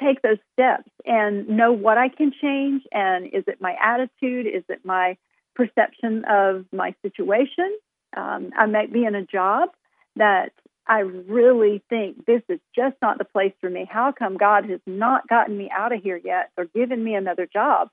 take 0.02 0.21
those 0.21 0.39
steps 0.54 0.89
and 1.06 1.45
know 1.50 1.74
what 1.74 1.97
I 1.97 2.08
can 2.08 2.32
change 2.41 2.84
and 2.93 3.26
is 3.26 3.43
it 3.47 3.60
my 3.60 3.76
attitude? 3.84 4.47
Is 4.47 4.63
it 4.69 4.86
my 4.86 5.17
perception 5.56 6.24
of 6.24 6.67
my 6.71 6.95
situation? 7.02 7.78
Um, 8.15 8.52
I 8.58 8.65
might 8.67 8.93
be 8.93 9.04
in 9.04 9.13
a 9.13 9.26
job 9.26 9.71
that 10.15 10.54
I 10.91 10.99
really 10.99 11.82
think 11.89 12.25
this 12.25 12.41
is 12.49 12.60
just 12.75 12.97
not 13.01 13.17
the 13.17 13.23
place 13.23 13.54
for 13.62 13.69
me. 13.69 13.88
How 13.89 14.12
come 14.12 14.36
God 14.36 14.69
has 14.69 14.82
not 14.86 15.25
gotten 15.25 15.58
me 15.58 15.71
out 15.73 15.93
of 15.93 16.04
here 16.04 16.19
yet 16.21 16.51
or 16.58 16.65
given 16.65 17.01
me 17.01 17.15
another 17.15 17.47
job? 17.47 17.88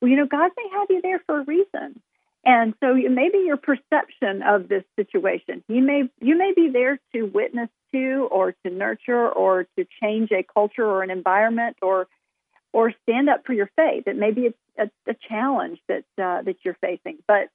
Well, 0.00 0.10
you 0.10 0.16
know, 0.16 0.26
God 0.26 0.50
may 0.56 0.68
have 0.76 0.88
you 0.90 1.00
there 1.02 1.20
for 1.24 1.38
a 1.38 1.44
reason. 1.44 2.02
And 2.44 2.74
so 2.80 2.94
maybe 2.94 3.38
your 3.46 3.58
perception 3.58 4.42
of 4.42 4.66
this 4.66 4.82
situation, 4.96 5.62
you 5.68 5.82
may 5.82 6.10
you 6.20 6.36
may 6.36 6.52
be 6.56 6.68
there 6.72 6.98
to 7.14 7.22
witness 7.22 7.68
to 7.94 8.28
or 8.32 8.56
to 8.66 8.70
nurture 8.72 9.28
or 9.28 9.68
to 9.78 9.86
change 10.02 10.32
a 10.32 10.42
culture 10.42 10.84
or 10.84 11.04
an 11.04 11.12
environment 11.12 11.76
or 11.80 12.08
or 12.72 12.92
stand 13.04 13.28
up 13.28 13.46
for 13.46 13.52
your 13.52 13.70
faith. 13.76 14.08
It 14.08 14.16
may 14.16 14.32
be 14.32 14.48
a, 14.48 14.82
a, 14.82 14.90
a 15.12 15.14
challenge 15.28 15.78
that 15.86 16.02
uh, 16.20 16.42
that 16.42 16.56
you're 16.64 16.76
facing, 16.80 17.18
but 17.28 17.50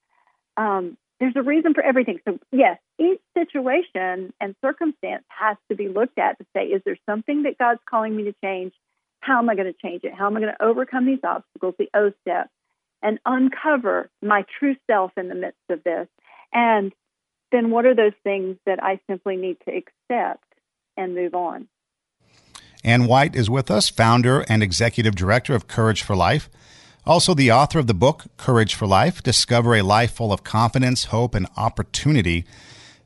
um, 0.55 0.95
there's 1.19 1.35
a 1.35 1.41
reason 1.41 1.73
for 1.73 1.83
everything. 1.83 2.19
So, 2.27 2.39
yes, 2.51 2.77
each 2.99 3.19
situation 3.35 4.33
and 4.39 4.55
circumstance 4.63 5.23
has 5.29 5.57
to 5.69 5.75
be 5.75 5.87
looked 5.87 6.19
at 6.19 6.37
to 6.37 6.45
say, 6.55 6.65
is 6.65 6.81
there 6.85 6.97
something 7.09 7.43
that 7.43 7.57
God's 7.57 7.79
calling 7.89 8.15
me 8.15 8.23
to 8.25 8.35
change? 8.43 8.73
How 9.19 9.39
am 9.39 9.49
I 9.49 9.55
going 9.55 9.71
to 9.71 9.79
change 9.81 10.03
it? 10.03 10.13
How 10.13 10.27
am 10.27 10.37
I 10.37 10.41
going 10.41 10.53
to 10.53 10.63
overcome 10.63 11.05
these 11.05 11.23
obstacles, 11.23 11.75
the 11.79 11.89
O 11.95 12.11
step, 12.21 12.49
and 13.01 13.19
uncover 13.25 14.09
my 14.21 14.45
true 14.59 14.75
self 14.89 15.11
in 15.17 15.27
the 15.27 15.35
midst 15.35 15.57
of 15.69 15.83
this? 15.83 16.07
And 16.53 16.93
then 17.51 17.71
what 17.71 17.85
are 17.85 17.95
those 17.95 18.13
things 18.23 18.57
that 18.65 18.83
I 18.83 18.99
simply 19.09 19.37
need 19.37 19.57
to 19.67 19.71
accept 19.75 20.43
and 20.95 21.15
move 21.15 21.33
on? 21.33 21.67
Ann 22.83 23.07
White 23.07 23.35
is 23.35 23.49
with 23.49 23.71
us, 23.71 23.89
founder 23.89 24.45
and 24.47 24.61
executive 24.61 25.15
director 25.15 25.55
of 25.55 25.67
Courage 25.67 26.03
for 26.03 26.15
Life. 26.15 26.49
Also, 27.07 27.33
the 27.33 27.49
author 27.49 27.79
of 27.79 27.87
the 27.87 27.93
book, 27.93 28.25
Courage 28.35 28.75
for 28.75 28.85
Life 28.85 29.23
Discover 29.23 29.75
a 29.75 29.81
Life 29.81 30.11
Full 30.11 30.33
of 30.33 30.43
Confidence, 30.43 31.05
Hope, 31.05 31.35
and 31.35 31.47
Opportunity. 31.55 32.43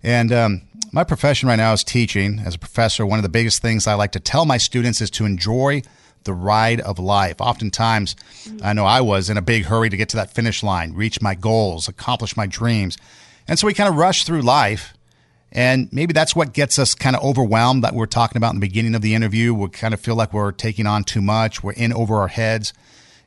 And 0.02 0.32
um, 0.32 0.64
my 0.92 1.04
profession 1.04 1.48
right 1.48 1.56
now 1.56 1.72
is 1.74 1.84
teaching. 1.84 2.40
As 2.40 2.56
a 2.56 2.60
professor, 2.60 3.06
one 3.06 3.20
of 3.20 3.24
the 3.24 3.30
biggest 3.30 3.62
things 3.62 3.86
I 3.86 3.94
like 3.94 4.12
to 4.14 4.20
tell 4.20 4.44
my 4.46 4.58
students 4.58 5.02
is 5.02 5.12
to 5.12 5.26
enjoy 5.26 5.84
the 6.24 6.34
ride 6.34 6.82
of 6.82 6.98
life. 6.98 7.40
Oftentimes, 7.40 8.16
I 8.64 8.74
know 8.74 8.86
I 8.86 9.02
was 9.02 9.30
in 9.30 9.38
a 9.38 9.42
big 9.42 9.66
hurry 9.66 9.92
to 9.92 9.98
get 9.98 10.10
to 10.10 10.18
that 10.18 10.34
finish 10.34 10.64
line, 10.64 10.94
reach 10.94 11.22
my 11.22 11.36
goals, 11.36 11.88
accomplish 11.88 12.36
my 12.36 12.48
dreams. 12.48 12.98
And 13.48 13.60
so 13.60 13.68
we 13.68 13.76
kind 13.76 13.88
of 13.88 13.98
rush 13.98 14.26
through 14.26 14.42
life. 14.42 14.96
And 15.52 15.94
maybe 15.94 16.12
that's 16.12 16.36
what 16.36 16.54
gets 16.54 16.80
us 16.80 16.96
kind 16.96 17.16
of 17.16 17.24
overwhelmed 17.24 17.84
that 17.84 17.94
we're 17.94 18.08
talking 18.08 18.38
about 18.38 18.56
in 18.56 18.60
the 18.60 18.68
beginning 18.68 18.96
of 18.96 19.04
the 19.04 19.14
interview. 19.14 19.54
We 19.54 19.70
kind 19.70 19.94
of 19.94 20.00
feel 20.00 20.16
like 20.16 20.34
we're 20.34 20.54
taking 20.54 20.88
on 20.88 21.04
too 21.04 21.22
much, 21.22 21.62
we're 21.62 21.74
in 21.74 21.94
over 21.94 22.16
our 22.16 22.30
heads 22.30 22.74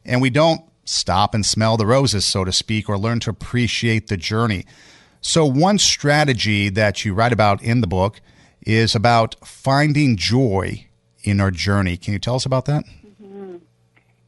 and 0.05 0.21
we 0.21 0.31
don't 0.31 0.63
stop 0.85 1.35
and 1.35 1.45
smell 1.45 1.77
the 1.77 1.87
roses, 1.87 2.25
so 2.25 2.45
to 2.45 2.53
speak, 2.53 2.89
or 2.89 2.99
learn 2.99 3.21
to 3.21 3.31
appreciate 3.31 4.09
the 4.09 4.17
journey. 4.17 4.65
So, 5.21 5.47
one 5.47 5.79
strategy 5.79 6.69
that 6.69 7.05
you 7.05 7.15
write 7.15 7.33
about 7.33 7.63
in 7.63 7.81
the 7.81 7.87
book 7.87 8.21
is 8.61 8.95
about 8.95 9.37
finding 9.47 10.17
joy 10.17 10.87
in 11.23 11.41
our 11.41 11.51
journey. 11.51 11.97
Can 11.97 12.13
you 12.13 12.19
tell 12.19 12.35
us 12.35 12.47
about 12.47 12.67
that? 12.67 12.85
Mm-hmm. 13.23 13.57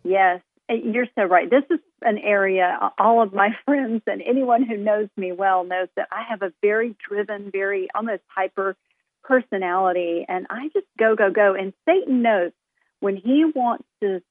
Yes, 0.05 0.41
you're 0.69 1.07
so 1.15 1.25
right. 1.25 1.49
This 1.51 1.65
is 1.71 1.81
an 2.03 2.19
area 2.19 2.79
all 2.99 3.23
of 3.23 3.33
my 3.33 3.51
friends 3.65 4.03
and 4.07 4.23
anyone 4.23 4.63
who 4.63 4.77
knows 4.77 5.09
me 5.17 5.33
well 5.33 5.65
knows 5.65 5.89
that 5.97 6.09
I 6.11 6.23
have 6.29 6.43
a 6.43 6.53
very 6.63 6.97
driven, 7.09 7.51
very 7.51 7.89
almost 7.95 8.23
hyper 8.29 8.77
personality, 9.23 10.25
and 10.29 10.47
I 10.49 10.69
just 10.73 10.87
go, 10.99 11.17
go, 11.17 11.31
go. 11.31 11.55
And 11.55 11.73
Satan 11.85 12.23
knows 12.23 12.53
when 13.01 13.17
he 13.17 13.45
wants 13.55 13.85
to 14.03 14.23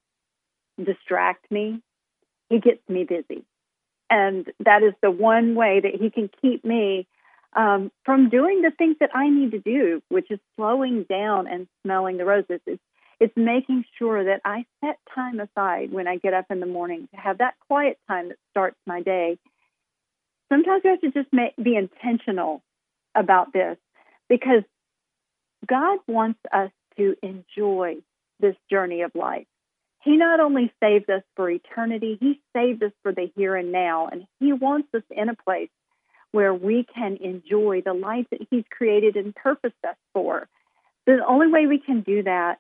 distract 0.84 1.50
me, 1.52 1.82
he 2.50 2.60
gets 2.60 2.82
me 2.88 3.04
busy. 3.04 3.44
And 4.10 4.52
that 4.60 4.84
is 4.84 4.94
the 5.02 5.12
one 5.12 5.56
way 5.56 5.80
that 5.82 5.96
he 6.00 6.10
can 6.10 6.30
keep 6.42 6.64
me 6.64 7.08
um, 7.56 7.92
from 8.04 8.30
doing 8.30 8.62
the 8.62 8.72
things 8.72 8.98
that 9.00 9.16
I 9.16 9.30
need 9.30 9.52
to 9.52 9.60
do, 9.60 10.02
which 10.10 10.30
is 10.30 10.40
slowing 10.56 11.04
down 11.04 11.48
and 11.48 11.68
smelling 11.84 12.18
the 12.18 12.26
roses. 12.26 12.60
It's, 12.66 12.82
it's 13.20 13.34
making 13.36 13.86
sure 13.98 14.26
that 14.26 14.42
I 14.44 14.66
set 14.84 15.00
time 15.14 15.40
aside 15.40 15.92
when 15.92 16.08
I 16.08 16.18
get 16.18 16.34
up 16.34 16.46
in 16.50 16.60
the 16.60 16.66
morning 16.66 17.08
to 17.14 17.20
have 17.20 17.38
that 17.38 17.56
quiet 17.68 17.98
time 18.08 18.30
that 18.30 18.38
starts 18.52 18.78
my 18.86 19.02
day. 19.02 19.38
Sometimes 20.52 20.82
we 20.84 20.90
have 20.92 21.02
to 21.02 21.12
just 21.12 21.32
make, 21.32 21.56
be 21.56 21.76
intentional 21.76 22.62
about 23.16 23.54
this 23.54 23.78
because 24.28 24.64
God 25.66 26.00
wants 26.08 26.40
us 26.52 26.72
to 26.98 27.16
enjoy 27.24 27.96
this 28.40 28.56
journey 28.70 29.02
of 29.02 29.12
life. 29.16 29.48
He 30.06 30.18
not 30.18 30.40
only 30.40 30.72
saved 30.80 31.10
us 31.10 31.24
for 31.36 31.50
eternity, 31.50 32.18
He 32.22 32.40
saved 32.54 32.84
us 32.84 32.92
for 33.02 33.12
the 33.12 33.32
here 33.36 33.56
and 33.56 33.72
now. 33.72 34.08
And 34.08 34.28
He 34.40 34.54
wants 34.54 34.88
us 34.94 35.02
in 35.10 35.30
a 35.30 35.36
place 35.36 35.72
where 36.32 36.54
we 36.54 36.86
can 36.94 37.18
enjoy 37.18 37.82
the 37.84 37.94
life 37.94 38.28
that 38.30 38.48
He's 38.52 38.64
created 38.70 39.16
and 39.16 39.36
purposed 39.36 39.74
us 39.84 39.96
for. 40.14 40.48
The 41.08 41.26
only 41.28 41.48
way 41.48 41.66
we 41.66 41.80
can 41.80 42.02
do 42.02 42.22
that 42.22 42.60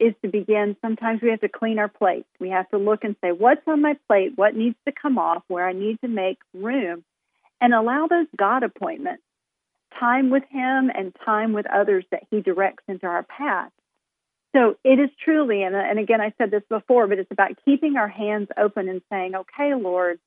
is 0.00 0.14
to 0.22 0.28
begin. 0.28 0.74
Sometimes 0.80 1.20
we 1.20 1.28
have 1.28 1.40
to 1.40 1.50
clean 1.50 1.78
our 1.78 1.88
plate. 1.88 2.26
We 2.40 2.48
have 2.48 2.68
to 2.70 2.78
look 2.78 3.04
and 3.04 3.14
say, 3.22 3.30
what's 3.30 3.66
on 3.66 3.82
my 3.82 3.98
plate? 4.08 4.32
What 4.36 4.56
needs 4.56 4.76
to 4.86 4.92
come 4.92 5.18
off? 5.18 5.42
Where 5.48 5.68
I 5.68 5.74
need 5.74 6.00
to 6.00 6.08
make 6.08 6.38
room 6.54 7.04
and 7.60 7.74
allow 7.74 8.06
those 8.06 8.26
God 8.38 8.62
appointments, 8.62 9.22
time 10.00 10.30
with 10.30 10.44
Him 10.48 10.90
and 10.94 11.14
time 11.26 11.52
with 11.52 11.66
others 11.66 12.06
that 12.10 12.22
He 12.30 12.40
directs 12.40 12.84
into 12.88 13.06
our 13.06 13.22
path. 13.22 13.70
So 14.54 14.76
it 14.84 14.98
is 14.98 15.10
truly, 15.22 15.62
and, 15.62 15.74
uh, 15.74 15.78
and 15.78 15.98
again, 15.98 16.20
I 16.20 16.32
said 16.38 16.50
this 16.50 16.62
before, 16.68 17.06
but 17.06 17.18
it's 17.18 17.30
about 17.30 17.58
keeping 17.64 17.96
our 17.96 18.08
hands 18.08 18.48
open 18.56 18.88
and 18.88 19.02
saying, 19.10 19.34
okay, 19.34 19.74
Lord, 19.74 20.18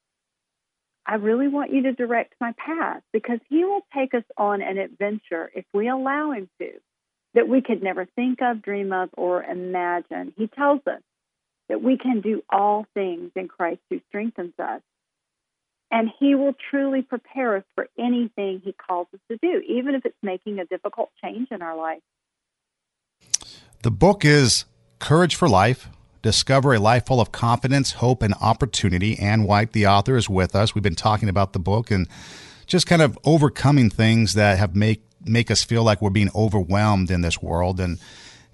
I 1.06 1.16
really 1.16 1.48
want 1.48 1.74
you 1.74 1.84
to 1.84 1.94
direct 1.94 2.36
my 2.40 2.54
path 2.54 3.02
because 3.12 3.40
He 3.50 3.64
will 3.64 3.82
take 3.94 4.14
us 4.14 4.24
on 4.38 4.62
an 4.62 4.78
adventure 4.78 5.50
if 5.56 5.66
we 5.74 5.90
allow 5.90 6.32
Him 6.32 6.50
to 6.60 6.72
that 7.34 7.48
we 7.48 7.62
could 7.62 7.82
never 7.82 8.06
think 8.06 8.40
of, 8.42 8.62
dream 8.62 8.92
of, 8.92 9.10
or 9.16 9.44
imagine. 9.44 10.34
He 10.38 10.48
tells 10.48 10.82
us 10.88 11.02
that 11.68 11.82
we 11.82 11.98
can 11.98 12.22
do 12.22 12.44
all 12.50 12.86
things 12.94 13.32
in 13.36 13.48
Christ 13.48 13.82
who 13.90 14.02
strengthens 14.10 14.54
us. 14.60 14.82
And 15.92 16.10
He 16.20 16.36
will 16.36 16.54
truly 16.70 17.02
prepare 17.02 17.58
us 17.58 17.64
for 17.76 17.88
anything 17.98 18.62
He 18.64 18.74
calls 18.74 19.08
us 19.14 19.20
to 19.32 19.38
do, 19.38 19.64
even 19.68 19.96
if 19.96 20.06
it's 20.06 20.18
making 20.22 20.60
a 20.60 20.66
difficult 20.66 21.10
change 21.24 21.48
in 21.52 21.62
our 21.62 21.76
life. 21.76 22.02
The 23.82 23.92
book 23.92 24.26
is 24.26 24.66
Courage 25.00 25.36
for 25.36 25.48
Life 25.48 25.88
Discover 26.22 26.74
a 26.74 26.80
Life 26.80 27.06
Full 27.06 27.22
of 27.22 27.32
Confidence, 27.32 27.94
Hope, 27.94 28.22
and 28.22 28.34
Opportunity. 28.42 29.18
Ann 29.18 29.44
White, 29.44 29.72
the 29.72 29.88
author, 29.88 30.18
is 30.18 30.30
with 30.30 30.54
us. 30.54 30.76
We've 30.76 30.84
been 30.84 30.96
talking 30.96 31.30
about 31.30 31.54
the 31.54 31.60
book 31.60 31.90
and 31.90 32.06
just 32.68 32.86
kind 32.86 33.02
of 33.02 33.18
overcoming 33.24 33.90
things 33.90 34.34
that 34.34 34.58
have 34.58 34.76
make 34.76 35.02
make 35.26 35.50
us 35.50 35.64
feel 35.64 35.84
like 35.84 36.02
we're 36.02 36.10
being 36.10 36.30
overwhelmed 36.36 37.10
in 37.10 37.22
this 37.22 37.42
world 37.42 37.80
and 37.80 38.00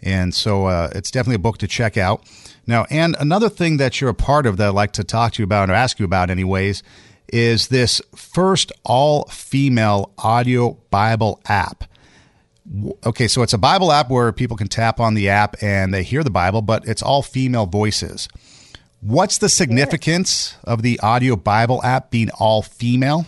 and 0.01 0.33
so 0.33 0.67
uh, 0.67 0.89
it's 0.93 1.09
definitely 1.09 1.35
a 1.35 1.39
book 1.39 1.57
to 1.59 1.67
check 1.67 1.97
out 1.97 2.23
now 2.65 2.85
and 2.89 3.15
another 3.19 3.49
thing 3.49 3.77
that 3.77 4.01
you're 4.01 4.09
a 4.09 4.15
part 4.15 4.47
of 4.47 4.57
that 4.57 4.69
i'd 4.69 4.73
like 4.73 4.91
to 4.91 5.03
talk 5.03 5.33
to 5.33 5.43
you 5.43 5.43
about 5.43 5.69
or 5.69 5.73
ask 5.73 5.99
you 5.99 6.05
about 6.05 6.31
anyways 6.31 6.81
is 7.27 7.67
this 7.67 8.01
first 8.15 8.71
all 8.83 9.25
female 9.25 10.11
audio 10.17 10.71
bible 10.89 11.39
app 11.45 11.83
okay 13.05 13.27
so 13.27 13.43
it's 13.43 13.53
a 13.53 13.57
bible 13.57 13.91
app 13.91 14.09
where 14.09 14.31
people 14.31 14.57
can 14.57 14.67
tap 14.67 14.99
on 14.99 15.13
the 15.13 15.29
app 15.29 15.55
and 15.61 15.93
they 15.93 16.01
hear 16.01 16.23
the 16.23 16.31
bible 16.31 16.61
but 16.61 16.87
it's 16.87 17.01
all 17.01 17.21
female 17.21 17.65
voices. 17.65 18.27
What's 19.01 19.37
the 19.37 19.49
significance 19.49 20.57
of 20.63 20.81
the 20.81 20.99
audio 20.99 21.35
bible 21.35 21.83
app 21.83 22.09
being 22.09 22.31
all 22.31 22.63
female? 22.63 23.27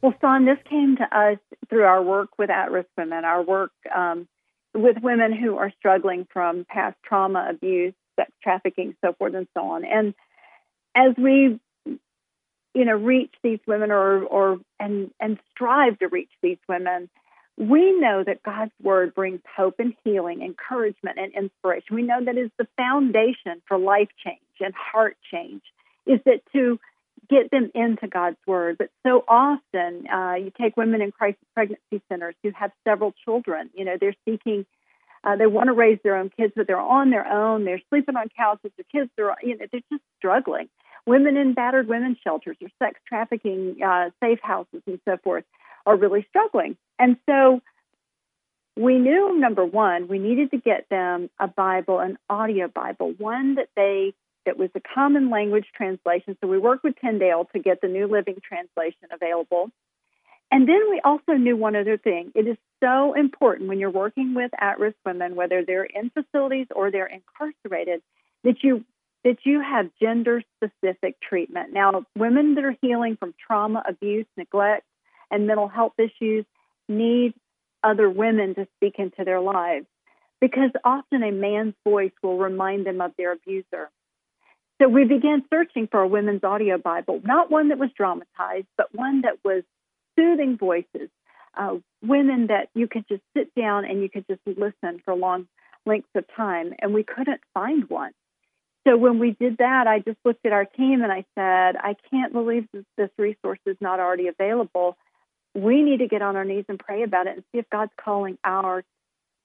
Well, 0.00 0.14
Son, 0.18 0.46
this 0.46 0.56
came 0.68 0.96
to 0.96 1.04
us 1.18 1.38
through 1.68 1.84
our 1.84 2.02
work 2.02 2.38
with 2.38 2.48
at 2.48 2.70
risk 2.70 2.88
women, 2.96 3.24
our 3.24 3.42
work 3.42 3.72
um, 3.94 4.26
with 4.72 4.96
women 5.02 5.32
who 5.36 5.58
are 5.58 5.70
struggling 5.78 6.26
from 6.32 6.64
past 6.68 6.96
trauma, 7.04 7.48
abuse, 7.50 7.92
sex 8.16 8.30
trafficking, 8.42 8.96
so 9.04 9.12
forth 9.12 9.34
and 9.34 9.46
so 9.54 9.60
on. 9.60 9.84
And 9.84 10.14
as 10.94 11.14
we 11.18 11.60
you 12.74 12.84
know 12.84 12.96
reach 12.96 13.34
these 13.42 13.60
women 13.66 13.90
or 13.90 14.22
or 14.24 14.58
and 14.80 15.10
and 15.20 15.38
strive 15.50 15.98
to 15.98 16.08
reach 16.08 16.30
these 16.42 16.58
women 16.66 17.10
we 17.56 17.98
know 17.98 18.24
that 18.24 18.42
God's 18.42 18.72
word 18.82 19.14
brings 19.14 19.40
hope 19.56 19.76
and 19.78 19.94
healing, 20.04 20.42
encouragement 20.42 21.18
and 21.18 21.32
inspiration. 21.34 21.94
We 21.94 22.02
know 22.02 22.24
that 22.24 22.36
is 22.36 22.50
the 22.58 22.66
foundation 22.76 23.62
for 23.66 23.78
life 23.78 24.08
change 24.24 24.40
and 24.60 24.74
heart 24.74 25.16
change. 25.30 25.62
Is 26.06 26.20
that 26.26 26.40
to 26.52 26.78
get 27.28 27.50
them 27.50 27.70
into 27.74 28.08
God's 28.08 28.36
Word. 28.46 28.76
But 28.78 28.90
so 29.06 29.24
often, 29.28 30.06
uh, 30.12 30.34
you 30.34 30.52
take 30.60 30.76
women 30.76 31.00
in 31.00 31.12
crisis 31.12 31.40
pregnancy 31.54 32.02
centers 32.08 32.34
who 32.42 32.50
have 32.50 32.70
several 32.86 33.14
children. 33.24 33.70
You 33.74 33.84
know, 33.84 33.96
they're 33.98 34.16
seeking, 34.24 34.66
uh, 35.22 35.36
they 35.36 35.46
want 35.46 35.68
to 35.68 35.72
raise 35.72 35.98
their 36.04 36.16
own 36.16 36.30
kids, 36.30 36.52
but 36.56 36.66
they're 36.66 36.78
on 36.78 37.10
their 37.10 37.26
own. 37.26 37.64
They're 37.64 37.80
sleeping 37.88 38.16
on 38.16 38.28
couches. 38.36 38.72
Their 38.76 39.02
kids 39.02 39.10
are, 39.18 39.36
you 39.42 39.56
know, 39.56 39.66
they're 39.70 39.80
just 39.90 40.02
struggling. 40.18 40.68
Women 41.06 41.36
in 41.36 41.54
battered 41.54 41.88
women's 41.88 42.18
shelters 42.24 42.56
or 42.62 42.68
sex 42.78 42.98
trafficking 43.06 43.76
uh, 43.84 44.10
safe 44.22 44.40
houses 44.42 44.82
and 44.86 45.00
so 45.06 45.18
forth 45.22 45.44
are 45.86 45.96
really 45.96 46.26
struggling. 46.28 46.76
And 46.98 47.16
so 47.28 47.60
we 48.76 48.98
knew 48.98 49.38
number 49.38 49.64
one, 49.64 50.08
we 50.08 50.18
needed 50.18 50.50
to 50.50 50.58
get 50.58 50.88
them 50.88 51.30
a 51.38 51.46
Bible, 51.46 52.00
an 52.00 52.18
audio 52.28 52.68
Bible, 52.68 53.14
one 53.18 53.56
that 53.56 53.68
they 53.76 54.14
that 54.46 54.58
was 54.58 54.68
a 54.74 54.80
common 54.94 55.30
language 55.30 55.66
translation. 55.74 56.36
So 56.40 56.46
we 56.46 56.58
worked 56.58 56.84
with 56.84 56.96
Tyndale 57.00 57.48
to 57.54 57.58
get 57.58 57.80
the 57.80 57.88
New 57.88 58.06
Living 58.06 58.36
Translation 58.46 59.08
available. 59.10 59.70
And 60.50 60.68
then 60.68 60.90
we 60.90 61.00
also 61.02 61.32
knew 61.32 61.56
one 61.56 61.74
other 61.74 61.96
thing. 61.96 62.30
It 62.34 62.46
is 62.46 62.56
so 62.82 63.14
important 63.14 63.68
when 63.68 63.78
you're 63.78 63.90
working 63.90 64.34
with 64.34 64.50
at-risk 64.60 64.96
women, 65.04 65.34
whether 65.34 65.64
they're 65.64 65.84
in 65.84 66.10
facilities 66.10 66.66
or 66.74 66.90
they're 66.90 67.06
incarcerated, 67.06 68.02
that 68.44 68.62
you 68.62 68.84
that 69.24 69.38
you 69.44 69.62
have 69.62 69.88
gender 70.00 70.42
specific 70.56 71.18
treatment. 71.20 71.72
Now, 71.72 72.04
women 72.14 72.54
that 72.56 72.64
are 72.64 72.76
healing 72.82 73.16
from 73.16 73.32
trauma, 73.46 73.82
abuse, 73.88 74.26
neglect, 74.36 74.84
and 75.34 75.46
mental 75.46 75.68
health 75.68 75.94
issues 75.98 76.44
need 76.88 77.34
other 77.82 78.08
women 78.08 78.54
to 78.54 78.66
speak 78.76 78.94
into 78.98 79.24
their 79.24 79.40
lives 79.40 79.86
because 80.40 80.70
often 80.84 81.22
a 81.22 81.32
man's 81.32 81.74
voice 81.86 82.12
will 82.22 82.38
remind 82.38 82.86
them 82.86 83.00
of 83.00 83.12
their 83.16 83.32
abuser. 83.32 83.90
So 84.80 84.88
we 84.88 85.04
began 85.04 85.44
searching 85.50 85.88
for 85.90 86.00
a 86.00 86.08
women's 86.08 86.44
audio 86.44 86.78
Bible, 86.78 87.20
not 87.24 87.50
one 87.50 87.68
that 87.68 87.78
was 87.78 87.90
dramatized, 87.96 88.66
but 88.76 88.94
one 88.94 89.22
that 89.22 89.38
was 89.44 89.62
soothing 90.16 90.56
voices, 90.58 91.08
uh, 91.56 91.76
women 92.02 92.48
that 92.48 92.68
you 92.74 92.88
could 92.88 93.06
just 93.08 93.22
sit 93.36 93.54
down 93.54 93.84
and 93.84 94.02
you 94.02 94.08
could 94.08 94.26
just 94.28 94.40
listen 94.46 95.00
for 95.04 95.14
long 95.14 95.46
lengths 95.86 96.08
of 96.14 96.24
time. 96.36 96.74
And 96.80 96.92
we 96.92 97.04
couldn't 97.04 97.40
find 97.52 97.88
one. 97.88 98.12
So 98.86 98.96
when 98.96 99.18
we 99.18 99.30
did 99.30 99.58
that, 99.58 99.86
I 99.86 100.00
just 100.00 100.18
looked 100.24 100.44
at 100.44 100.52
our 100.52 100.66
team 100.66 101.02
and 101.02 101.10
I 101.10 101.24
said, 101.34 101.76
I 101.76 101.96
can't 102.10 102.32
believe 102.32 102.66
this, 102.72 102.84
this 102.98 103.10
resource 103.16 103.60
is 103.64 103.76
not 103.80 103.98
already 103.98 104.28
available. 104.28 104.96
We 105.54 105.82
need 105.82 105.98
to 105.98 106.08
get 106.08 106.22
on 106.22 106.36
our 106.36 106.44
knees 106.44 106.64
and 106.68 106.78
pray 106.78 107.02
about 107.02 107.26
it 107.26 107.34
and 107.36 107.44
see 107.52 107.58
if 107.58 107.70
God's 107.70 107.92
calling 108.02 108.38
our 108.44 108.84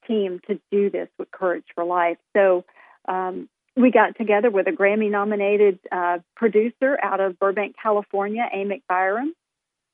team 0.07 0.39
to 0.47 0.59
do 0.71 0.89
this 0.89 1.07
with 1.17 1.29
Courage 1.31 1.65
for 1.75 1.83
Life. 1.83 2.17
So 2.35 2.65
um, 3.07 3.47
we 3.75 3.91
got 3.91 4.17
together 4.17 4.49
with 4.49 4.67
a 4.67 4.71
Grammy 4.71 5.09
nominated 5.11 5.79
uh, 5.91 6.19
producer 6.35 6.97
out 7.01 7.19
of 7.19 7.39
Burbank, 7.39 7.75
California, 7.81 8.47
Amick 8.53 8.81
Byram. 8.89 9.33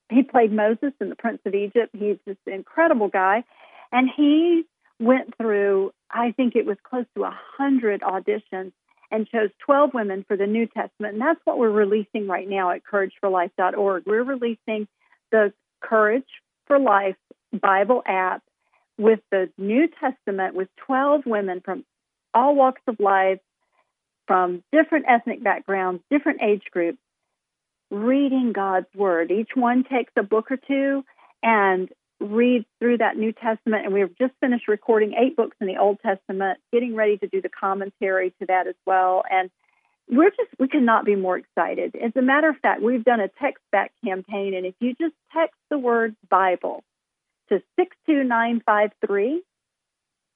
He 0.10 0.24
played 0.24 0.52
Moses 0.52 0.94
in 1.02 1.10
The 1.10 1.16
Prince 1.16 1.40
of 1.46 1.54
Egypt. 1.54 1.90
He's 1.94 2.18
this 2.26 2.38
incredible 2.46 3.10
guy. 3.10 3.44
And 3.92 4.10
he 4.16 4.64
went 5.00 5.36
through, 5.38 5.92
I 6.10 6.32
think 6.32 6.56
it 6.56 6.66
was 6.66 6.78
close 6.84 7.06
to 7.16 7.24
a 7.24 7.36
100 7.58 8.02
auditions 8.02 8.72
and 9.12 9.28
chose 9.28 9.50
12 9.66 9.94
women 9.94 10.26
for 10.28 10.38
the 10.38 10.48
New 10.48 10.68
Testament. 10.68 11.14
And 11.14 11.22
that's 11.22 11.40
what 11.44 11.58
we're 11.58 11.70
releasing 11.70 12.28
right 12.28 12.48
now 12.48 12.72
at 12.72 12.82
courageforlife.org. 12.84 14.04
We're 14.06 14.24
releasing 14.24 14.88
the 15.32 15.54
Courage 15.88 16.28
for 16.68 16.80
Life 16.80 17.16
Bible 17.54 18.02
app 18.06 18.42
with 18.98 19.20
the 19.32 19.50
New 19.58 19.88
Testament 20.00 20.56
with 20.56 20.70
12 20.86 21.26
women 21.26 21.62
from 21.64 21.86
all 22.34 22.56
walks 22.56 22.82
of 22.88 23.00
life, 23.00 23.40
from 24.28 24.64
different 24.72 25.06
ethnic 25.08 25.44
backgrounds, 25.44 26.02
different 26.10 26.42
age 26.42 26.64
groups, 26.72 26.98
reading 27.92 28.52
God's 28.54 28.88
Word. 28.96 29.32
Each 29.32 29.52
one 29.54 29.84
takes 29.84 30.12
a 30.18 30.24
book 30.24 30.52
or 30.52 30.58
two 30.58 31.04
and 31.44 31.90
reads 32.20 32.66
through 32.80 32.98
that 32.98 33.18
New 33.18 33.32
Testament. 33.34 33.86
And 33.86 33.94
we've 33.94 34.18
just 34.18 34.34
finished 34.40 34.68
recording 34.68 35.14
eight 35.14 35.36
books 35.36 35.56
in 35.62 35.68
the 35.68 35.78
Old 35.78 36.00
Testament, 36.02 36.60
getting 36.72 36.96
ready 36.96 37.18
to 37.18 37.28
do 37.28 37.42
the 37.42 37.50
commentary 37.50 38.32
to 38.40 38.46
that 38.48 38.68
as 38.68 38.76
well. 38.86 39.24
And 39.30 39.50
we're 40.10 40.30
just, 40.30 40.50
we 40.60 40.68
cannot 40.68 41.06
be 41.06 41.16
more 41.16 41.38
excited. 41.38 41.96
As 41.96 42.12
a 42.16 42.22
matter 42.22 42.50
of 42.50 42.58
fact, 42.58 42.82
we've 42.82 43.04
done 43.04 43.20
a 43.20 43.28
text 43.28 43.64
back 43.72 43.92
campaign. 44.04 44.54
And 44.54 44.66
if 44.66 44.76
you 44.80 44.94
just 44.94 45.16
text 45.34 45.56
the 45.70 45.78
word 45.78 46.16
Bible 46.30 46.84
to 47.50 47.62
62953, 47.78 49.42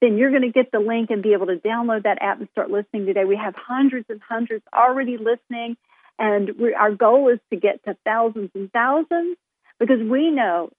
then 0.00 0.16
you're 0.16 0.30
going 0.30 0.42
to 0.42 0.50
get 0.50 0.72
the 0.72 0.80
link 0.80 1.10
and 1.10 1.22
be 1.22 1.34
able 1.34 1.46
to 1.46 1.56
download 1.56 2.04
that 2.04 2.18
app 2.20 2.40
and 2.40 2.48
start 2.52 2.70
listening 2.70 3.06
today. 3.06 3.24
We 3.24 3.36
have 3.36 3.54
hundreds 3.54 4.06
and 4.08 4.20
hundreds 4.26 4.64
already 4.72 5.18
listening, 5.18 5.76
and 6.18 6.50
our 6.78 6.92
goal 6.92 7.28
is 7.28 7.38
to 7.50 7.56
get 7.56 7.84
to 7.84 7.96
thousands 8.04 8.50
and 8.54 8.72
thousands 8.72 9.36
because 9.78 10.00
we 10.00 10.30
know 10.30 10.70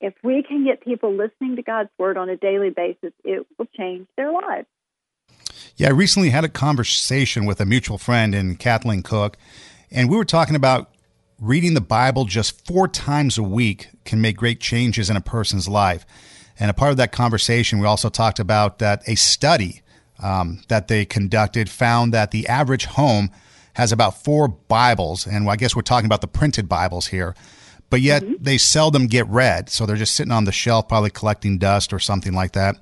if 0.00 0.14
we 0.24 0.42
can 0.42 0.64
get 0.64 0.82
people 0.82 1.12
listening 1.14 1.56
to 1.56 1.62
God's 1.62 1.90
word 1.98 2.16
on 2.16 2.30
a 2.30 2.36
daily 2.36 2.70
basis, 2.70 3.12
it 3.22 3.46
will 3.58 3.66
change 3.76 4.08
their 4.16 4.32
lives. 4.32 4.66
Yeah, 5.80 5.88
I 5.88 5.92
recently 5.92 6.28
had 6.28 6.44
a 6.44 6.48
conversation 6.50 7.46
with 7.46 7.58
a 7.58 7.64
mutual 7.64 7.96
friend 7.96 8.34
in 8.34 8.56
Kathleen 8.56 9.02
Cook, 9.02 9.38
and 9.90 10.10
we 10.10 10.16
were 10.18 10.26
talking 10.26 10.54
about 10.54 10.90
reading 11.38 11.72
the 11.72 11.80
Bible 11.80 12.26
just 12.26 12.66
four 12.66 12.86
times 12.86 13.38
a 13.38 13.42
week 13.42 13.88
can 14.04 14.20
make 14.20 14.36
great 14.36 14.60
changes 14.60 15.08
in 15.08 15.16
a 15.16 15.22
person's 15.22 15.68
life. 15.68 16.04
And 16.58 16.70
a 16.70 16.74
part 16.74 16.90
of 16.90 16.98
that 16.98 17.12
conversation, 17.12 17.78
we 17.78 17.86
also 17.86 18.10
talked 18.10 18.38
about 18.38 18.78
that 18.80 19.08
a 19.08 19.14
study 19.14 19.80
um, 20.22 20.60
that 20.68 20.88
they 20.88 21.06
conducted 21.06 21.70
found 21.70 22.12
that 22.12 22.30
the 22.30 22.46
average 22.46 22.84
home 22.84 23.30
has 23.72 23.90
about 23.90 24.22
four 24.22 24.48
Bibles. 24.48 25.26
And 25.26 25.48
I 25.48 25.56
guess 25.56 25.74
we're 25.74 25.80
talking 25.80 26.04
about 26.04 26.20
the 26.20 26.28
printed 26.28 26.68
Bibles 26.68 27.06
here, 27.06 27.34
but 27.88 28.02
yet 28.02 28.22
mm-hmm. 28.22 28.34
they 28.38 28.58
seldom 28.58 29.06
get 29.06 29.26
read. 29.28 29.70
So 29.70 29.86
they're 29.86 29.96
just 29.96 30.14
sitting 30.14 30.30
on 30.30 30.44
the 30.44 30.52
shelf, 30.52 30.88
probably 30.88 31.08
collecting 31.08 31.56
dust 31.56 31.94
or 31.94 31.98
something 31.98 32.34
like 32.34 32.52
that. 32.52 32.76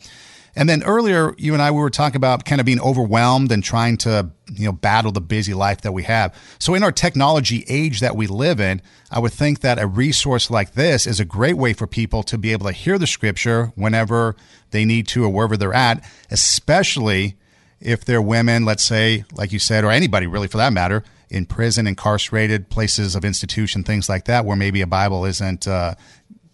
And 0.59 0.69
then 0.69 0.83
earlier, 0.83 1.37
you 1.39 1.53
and 1.53 1.63
I 1.63 1.71
we 1.71 1.79
were 1.79 1.89
talking 1.89 2.17
about 2.17 2.45
kind 2.45 2.61
of 2.61 2.65
being 2.65 2.81
overwhelmed 2.81 3.53
and 3.53 3.63
trying 3.63 3.97
to 3.99 4.29
you 4.53 4.65
know 4.65 4.73
battle 4.73 5.13
the 5.13 5.21
busy 5.21 5.55
life 5.55 5.83
that 5.83 5.93
we 5.93 6.03
have. 6.03 6.35
So 6.59 6.75
in 6.75 6.83
our 6.83 6.91
technology 6.91 7.65
age 7.69 8.01
that 8.01 8.17
we 8.17 8.27
live 8.27 8.59
in, 8.59 8.83
I 9.09 9.21
would 9.21 9.33
think 9.33 9.61
that 9.61 9.79
a 9.79 9.87
resource 9.87 10.51
like 10.51 10.73
this 10.73 11.07
is 11.07 11.21
a 11.21 11.25
great 11.25 11.57
way 11.57 11.75
for 11.75 11.87
people 11.87 12.25
to 12.25 12.37
be 12.37 12.51
able 12.51 12.67
to 12.67 12.73
hear 12.73 12.99
the 12.99 13.07
scripture 13.07 13.73
whenever 13.77 14.35
they 14.73 14.85
need 14.85 15.07
to 15.09 15.23
or 15.25 15.29
wherever 15.29 15.57
they're 15.57 15.73
at, 15.73 16.05
especially 16.29 17.37
if 17.81 18.05
they're 18.05 18.21
women, 18.21 18.65
let's 18.65 18.83
say, 18.83 19.25
like 19.35 19.53
you 19.53 19.61
said, 19.61 19.85
or 19.85 19.93
anybody 19.93 20.27
really 20.27 20.49
for 20.49 20.57
that 20.57 20.73
matter, 20.73 21.05
in 21.31 21.47
prison, 21.47 21.87
incarcerated, 21.87 22.69
places 22.69 23.15
of 23.15 23.25
institution, 23.25 23.85
things 23.85 24.09
like 24.09 24.25
that, 24.25 24.45
where 24.45 24.57
maybe 24.57 24.81
a 24.81 24.89
Bible 24.89 25.25
isn't 25.25 25.69
uh, 25.69 25.95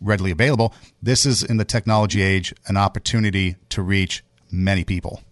readily 0.04 0.30
available. 0.30 0.74
This 1.02 1.26
is 1.26 1.42
in 1.42 1.56
the 1.56 1.64
technology 1.64 2.22
age 2.22 2.54
an 2.66 2.76
opportunity 2.76 3.56
to 3.70 3.82
reach 3.82 4.22
many 4.50 4.84
people. 4.84 5.22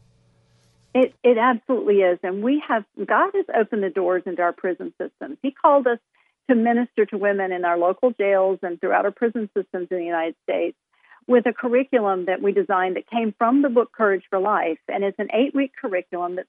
It 0.94 1.14
it 1.22 1.38
absolutely 1.38 1.96
is, 1.96 2.18
and 2.22 2.42
we 2.42 2.62
have 2.68 2.85
God 2.96 3.30
has 3.35 3.46
opened 3.58 3.82
the 3.82 3.90
doors 3.90 4.24
into 4.26 4.42
our 4.42 4.52
prison 4.52 4.92
systems. 5.00 5.38
He 5.42 5.50
called 5.50 5.87
us 5.87 5.98
to 6.50 6.54
minister 6.54 7.06
to 7.06 7.16
women 7.16 7.52
in 7.52 7.64
our 7.64 7.78
local 7.78 8.11
jails 8.11 8.58
and 8.62 8.80
throughout 8.80 9.04
our 9.04 9.11
prison 9.11 9.48
systems 9.56 9.88
in 9.90 9.98
the 9.98 10.04
United 10.04 10.35
States 10.42 10.76
with 11.26 11.46
a 11.46 11.52
curriculum 11.52 12.26
that 12.26 12.42
we 12.42 12.52
designed 12.52 12.96
that 12.96 13.08
came 13.08 13.32
from 13.38 13.62
the 13.62 13.68
book 13.68 13.92
Courage 13.92 14.24
for 14.28 14.38
Life, 14.38 14.80
and 14.88 15.04
it's 15.04 15.18
an 15.18 15.28
eight 15.32 15.54
week 15.54 15.72
curriculum 15.80 16.37
that's 16.37 16.48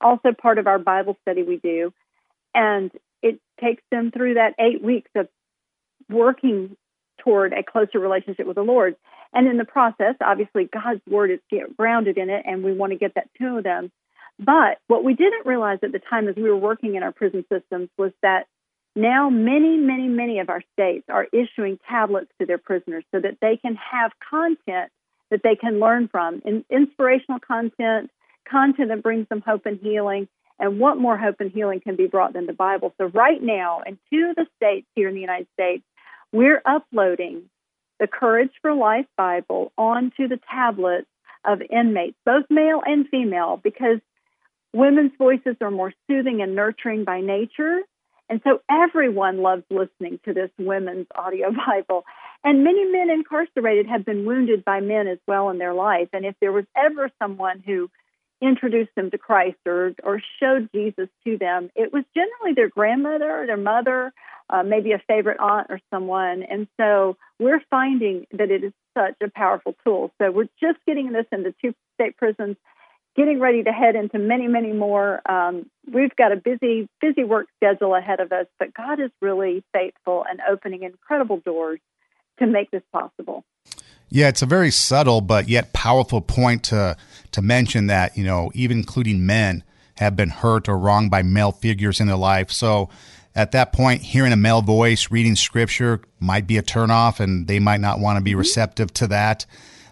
also 0.00 0.32
part 0.32 0.58
of 0.58 0.66
our 0.66 0.78
Bible 0.78 1.16
study 1.22 1.42
we 1.42 1.58
do, 1.58 1.92
and 2.54 2.90
it 3.22 3.40
takes 3.60 3.82
them 3.90 4.10
through 4.10 4.34
that 4.34 4.54
eight 4.58 4.82
weeks 4.82 5.10
of 5.14 5.28
working 6.08 6.76
toward 7.24 7.52
a 7.52 7.62
closer 7.62 7.98
relationship 7.98 8.46
with 8.46 8.56
the 8.56 8.62
Lord. 8.62 8.96
And 9.32 9.48
in 9.48 9.56
the 9.56 9.64
process, 9.64 10.14
obviously, 10.20 10.68
God's 10.72 11.00
word 11.08 11.30
is 11.30 11.40
grounded 11.76 12.18
in 12.18 12.30
it, 12.30 12.44
and 12.46 12.62
we 12.62 12.72
want 12.72 12.92
to 12.92 12.98
get 12.98 13.14
that 13.14 13.28
to 13.38 13.62
them. 13.62 13.90
But 14.38 14.78
what 14.86 15.04
we 15.04 15.14
didn't 15.14 15.46
realize 15.46 15.78
at 15.82 15.92
the 15.92 16.00
time 16.00 16.28
as 16.28 16.36
we 16.36 16.42
were 16.42 16.56
working 16.56 16.94
in 16.94 17.02
our 17.02 17.12
prison 17.12 17.44
systems 17.50 17.88
was 17.96 18.12
that 18.22 18.46
now 18.96 19.28
many, 19.30 19.76
many, 19.76 20.06
many 20.06 20.38
of 20.38 20.48
our 20.48 20.62
states 20.72 21.06
are 21.08 21.26
issuing 21.32 21.78
tablets 21.88 22.30
to 22.40 22.46
their 22.46 22.58
prisoners 22.58 23.04
so 23.12 23.20
that 23.20 23.38
they 23.40 23.56
can 23.56 23.76
have 23.76 24.12
content 24.30 24.90
that 25.30 25.40
they 25.42 25.56
can 25.56 25.80
learn 25.80 26.08
from, 26.08 26.42
inspirational 26.70 27.40
content, 27.40 28.10
content 28.48 28.88
that 28.90 29.02
brings 29.02 29.28
them 29.28 29.42
hope 29.44 29.66
and 29.66 29.80
healing. 29.80 30.28
And 30.60 30.78
what 30.78 30.96
more 30.96 31.18
hope 31.18 31.36
and 31.40 31.50
healing 31.50 31.80
can 31.80 31.96
be 31.96 32.06
brought 32.06 32.34
than 32.34 32.46
the 32.46 32.52
Bible? 32.52 32.94
So, 32.98 33.06
right 33.06 33.42
now, 33.42 33.82
in 33.84 33.98
two 34.12 34.30
of 34.30 34.36
the 34.36 34.46
states 34.56 34.86
here 34.94 35.08
in 35.08 35.14
the 35.16 35.20
United 35.20 35.48
States, 35.54 35.82
we're 36.34 36.60
uploading 36.66 37.44
the 38.00 38.08
Courage 38.08 38.50
for 38.60 38.74
Life 38.74 39.06
Bible 39.16 39.72
onto 39.78 40.26
the 40.26 40.40
tablets 40.50 41.06
of 41.44 41.62
inmates, 41.70 42.16
both 42.26 42.44
male 42.50 42.82
and 42.84 43.08
female, 43.08 43.60
because 43.62 44.00
women's 44.72 45.12
voices 45.16 45.54
are 45.60 45.70
more 45.70 45.92
soothing 46.08 46.42
and 46.42 46.56
nurturing 46.56 47.04
by 47.04 47.20
nature. 47.20 47.78
And 48.28 48.40
so 48.42 48.62
everyone 48.68 49.42
loves 49.42 49.62
listening 49.70 50.18
to 50.24 50.34
this 50.34 50.50
women's 50.58 51.06
audio 51.14 51.52
Bible. 51.66 52.04
And 52.42 52.64
many 52.64 52.84
men 52.84 53.10
incarcerated 53.10 53.86
have 53.86 54.04
been 54.04 54.26
wounded 54.26 54.64
by 54.64 54.80
men 54.80 55.06
as 55.06 55.18
well 55.28 55.50
in 55.50 55.58
their 55.58 55.72
life. 55.72 56.08
And 56.12 56.24
if 56.24 56.34
there 56.40 56.52
was 56.52 56.64
ever 56.76 57.10
someone 57.22 57.62
who 57.64 57.88
introduced 58.46 58.94
them 58.94 59.10
to 59.10 59.18
Christ 59.18 59.58
or, 59.66 59.94
or 60.02 60.20
showed 60.40 60.68
Jesus 60.74 61.08
to 61.24 61.38
them, 61.38 61.70
it 61.74 61.92
was 61.92 62.04
generally 62.14 62.54
their 62.54 62.68
grandmother 62.68 63.42
or 63.42 63.46
their 63.46 63.56
mother 63.56 64.12
uh, 64.50 64.62
maybe 64.62 64.92
a 64.92 65.00
favorite 65.06 65.38
aunt 65.40 65.68
or 65.70 65.80
someone. 65.90 66.42
And 66.42 66.68
so 66.78 67.16
we're 67.38 67.62
finding 67.70 68.26
that 68.32 68.50
it 68.50 68.64
is 68.64 68.72
such 68.96 69.16
a 69.22 69.30
powerful 69.30 69.74
tool. 69.84 70.12
So 70.20 70.30
we're 70.30 70.48
just 70.60 70.78
getting 70.86 71.12
this 71.12 71.26
into 71.32 71.54
two 71.62 71.74
state 71.94 72.16
prisons, 72.16 72.56
getting 73.16 73.40
ready 73.40 73.62
to 73.62 73.72
head 73.72 73.96
into 73.96 74.18
many, 74.18 74.46
many 74.46 74.72
more. 74.72 75.20
Um, 75.30 75.66
we've 75.90 76.14
got 76.16 76.32
a 76.32 76.36
busy, 76.36 76.88
busy 77.00 77.24
work 77.24 77.46
schedule 77.56 77.94
ahead 77.94 78.20
of 78.20 78.32
us, 78.32 78.46
but 78.58 78.74
God 78.74 79.00
is 79.00 79.10
really 79.20 79.64
faithful 79.72 80.24
and 80.28 80.40
opening 80.48 80.82
incredible 80.82 81.38
doors 81.38 81.80
to 82.38 82.46
make 82.46 82.70
this 82.70 82.82
possible. 82.92 83.44
Yeah, 84.10 84.28
it's 84.28 84.42
a 84.42 84.46
very 84.46 84.70
subtle 84.70 85.20
but 85.20 85.48
yet 85.48 85.72
powerful 85.72 86.20
point 86.20 86.64
to 86.64 86.96
to 87.34 87.42
mention 87.42 87.86
that 87.88 88.16
you 88.16 88.24
know 88.24 88.50
even 88.54 88.78
including 88.78 89.26
men 89.26 89.62
have 89.96 90.16
been 90.16 90.30
hurt 90.30 90.68
or 90.68 90.76
wronged 90.78 91.10
by 91.10 91.22
male 91.22 91.52
figures 91.52 92.00
in 92.00 92.06
their 92.06 92.16
life. 92.16 92.50
So 92.50 92.88
at 93.34 93.52
that 93.52 93.72
point, 93.72 94.02
hearing 94.02 94.32
a 94.32 94.36
male 94.36 94.62
voice 94.62 95.10
reading 95.10 95.36
scripture 95.36 96.00
might 96.20 96.46
be 96.46 96.56
a 96.56 96.62
turnoff, 96.62 97.20
and 97.20 97.46
they 97.46 97.58
might 97.58 97.80
not 97.80 98.00
want 98.00 98.18
to 98.18 98.22
be 98.22 98.32
mm-hmm. 98.32 98.38
receptive 98.38 98.92
to 98.94 99.06
that. 99.08 99.46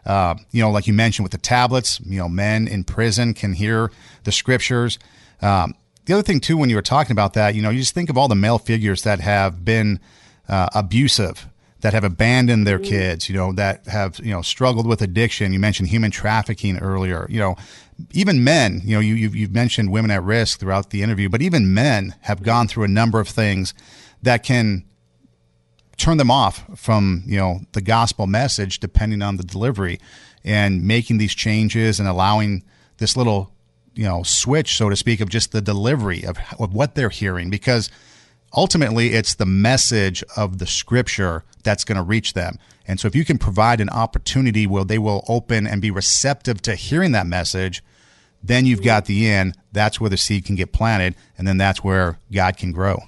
Uh, 0.05 0.35
you 0.51 0.61
know, 0.61 0.71
like 0.71 0.87
you 0.87 0.93
mentioned 0.93 1.25
with 1.25 1.33
the 1.33 1.39
tablets, 1.39 2.01
you 2.01 2.19
know, 2.19 2.29
men 2.29 2.67
in 2.67 2.83
prison 2.83 3.35
can 3.35 3.53
hear 3.53 3.91
the 4.25 4.33
scriptures. 4.33 4.99
Um, 5.41 5.75
the 6.07 6.15
other 6.15 6.23
thing, 6.23 6.41
too, 6.41 6.57
when 6.57 6.71
you 6.71 6.77
were 6.77 6.83
talking 6.83 7.13
about 7.13 7.35
that, 7.35 7.55
you 7.55 7.63
know, 7.63 7.71
you 7.71 7.79
just 7.79 7.95
think 7.95 8.11
of 8.11 8.19
all 8.19 8.27
the 8.27 8.35
male 8.35 8.59
figures 8.59 9.03
that 9.03 9.21
have 9.21 9.65
been 9.65 10.01
uh, 10.49 10.69
abusive 10.75 11.47
that 11.83 11.93
have 11.93 12.05
abandoned 12.05 12.67
their 12.67 12.79
mm-hmm. 12.79 12.91
kids, 12.91 13.29
you 13.29 13.37
know, 13.37 13.53
that 13.53 13.87
have, 13.87 14.19
you 14.21 14.31
know, 14.31 14.41
struggled 14.41 14.87
with 14.87 15.03
addiction. 15.03 15.53
You 15.53 15.59
mentioned 15.59 15.89
human 15.89 16.11
trafficking 16.11 16.79
earlier. 16.79 17.27
You 17.29 17.41
know, 17.41 17.57
even 18.13 18.43
men, 18.43 18.81
you 18.85 18.95
know, 18.95 19.01
you, 19.01 19.15
you've, 19.15 19.35
you've 19.35 19.53
mentioned 19.53 19.91
women 19.91 20.11
at 20.11 20.23
risk 20.23 20.61
throughout 20.61 20.91
the 20.91 21.03
interview, 21.03 21.29
but 21.29 21.43
even 21.43 21.75
men 21.75 22.15
have 22.23 22.43
gone 22.43 22.69
through 22.69 22.85
a 22.85 22.89
number 22.89 23.19
of 23.19 23.29
things 23.29 23.75
that 24.23 24.45
can 24.45 24.85
turn 25.97 26.19
them 26.19 26.31
off 26.31 26.65
from, 26.77 27.25
you 27.27 27.37
know, 27.37 27.61
the 27.73 27.83
gospel 27.83 28.29
message 28.29 28.79
depending 28.79 29.21
on 29.21 29.37
the 29.37 29.45
delivery 29.45 29.99
and 30.45 30.85
making 30.85 31.19
these 31.19 31.35
changes 31.35 31.99
and 31.99 32.09
allowing 32.09 32.63
this 32.99 33.17
little, 33.17 33.53
you 33.95 34.05
know, 34.05 34.23
switch, 34.23 34.77
so 34.77 34.89
to 34.89 34.95
speak, 34.95 35.21
of 35.21 35.29
just 35.29 35.51
the 35.51 35.61
delivery 35.61 36.25
of, 36.25 36.39
of 36.61 36.73
what 36.73 36.95
they're 36.95 37.11
hearing 37.11 37.51
because– 37.51 37.91
ultimately 38.55 39.13
it's 39.13 39.35
the 39.35 39.47
message 39.47 40.23
of 40.37 40.59
the 40.59 40.67
scripture 40.67 41.45
that's 41.63 41.85
going 41.85 41.97
to 41.97 42.03
reach 42.03 42.35
them. 42.35 42.59
And 42.87 42.99
so 42.99 43.07
if 43.07 43.15
you 43.15 43.25
can 43.25 43.39
provide 43.39 43.81
an 43.81 43.89
opportunity 43.89 44.67
where 44.67 44.85
they 44.85 44.99
will 44.99 45.25
open 45.29 45.67
and 45.67 45.81
be 45.81 45.91
receptive 45.91 46.61
to 46.63 46.75
hearing 46.75 47.13
that 47.13 47.27
message, 47.27 47.83
then 48.43 48.67
you've 48.67 48.83
got 48.83 49.07
the 49.07 49.29
end. 49.29 49.57
That's 49.71 50.01
where 50.01 50.11
the 50.11 50.17
seed 50.17 50.45
can 50.45 50.57
get 50.57 50.73
planted, 50.73 51.15
and 51.39 51.47
then 51.47 51.59
that's 51.59 51.85
where 51.85 52.19
God 52.33 52.57
can 52.57 52.73
grow. 52.73 52.99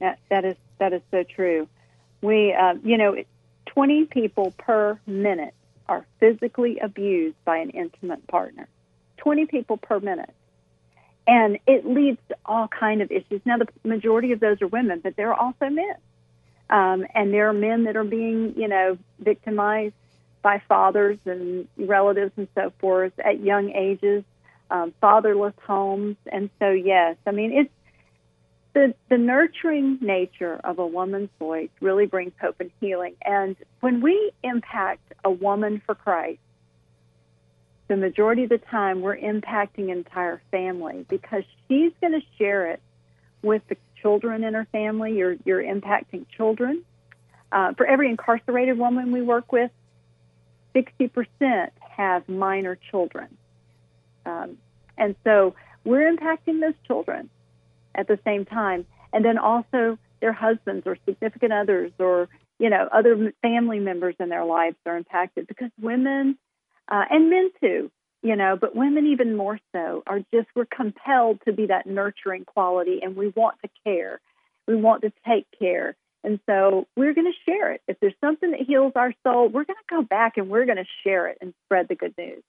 That, 0.00 0.18
that 0.28 0.44
is 0.44 0.56
that 0.78 0.92
is 0.92 1.02
so 1.12 1.22
true. 1.22 1.68
We, 2.20 2.52
uh, 2.52 2.74
you 2.82 2.98
know, 2.98 3.16
20 3.66 4.06
people 4.06 4.52
per 4.58 4.98
minute 5.06 5.54
are 5.88 6.04
physically 6.18 6.78
abused 6.80 7.36
by 7.44 7.58
an 7.58 7.70
intimate 7.70 8.26
partner. 8.26 8.66
20 9.18 9.46
people 9.46 9.76
per 9.76 10.00
minute 10.00 10.34
and 11.26 11.58
it 11.66 11.86
leads 11.86 12.18
to 12.28 12.36
all 12.44 12.68
kind 12.68 13.02
of 13.02 13.10
issues. 13.10 13.40
Now, 13.44 13.58
the 13.58 13.68
majority 13.84 14.32
of 14.32 14.40
those 14.40 14.60
are 14.62 14.66
women, 14.66 15.00
but 15.02 15.16
there 15.16 15.32
are 15.32 15.40
also 15.40 15.68
men, 15.68 15.94
um, 16.70 17.06
and 17.14 17.32
there 17.32 17.48
are 17.48 17.52
men 17.52 17.84
that 17.84 17.96
are 17.96 18.04
being, 18.04 18.54
you 18.56 18.68
know, 18.68 18.98
victimized 19.20 19.94
by 20.42 20.60
fathers 20.68 21.18
and 21.24 21.68
relatives 21.76 22.32
and 22.36 22.48
so 22.54 22.72
forth 22.80 23.12
at 23.18 23.40
young 23.40 23.70
ages, 23.70 24.24
um, 24.70 24.92
fatherless 25.00 25.54
homes, 25.64 26.16
and 26.30 26.50
so 26.58 26.70
yes, 26.70 27.16
I 27.26 27.30
mean 27.30 27.52
it's 27.52 27.70
the 28.74 28.94
the 29.08 29.18
nurturing 29.18 29.98
nature 30.00 30.58
of 30.64 30.78
a 30.78 30.86
woman's 30.86 31.30
voice 31.38 31.70
really 31.80 32.06
brings 32.06 32.32
hope 32.40 32.56
and 32.58 32.70
healing. 32.80 33.14
And 33.24 33.54
when 33.80 34.00
we 34.00 34.32
impact 34.42 35.12
a 35.24 35.30
woman 35.30 35.82
for 35.84 35.94
Christ 35.94 36.40
the 37.88 37.96
majority 37.96 38.44
of 38.44 38.48
the 38.48 38.58
time 38.58 39.00
we're 39.00 39.16
impacting 39.16 39.90
entire 39.90 40.40
family 40.50 41.04
because 41.08 41.42
she's 41.68 41.92
going 42.00 42.12
to 42.12 42.22
share 42.38 42.70
it 42.70 42.80
with 43.42 43.62
the 43.68 43.76
children 44.00 44.44
in 44.44 44.54
her 44.54 44.66
family. 44.72 45.16
You're, 45.16 45.36
you're 45.44 45.62
impacting 45.62 46.26
children. 46.36 46.84
Uh, 47.50 47.74
for 47.74 47.84
every 47.84 48.08
incarcerated 48.08 48.78
woman 48.78 49.12
we 49.12 49.20
work 49.20 49.52
with, 49.52 49.70
60% 50.74 51.70
have 51.80 52.28
minor 52.28 52.78
children. 52.90 53.36
Um, 54.24 54.56
and 54.96 55.14
so 55.24 55.54
we're 55.84 56.10
impacting 56.10 56.60
those 56.60 56.74
children 56.86 57.28
at 57.94 58.08
the 58.08 58.18
same 58.24 58.44
time. 58.44 58.86
And 59.12 59.24
then 59.24 59.36
also 59.36 59.98
their 60.20 60.32
husbands 60.32 60.86
or 60.86 60.96
significant 61.04 61.52
others 61.52 61.92
or, 61.98 62.28
you 62.58 62.70
know, 62.70 62.88
other 62.90 63.32
family 63.42 63.80
members 63.80 64.14
in 64.18 64.28
their 64.28 64.44
lives 64.44 64.76
are 64.86 64.96
impacted 64.96 65.46
because 65.46 65.70
women 65.80 66.38
uh, 66.88 67.04
and 67.10 67.30
men 67.30 67.50
too, 67.60 67.90
you 68.22 68.36
know, 68.36 68.56
but 68.60 68.76
women 68.76 69.06
even 69.06 69.36
more 69.36 69.58
so 69.74 70.02
are 70.06 70.20
just, 70.32 70.48
we're 70.54 70.66
compelled 70.66 71.40
to 71.46 71.52
be 71.52 71.66
that 71.66 71.86
nurturing 71.86 72.44
quality 72.44 73.00
and 73.02 73.16
we 73.16 73.28
want 73.28 73.56
to 73.62 73.70
care. 73.84 74.20
We 74.66 74.76
want 74.76 75.02
to 75.02 75.12
take 75.26 75.46
care. 75.58 75.96
And 76.24 76.38
so 76.48 76.86
we're 76.96 77.14
going 77.14 77.32
to 77.32 77.50
share 77.50 77.72
it. 77.72 77.82
If 77.88 77.98
there's 78.00 78.14
something 78.20 78.52
that 78.52 78.60
heals 78.60 78.92
our 78.94 79.12
soul, 79.24 79.48
we're 79.48 79.64
going 79.64 79.76
to 79.76 79.94
go 79.94 80.02
back 80.02 80.36
and 80.36 80.48
we're 80.48 80.66
going 80.66 80.76
to 80.76 80.86
share 81.02 81.26
it 81.28 81.38
and 81.40 81.52
spread 81.64 81.88
the 81.88 81.96
good 81.96 82.14
news. 82.16 82.42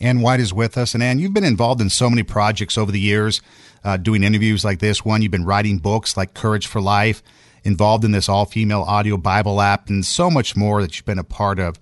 Ann 0.00 0.20
White 0.20 0.40
is 0.40 0.52
with 0.52 0.76
us. 0.76 0.94
And 0.94 1.02
Ann, 1.02 1.18
you've 1.18 1.32
been 1.32 1.44
involved 1.44 1.80
in 1.80 1.88
so 1.88 2.10
many 2.10 2.22
projects 2.22 2.76
over 2.76 2.92
the 2.92 3.00
years, 3.00 3.40
uh, 3.84 3.96
doing 3.96 4.22
interviews 4.22 4.64
like 4.64 4.80
this 4.80 5.04
one. 5.04 5.22
You've 5.22 5.32
been 5.32 5.44
writing 5.44 5.78
books 5.78 6.16
like 6.16 6.34
Courage 6.34 6.66
for 6.66 6.80
Life, 6.80 7.22
involved 7.62 8.04
in 8.04 8.10
this 8.10 8.28
all 8.28 8.44
female 8.44 8.82
audio 8.82 9.16
Bible 9.16 9.60
app, 9.60 9.88
and 9.88 10.04
so 10.04 10.30
much 10.30 10.56
more 10.56 10.82
that 10.82 10.96
you've 10.96 11.06
been 11.06 11.18
a 11.18 11.24
part 11.24 11.58
of. 11.58 11.78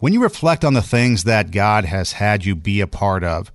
When 0.00 0.14
you 0.14 0.22
reflect 0.22 0.64
on 0.64 0.72
the 0.72 0.80
things 0.80 1.24
that 1.24 1.50
God 1.50 1.84
has 1.84 2.12
had 2.12 2.46
you 2.46 2.56
be 2.56 2.80
a 2.80 2.86
part 2.86 3.22
of, 3.22 3.52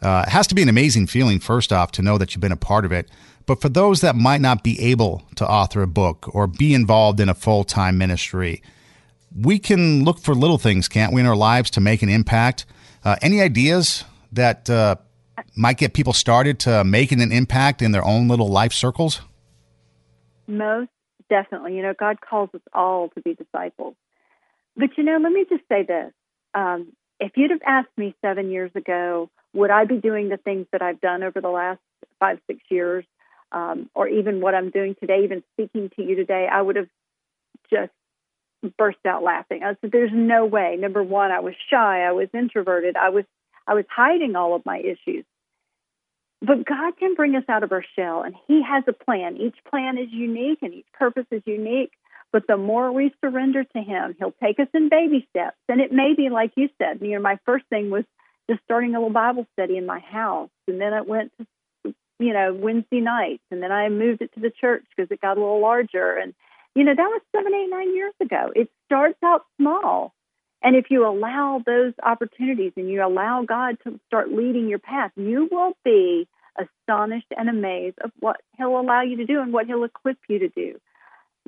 uh, 0.00 0.24
it 0.24 0.30
has 0.30 0.46
to 0.46 0.54
be 0.54 0.62
an 0.62 0.68
amazing 0.68 1.08
feeling, 1.08 1.40
first 1.40 1.72
off, 1.72 1.90
to 1.92 2.02
know 2.02 2.16
that 2.16 2.32
you've 2.32 2.40
been 2.40 2.52
a 2.52 2.56
part 2.56 2.84
of 2.84 2.92
it. 2.92 3.10
But 3.44 3.60
for 3.60 3.68
those 3.68 4.00
that 4.00 4.14
might 4.14 4.40
not 4.40 4.62
be 4.62 4.80
able 4.80 5.24
to 5.34 5.46
author 5.46 5.82
a 5.82 5.88
book 5.88 6.32
or 6.32 6.46
be 6.46 6.74
involved 6.74 7.18
in 7.18 7.28
a 7.28 7.34
full 7.34 7.64
time 7.64 7.98
ministry, 7.98 8.62
we 9.36 9.58
can 9.58 10.04
look 10.04 10.20
for 10.20 10.32
little 10.32 10.58
things, 10.58 10.86
can't 10.86 11.12
we, 11.12 11.20
in 11.20 11.26
our 11.26 11.34
lives 11.34 11.70
to 11.70 11.80
make 11.80 12.02
an 12.02 12.08
impact? 12.08 12.66
Uh, 13.04 13.16
any 13.20 13.40
ideas 13.40 14.04
that 14.30 14.70
uh, 14.70 14.94
might 15.56 15.76
get 15.76 15.92
people 15.92 16.12
started 16.12 16.60
to 16.60 16.84
making 16.84 17.20
an 17.20 17.32
impact 17.32 17.82
in 17.82 17.90
their 17.90 18.04
own 18.04 18.28
little 18.28 18.48
life 18.48 18.72
circles? 18.72 19.22
Most 20.46 20.90
definitely. 21.28 21.74
You 21.74 21.82
know, 21.82 21.94
God 21.98 22.20
calls 22.20 22.50
us 22.54 22.62
all 22.72 23.08
to 23.10 23.20
be 23.20 23.34
disciples. 23.34 23.96
But, 24.76 24.90
you 24.96 25.04
know, 25.04 25.18
let 25.22 25.32
me 25.32 25.44
just 25.48 25.62
say 25.68 25.84
this. 25.84 26.12
Um, 26.54 26.92
if 27.20 27.32
you'd 27.36 27.50
have 27.50 27.62
asked 27.66 27.96
me 27.96 28.14
seven 28.22 28.50
years 28.50 28.70
ago, 28.74 29.30
would 29.52 29.70
I 29.70 29.84
be 29.84 29.98
doing 29.98 30.28
the 30.28 30.36
things 30.36 30.66
that 30.72 30.82
I've 30.82 31.00
done 31.00 31.22
over 31.22 31.40
the 31.40 31.48
last 31.48 31.80
five, 32.18 32.38
six 32.46 32.60
years, 32.70 33.04
um, 33.52 33.88
or 33.94 34.08
even 34.08 34.40
what 34.40 34.54
I'm 34.54 34.70
doing 34.70 34.96
today, 34.98 35.20
even 35.24 35.42
speaking 35.52 35.90
to 35.96 36.02
you 36.02 36.16
today, 36.16 36.48
I 36.50 36.60
would 36.60 36.76
have 36.76 36.88
just 37.70 37.92
burst 38.76 38.98
out 39.06 39.22
laughing. 39.22 39.62
I 39.62 39.76
said, 39.80 39.92
"There's 39.92 40.12
no 40.12 40.44
way." 40.44 40.76
Number 40.76 41.02
one, 41.02 41.30
I 41.30 41.40
was 41.40 41.54
shy. 41.70 42.02
I 42.02 42.12
was 42.12 42.28
introverted. 42.34 42.96
I 42.96 43.10
was 43.10 43.24
I 43.66 43.74
was 43.74 43.84
hiding 43.88 44.36
all 44.36 44.54
of 44.54 44.66
my 44.66 44.78
issues. 44.78 45.24
But 46.42 46.64
God 46.66 46.98
can 46.98 47.14
bring 47.14 47.36
us 47.36 47.44
out 47.48 47.62
of 47.62 47.72
our 47.72 47.84
shell, 47.96 48.22
and 48.22 48.34
He 48.46 48.62
has 48.62 48.84
a 48.86 48.92
plan. 48.92 49.36
Each 49.36 49.56
plan 49.70 49.98
is 49.98 50.08
unique, 50.10 50.58
and 50.62 50.74
each 50.74 50.92
purpose 50.92 51.26
is 51.30 51.42
unique. 51.46 51.92
But 52.34 52.48
the 52.48 52.56
more 52.56 52.90
we 52.90 53.14
surrender 53.24 53.62
to 53.62 53.80
Him, 53.80 54.16
He'll 54.18 54.34
take 54.42 54.58
us 54.58 54.66
in 54.74 54.88
baby 54.88 55.24
steps. 55.30 55.56
And 55.68 55.80
it 55.80 55.92
may 55.92 56.14
be 56.16 56.30
like 56.30 56.50
you 56.56 56.68
said. 56.78 56.98
You 57.00 57.12
know, 57.12 57.20
my 57.20 57.38
first 57.46 57.64
thing 57.70 57.90
was 57.90 58.02
just 58.50 58.60
starting 58.64 58.96
a 58.96 58.98
little 58.98 59.10
Bible 59.10 59.46
study 59.52 59.76
in 59.76 59.86
my 59.86 60.00
house, 60.00 60.50
and 60.66 60.80
then 60.80 60.92
it 60.92 61.06
went 61.06 61.30
to 61.38 61.94
you 62.18 62.32
know 62.32 62.52
Wednesday 62.52 63.00
nights, 63.00 63.44
and 63.52 63.62
then 63.62 63.70
I 63.70 63.88
moved 63.88 64.20
it 64.20 64.34
to 64.34 64.40
the 64.40 64.50
church 64.50 64.84
because 64.96 65.12
it 65.12 65.20
got 65.20 65.36
a 65.36 65.40
little 65.40 65.60
larger, 65.60 66.16
and 66.16 66.34
you 66.74 66.82
know, 66.82 66.94
that 66.94 67.02
was 67.02 67.22
seven, 67.30 67.54
eight, 67.54 67.70
nine 67.70 67.94
years 67.94 68.14
ago. 68.20 68.50
It 68.54 68.68
starts 68.86 69.18
out 69.22 69.44
small. 69.56 70.12
And 70.60 70.74
if 70.74 70.86
you 70.90 71.06
allow 71.06 71.62
those 71.64 71.92
opportunities 72.02 72.72
and 72.76 72.90
you 72.90 73.06
allow 73.06 73.44
God 73.46 73.76
to 73.84 74.00
start 74.08 74.32
leading 74.32 74.68
your 74.68 74.80
path, 74.80 75.12
you 75.14 75.48
will 75.52 75.74
be 75.84 76.26
astonished 76.58 77.28
and 77.36 77.48
amazed 77.48 77.98
of 78.02 78.10
what 78.18 78.40
He'll 78.56 78.80
allow 78.80 79.02
you 79.02 79.18
to 79.18 79.24
do 79.24 79.40
and 79.40 79.52
what 79.52 79.66
He'll 79.66 79.84
equip 79.84 80.18
you 80.28 80.40
to 80.40 80.48
do. 80.48 80.80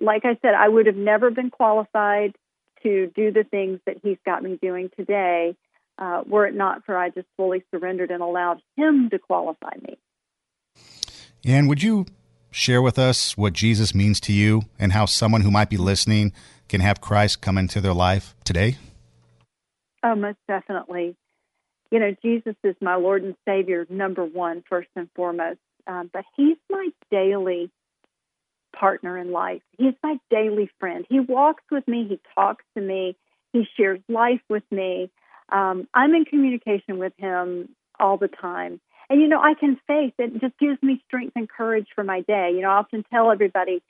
Like 0.01 0.25
I 0.25 0.39
said, 0.43 0.55
I 0.55 0.69
would 0.69 0.87
have 0.87 0.97
never 0.97 1.31
been 1.31 1.51
qualified 1.51 2.35
to 2.83 3.11
do 3.15 3.33
the 3.33 3.45
things 3.45 3.81
that 3.87 3.97
He's 4.03 4.19
got 4.25 4.43
me 4.43 4.59
doing 4.61 4.91
today 4.97 5.57
uh, 5.99 6.23
were 6.27 6.47
it 6.47 6.55
not 6.55 6.85
for 6.85 6.97
I 6.97 7.11
just 7.11 7.27
fully 7.37 7.65
surrendered 7.71 8.11
and 8.11 8.23
allowed 8.23 8.61
Him 8.77 9.11
to 9.11 9.19
qualify 9.19 9.73
me. 9.83 9.99
And 11.45 11.69
would 11.69 11.83
you 11.83 12.07
share 12.51 12.83
with 12.83 12.99
us 12.99 13.37
what 13.37 13.53
Jesus 13.53 13.95
means 13.95 14.21
to 14.21 14.33
you 14.33 14.63
and 14.79 14.93
how 14.93 15.07
someone 15.07 15.43
who 15.43 15.51
might 15.51 15.71
be 15.71 15.77
listening 15.77 16.33
can 16.69 16.81
have 16.81 17.01
Christ 17.01 17.41
come 17.41 17.59
into 17.59 17.81
their 17.81 17.95
life 17.95 18.35
today? 18.45 18.77
Oh, 20.03 20.15
most 20.15 20.39
definitely. 20.49 21.17
You 21.91 22.01
know, 22.01 22.15
Jesus 22.23 22.57
is 22.65 22.75
my 22.81 22.97
Lord 22.97 23.23
and 23.23 23.37
Savior, 23.47 23.87
number 23.89 24.25
one, 24.25 24.65
first 24.69 24.89
and 24.97 25.09
foremost. 25.15 25.61
Um, 25.87 26.11
but 26.13 26.25
He's 26.37 26.57
my 26.69 26.89
daily 27.11 27.71
partner 28.79 29.19
in 29.19 29.33
life. 29.33 29.63
He's 29.79 29.95
my 30.03 30.19
daily 30.31 30.71
friend. 30.79 31.07
He 31.09 31.21
walks 31.21 31.65
with 31.71 31.87
me, 31.89 32.07
He 32.09 32.21
talks 32.35 32.65
to 32.77 32.83
me, 32.83 33.17
He 33.53 33.67
shares 33.77 34.01
life 34.09 34.43
with 34.49 34.65
me. 34.71 35.11
Um, 35.51 35.87
I'm 35.95 36.15
in 36.15 36.25
communication 36.25 36.99
with 36.99 37.13
Him 37.19 37.71
all 37.99 38.17
the 38.17 38.29
time. 38.29 38.81
And, 39.09 39.21
you 39.21 39.29
know, 39.29 39.41
I 39.41 39.55
can 39.55 39.77
face 39.87 40.13
it 40.19 40.41
just 40.41 40.59
gives 40.59 40.83
me 40.83 41.01
strength 41.07 41.33
and 41.37 41.49
courage 41.49 41.87
for 41.95 42.03
my 42.03 42.23
day. 42.23 42.51
You 42.55 42.63
know, 42.63 42.71
I 42.71 42.77
often 42.79 43.05
tell 43.13 43.31
everybody 43.31 43.81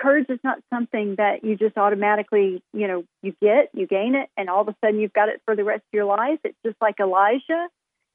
courage 0.00 0.26
is 0.28 0.38
not 0.42 0.58
something 0.72 1.16
that 1.16 1.44
you 1.44 1.56
just 1.56 1.76
automatically, 1.76 2.62
you 2.72 2.88
know, 2.88 3.04
you 3.22 3.34
get, 3.42 3.70
you 3.74 3.86
gain 3.86 4.14
it, 4.14 4.28
and 4.36 4.48
all 4.48 4.62
of 4.62 4.68
a 4.68 4.74
sudden 4.82 5.00
you've 5.00 5.12
got 5.12 5.28
it 5.28 5.40
for 5.44 5.54
the 5.54 5.64
rest 5.64 5.82
of 5.82 5.92
your 5.92 6.06
life. 6.06 6.38
It's 6.44 6.56
just 6.64 6.76
like 6.80 6.98
Elijah. 7.00 7.68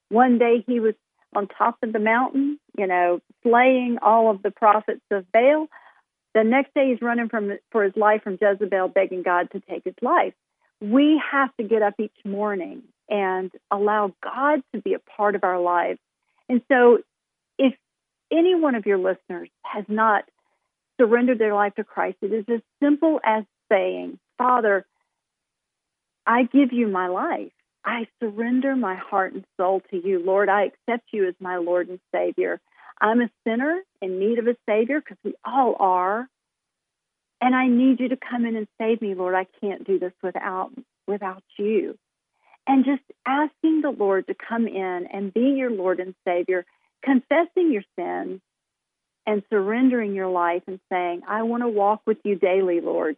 One 0.08 0.38
day 0.38 0.64
he 0.66 0.80
was 0.80 0.94
on 1.34 1.48
top 1.48 1.78
of 1.82 1.92
the 1.92 1.98
mountain, 1.98 2.58
you 2.76 2.86
know, 2.86 3.20
slaying 3.42 3.98
all 4.02 4.30
of 4.30 4.42
the 4.42 4.50
prophets 4.50 5.02
of 5.10 5.30
Baal. 5.32 5.68
The 6.36 6.44
next 6.44 6.72
day 6.74 6.90
he's 6.90 7.02
running 7.02 7.28
from 7.28 7.58
for 7.72 7.82
his 7.82 7.96
life 7.96 8.22
from 8.22 8.38
Jezebel, 8.40 8.88
begging 8.88 9.22
God 9.22 9.50
to 9.52 9.60
take 9.60 9.84
his 9.84 9.94
life. 10.02 10.34
We 10.80 11.20
have 11.32 11.50
to 11.56 11.64
get 11.64 11.82
up 11.82 11.94
each 11.98 12.16
morning 12.24 12.82
and 13.08 13.50
allow 13.70 14.14
God 14.22 14.60
to 14.74 14.80
be 14.80 14.94
a 14.94 14.98
part 14.98 15.34
of 15.34 15.42
our 15.42 15.60
lives 15.60 15.98
and 16.48 16.62
so, 16.68 16.98
if 17.58 17.74
any 18.30 18.54
one 18.54 18.74
of 18.74 18.86
your 18.86 18.98
listeners 18.98 19.48
has 19.62 19.84
not 19.88 20.24
surrendered 21.00 21.38
their 21.38 21.54
life 21.54 21.74
to 21.74 21.84
Christ, 21.84 22.18
it 22.22 22.32
is 22.32 22.44
as 22.52 22.60
simple 22.82 23.20
as 23.24 23.44
saying, 23.70 24.18
Father, 24.38 24.86
I 26.26 26.44
give 26.44 26.72
you 26.72 26.88
my 26.88 27.08
life. 27.08 27.52
I 27.84 28.08
surrender 28.20 28.74
my 28.74 28.96
heart 28.96 29.34
and 29.34 29.44
soul 29.56 29.80
to 29.90 29.96
you. 29.96 30.18
Lord, 30.18 30.48
I 30.48 30.64
accept 30.64 31.08
you 31.12 31.28
as 31.28 31.34
my 31.40 31.56
Lord 31.56 31.88
and 31.88 32.00
Savior. 32.12 32.60
I'm 33.00 33.20
a 33.20 33.30
sinner 33.46 33.80
in 34.00 34.18
need 34.18 34.38
of 34.38 34.46
a 34.46 34.56
Savior 34.68 35.00
because 35.00 35.18
we 35.24 35.34
all 35.44 35.76
are. 35.78 36.28
And 37.40 37.54
I 37.54 37.68
need 37.68 38.00
you 38.00 38.08
to 38.08 38.16
come 38.16 38.46
in 38.46 38.56
and 38.56 38.66
save 38.80 39.02
me, 39.02 39.14
Lord. 39.14 39.34
I 39.34 39.46
can't 39.60 39.86
do 39.86 39.98
this 39.98 40.12
without 40.22 40.70
without 41.06 41.42
you 41.58 41.98
and 42.66 42.84
just 42.84 43.02
asking 43.24 43.82
the 43.82 43.90
Lord 43.90 44.26
to 44.26 44.34
come 44.34 44.66
in 44.66 45.06
and 45.12 45.32
be 45.32 45.54
your 45.56 45.70
Lord 45.70 46.00
and 46.00 46.14
Savior, 46.26 46.64
confessing 47.02 47.72
your 47.72 47.84
sins 47.98 48.40
and 49.26 49.42
surrendering 49.50 50.14
your 50.14 50.28
life 50.28 50.62
and 50.66 50.80
saying, 50.90 51.22
I 51.28 51.42
want 51.42 51.62
to 51.62 51.68
walk 51.68 52.02
with 52.06 52.18
you 52.24 52.36
daily, 52.36 52.80
Lord. 52.80 53.16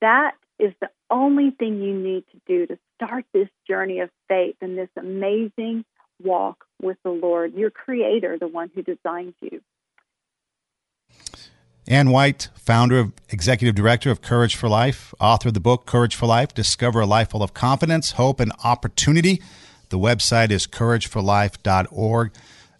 That 0.00 0.32
is 0.58 0.72
the 0.80 0.90
only 1.10 1.50
thing 1.50 1.82
you 1.82 1.94
need 1.94 2.24
to 2.32 2.40
do 2.46 2.66
to 2.66 2.78
start 2.94 3.24
this 3.32 3.48
journey 3.68 4.00
of 4.00 4.10
faith 4.28 4.56
and 4.60 4.76
this 4.76 4.88
amazing 4.96 5.84
walk 6.22 6.64
with 6.80 6.96
the 7.02 7.10
Lord, 7.10 7.54
your 7.54 7.70
creator, 7.70 8.36
the 8.38 8.48
one 8.48 8.70
who 8.74 8.82
designed 8.82 9.34
you. 9.40 9.60
Ann 11.88 12.10
White, 12.10 12.48
founder 12.56 12.98
of 12.98 13.12
executive 13.28 13.76
director 13.76 14.10
of 14.10 14.20
Courage 14.20 14.56
for 14.56 14.68
Life, 14.68 15.14
author 15.20 15.48
of 15.48 15.54
the 15.54 15.60
book 15.60 15.86
Courage 15.86 16.16
for 16.16 16.26
Life 16.26 16.52
Discover 16.52 17.00
a 17.00 17.06
Life 17.06 17.30
Full 17.30 17.44
of 17.44 17.54
Confidence, 17.54 18.12
Hope, 18.12 18.40
and 18.40 18.52
Opportunity. 18.64 19.40
The 19.90 19.98
website 19.98 20.50
is 20.50 20.66
courageforlife.org. 20.66 22.32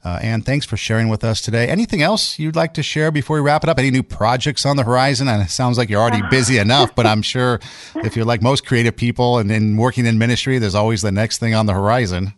Uh, 0.05 0.21
and 0.23 0.45
thanks 0.47 0.65
for 0.65 0.77
sharing 0.77 1.09
with 1.09 1.25
us 1.25 1.41
today. 1.41 1.67
Anything 1.69 2.01
else 2.01 2.39
you'd 2.39 2.55
like 2.55 2.75
to 2.75 2.83
share 2.83 3.11
before 3.11 3.37
we 3.37 3.43
wrap 3.43 3.65
it 3.65 3.71
up? 3.71 3.79
Any 3.79 3.91
new 3.91 4.05
projects 4.05 4.65
on 4.65 4.77
the 4.77 4.85
horizon? 4.85 5.27
And 5.27 5.43
it 5.43 5.51
sounds 5.51 5.79
like 5.79 5.89
you're 5.89 6.01
already 6.01 6.23
busy 6.29 6.59
enough, 6.67 6.95
but 6.95 7.07
I'm 7.07 7.23
sure 7.23 7.61
if 7.97 8.17
you're 8.17 8.25
like 8.25 8.43
most 8.43 8.67
creative 8.67 8.97
people 8.97 9.39
and 9.39 9.51
in 9.51 9.77
working 9.77 10.07
in 10.07 10.19
ministry, 10.19 10.59
there's 10.59 10.77
always 10.77 11.03
the 11.03 11.13
next 11.13 11.39
thing 11.39 11.55
on 11.55 11.67
the 11.67 11.75
horizon. 11.75 12.35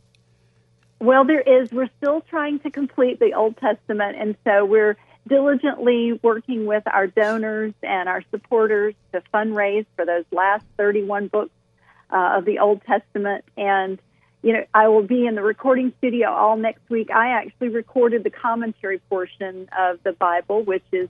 Well, 1.01 1.25
there 1.25 1.41
is. 1.41 1.71
We're 1.71 1.91
still 1.99 2.23
trying 2.23 2.59
to 2.61 2.71
complete 2.71 3.21
the 3.21 3.35
Old 3.35 3.57
Testament, 3.57 4.17
and 4.19 4.37
so 4.45 4.65
we're 4.65 4.97
diligently 5.29 6.19
working 6.23 6.67
with 6.67 6.83
our 6.87 7.07
donors 7.07 7.75
and 7.83 8.09
our 8.09 8.23
supporters 8.31 8.95
to 9.13 9.23
fundraise 9.33 9.87
for 9.95 10.05
those 10.05 10.25
last 10.33 10.65
31 10.77 11.29
books 11.29 11.53
uh, 12.11 12.39
of 12.39 12.45
the 12.45 12.59
Old 12.59 12.83
Testament. 12.85 13.45
And, 13.57 13.99
you 14.43 14.55
know, 14.55 14.65
I 14.75 14.89
will 14.89 15.03
be 15.03 15.27
in 15.27 15.35
the 15.35 15.43
recording 15.43 15.93
studio 15.99 16.31
all 16.31 16.57
next 16.57 16.89
week. 16.89 17.11
I 17.11 17.29
actually 17.29 17.69
recorded 17.69 18.25
the 18.25 18.31
commentary 18.31 18.99
portion 19.11 19.69
of 19.79 20.03
the 20.03 20.13
Bible, 20.13 20.63
which 20.63 20.85
is, 20.93 21.09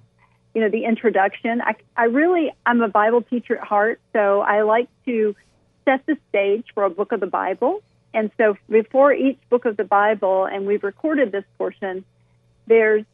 you 0.55 0.61
know, 0.61 0.69
the 0.69 0.85
introduction. 0.85 1.63
I, 1.63 1.77
I 1.97 2.05
really, 2.05 2.53
I'm 2.67 2.83
a 2.83 2.89
Bible 2.89 3.23
teacher 3.23 3.57
at 3.57 3.65
heart, 3.67 4.01
so 4.13 4.41
I 4.41 4.63
like 4.63 4.89
to 5.07 5.35
set 5.85 6.05
the 6.07 6.17
stage 6.29 6.67
for 6.75 6.85
a 6.85 6.91
book 6.91 7.13
of 7.13 7.21
the 7.21 7.27
Bible. 7.27 7.83
And 8.15 8.31
so 8.37 8.57
before 8.69 9.13
each 9.13 9.39
book 9.51 9.65
of 9.65 9.77
the 9.77 9.85
Bible, 9.85 10.47
and 10.47 10.67
we've 10.67 10.83
recorded 10.83 11.31
this 11.33 11.45
portion, 11.57 12.05
there's 12.67 13.05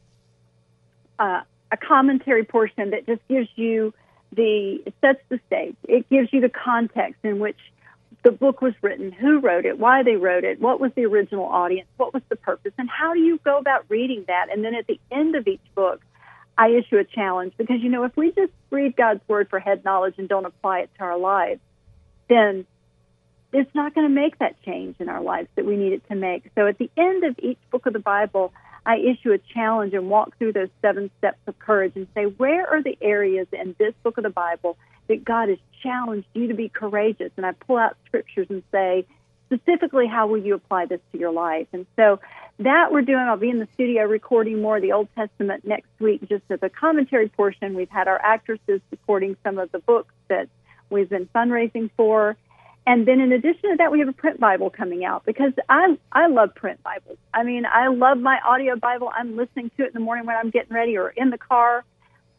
uh, 1.19 1.43
a 1.71 1.77
commentary 1.77 2.45
portion 2.45 2.91
that 2.91 3.07
just 3.07 3.27
gives 3.29 3.49
you 3.57 3.93
the, 4.33 4.83
sets 5.01 5.21
the 5.29 5.41
stage. 5.47 5.77
It 5.85 6.09
gives 6.09 6.33
you 6.33 6.41
the 6.41 6.49
context 6.49 7.21
in 7.25 7.39
which 7.39 7.59
the 8.23 8.33
book 8.33 8.63
was 8.63 8.73
written, 8.81 9.13
who 9.13 9.41
wrote 9.41 9.67
it, 9.67 9.79
why 9.79 10.03
they 10.03 10.17
wrote 10.17 10.45
it, 10.45 10.61
what 10.61 10.81
was 10.81 10.91
the 10.95 11.05
original 11.05 11.45
audience, 11.45 11.89
what 11.99 12.15
was 12.15 12.23
the 12.31 12.37
purpose, 12.37 12.73
and 12.79 12.89
how 12.89 13.13
do 13.13 13.21
you 13.21 13.39
go 13.45 13.59
about 13.59 13.85
reading 13.89 14.25
that? 14.29 14.47
And 14.51 14.65
then 14.65 14.75
at 14.75 14.87
the 14.87 14.99
end 15.11 15.37
of 15.37 15.47
each 15.47 15.61
book, 15.75 16.01
I 16.57 16.69
issue 16.69 16.97
a 16.97 17.05
challenge 17.05 17.53
because, 17.59 17.81
you 17.83 17.91
know, 17.91 18.05
if 18.05 18.17
we 18.17 18.31
just 18.31 18.53
read 18.71 18.97
God's 18.97 19.21
word 19.29 19.51
for 19.51 19.59
head 19.59 19.85
knowledge 19.85 20.15
and 20.19 20.29
don't 20.29 20.47
apply 20.47 20.81
it 20.81 20.91
to 20.97 21.05
our 21.05 21.19
lives, 21.19 21.61
then 22.29 22.65
it's 23.55 23.75
not 23.75 23.95
going 23.95 24.07
to 24.07 24.13
make 24.13 24.39
that 24.41 24.61
change 24.65 24.97
in 24.99 25.09
our 25.09 25.23
lives 25.23 25.49
that 25.55 25.65
we 25.65 25.77
need 25.77 25.93
it 25.93 26.07
to 26.09 26.17
make. 26.17 26.51
So 26.57 26.67
at 26.67 26.77
the 26.77 26.91
end 26.97 27.25
of 27.25 27.37
each 27.39 27.59
book 27.71 27.87
of 27.87 27.93
the 27.93 28.01
Bible, 28.01 28.53
I 28.85 28.97
issue 28.97 29.33
a 29.33 29.39
challenge 29.39 29.95
and 29.95 30.11
walk 30.11 30.37
through 30.37 30.53
those 30.53 30.69
seven 30.83 31.11
steps 31.19 31.39
of 31.47 31.59
courage 31.59 31.93
and 31.95 32.07
say, 32.15 32.25
where 32.25 32.69
are 32.69 32.83
the 32.83 32.99
areas 33.01 33.47
in 33.53 33.75
this 33.79 33.95
book 34.03 34.19
of 34.19 34.25
the 34.25 34.31
Bible 34.31 34.77
that 35.07 35.25
God 35.25 35.49
has 35.49 35.59
challenged 35.83 36.27
you 36.35 36.49
to 36.49 36.55
be 36.55 36.69
courageous? 36.69 37.31
And 37.37 37.47
I 37.47 37.53
pull 37.53 37.79
out 37.79 37.97
scriptures 38.07 38.49
and 38.51 38.63
say, 38.73 39.07
specifically, 39.47 40.07
how 40.07 40.27
will 40.27 40.39
you 40.39 40.55
apply 40.55 40.87
this 40.87 41.01
to 41.13 41.19
your 41.19 41.33
life? 41.33 41.69
And 41.73 41.87
so 41.97 42.21
that 42.59 42.93
we're 42.93 43.03
doing. 43.03 43.21
I'll 43.21 43.37
be 43.37 43.51
in 43.51 43.59
the 43.59 43.69
studio 43.75 44.03
recording 44.05 44.61
more 44.61 44.77
of 44.77 44.83
the 44.83 44.93
Old 44.93 45.09
Testament 45.15 45.65
next 45.65 45.89
week, 45.99 46.29
just 46.29 46.45
as 46.51 46.59
a 46.63 46.69
commentary 46.69 47.29
portion. 47.29 47.75
We've 47.75 47.89
had 47.89 48.09
our 48.09 48.21
actresses 48.21 48.81
recording 48.91 49.37
some 49.45 49.59
of 49.59 49.73
the 49.73 49.79
books 49.79 50.13
that 50.29 50.49
we've 50.91 51.09
been 51.09 51.29
fundraising 51.35 51.91
for. 51.97 52.37
And 52.87 53.07
then 53.07 53.21
in 53.21 53.33
addition 53.33 53.71
to 53.71 53.77
that, 53.79 53.91
we 53.91 54.01
have 54.01 54.09
a 54.09 54.13
print 54.13 54.39
Bible 54.39 54.69
coming 54.69 55.05
out 55.05 55.25
because 55.25 55.53
I 55.69 55.97
I 56.13 56.27
love 56.27 56.55
print 56.55 56.83
Bibles. 56.83 57.17
I 57.33 57.43
mean, 57.43 57.65
I 57.65 57.89
love 57.89 58.19
my 58.19 58.39
audio 58.47 58.77
Bible. 58.77 59.11
I'm 59.15 59.37
listening 59.37 59.71
to 59.77 59.85
it 59.85 59.89
in 59.89 59.93
the 59.95 60.01
morning 60.01 60.27
when 60.27 60.37
I'm 60.37 60.51
getting 60.51 60.75
ready 60.75 60.97
or 60.99 61.09
in 61.09 61.31
the 61.31 61.39
car. 61.39 61.85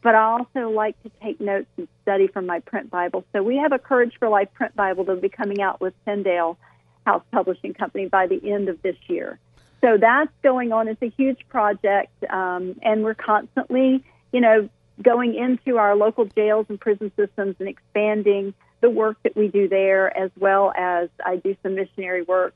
But 0.02 0.14
I 0.14 0.22
also 0.22 0.70
like 0.70 1.02
to 1.02 1.10
take 1.20 1.40
notes 1.40 1.66
and 1.76 1.88
study 2.02 2.28
from 2.28 2.46
my 2.46 2.60
print 2.60 2.90
Bible. 2.90 3.24
So 3.32 3.42
we 3.42 3.56
have 3.56 3.72
a 3.72 3.78
Courage 3.78 4.14
for 4.20 4.28
Life 4.28 4.48
print 4.54 4.76
Bible 4.76 5.02
that'll 5.04 5.20
be 5.20 5.28
coming 5.28 5.60
out 5.60 5.80
with 5.80 5.94
Tyndale 6.04 6.56
House 7.04 7.24
Publishing 7.32 7.74
Company 7.74 8.06
by 8.06 8.28
the 8.28 8.52
end 8.52 8.68
of 8.68 8.80
this 8.82 8.96
year. 9.08 9.40
So 9.80 9.96
that's 9.98 10.30
going 10.44 10.72
on. 10.72 10.86
It's 10.86 11.02
a 11.02 11.08
huge 11.08 11.40
project, 11.48 12.12
um, 12.30 12.76
and 12.82 13.02
we're 13.02 13.14
constantly, 13.14 14.04
you 14.32 14.40
know, 14.40 14.68
going 15.02 15.34
into 15.34 15.78
our 15.78 15.96
local 15.96 16.24
jails 16.24 16.66
and 16.68 16.80
prison 16.80 17.10
systems 17.16 17.56
and 17.58 17.68
expanding 17.68 18.54
the 18.80 18.90
work 18.90 19.16
that 19.22 19.36
we 19.36 19.48
do 19.48 19.68
there, 19.68 20.16
as 20.16 20.30
well 20.38 20.72
as 20.76 21.08
I 21.24 21.36
do 21.36 21.56
some 21.62 21.74
missionary 21.74 22.22
work 22.22 22.54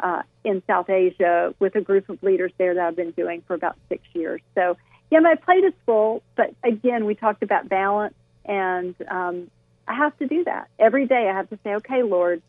uh, 0.00 0.22
in 0.44 0.62
South 0.66 0.90
Asia 0.90 1.54
with 1.58 1.74
a 1.76 1.80
group 1.80 2.08
of 2.08 2.22
leaders 2.22 2.52
there 2.58 2.74
that 2.74 2.84
I've 2.86 2.96
been 2.96 3.12
doing 3.12 3.42
for 3.46 3.54
about 3.54 3.76
six 3.88 4.02
years. 4.14 4.40
So, 4.54 4.76
yeah, 5.10 5.20
my 5.20 5.36
plate 5.36 5.64
is 5.64 5.72
full, 5.86 6.22
but 6.36 6.54
again, 6.64 7.04
we 7.04 7.14
talked 7.14 7.42
about 7.42 7.68
balance, 7.68 8.14
and 8.44 8.94
um, 9.08 9.50
I 9.86 9.94
have 9.94 10.16
to 10.18 10.26
do 10.26 10.44
that 10.44 10.68
every 10.78 11.06
day. 11.06 11.28
I 11.28 11.34
have 11.34 11.48
to 11.50 11.58
say, 11.62 11.74
okay, 11.76 12.02
Lord, 12.02 12.42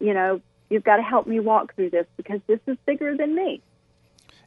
you 0.00 0.14
know, 0.14 0.40
you've 0.68 0.84
got 0.84 0.96
to 0.96 1.02
help 1.02 1.26
me 1.26 1.40
walk 1.40 1.74
through 1.74 1.90
this 1.90 2.06
because 2.16 2.40
this 2.46 2.60
is 2.66 2.76
bigger 2.86 3.16
than 3.16 3.34
me. 3.34 3.60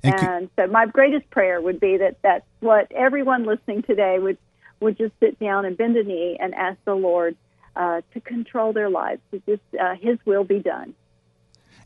And, 0.03 0.13
and 0.13 0.49
so, 0.55 0.67
my 0.67 0.85
greatest 0.85 1.29
prayer 1.29 1.61
would 1.61 1.79
be 1.79 1.97
that 1.97 2.17
that's 2.21 2.45
what 2.59 2.91
everyone 2.91 3.45
listening 3.45 3.83
today 3.83 4.17
would 4.19 4.37
would 4.79 4.97
just 4.97 5.13
sit 5.19 5.37
down 5.39 5.65
and 5.65 5.77
bend 5.77 5.97
a 5.97 6.03
knee 6.03 6.37
and 6.39 6.53
ask 6.55 6.77
the 6.85 6.93
Lord 6.93 7.35
uh, 7.75 8.01
to 8.13 8.21
control 8.21 8.73
their 8.73 8.89
lives. 8.89 9.21
To 9.31 9.41
just 9.47 9.61
uh, 9.79 9.95
His 9.95 10.17
will 10.25 10.43
be 10.43 10.59
done. 10.59 10.93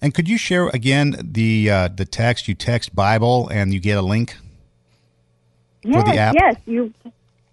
And 0.02 0.14
could 0.14 0.28
you 0.28 0.38
share 0.38 0.68
again 0.68 1.16
the 1.22 1.70
uh, 1.70 1.88
the 1.88 2.06
text? 2.06 2.48
You 2.48 2.56
text 2.56 2.94
Bible 2.94 3.48
and 3.50 3.74
you 3.74 3.80
get 3.80 3.98
a 3.98 4.02
link 4.02 4.36
yes, 5.84 6.04
for 6.04 6.12
the 6.12 6.18
app. 6.18 6.36
Yes, 6.36 6.58
you 6.66 6.94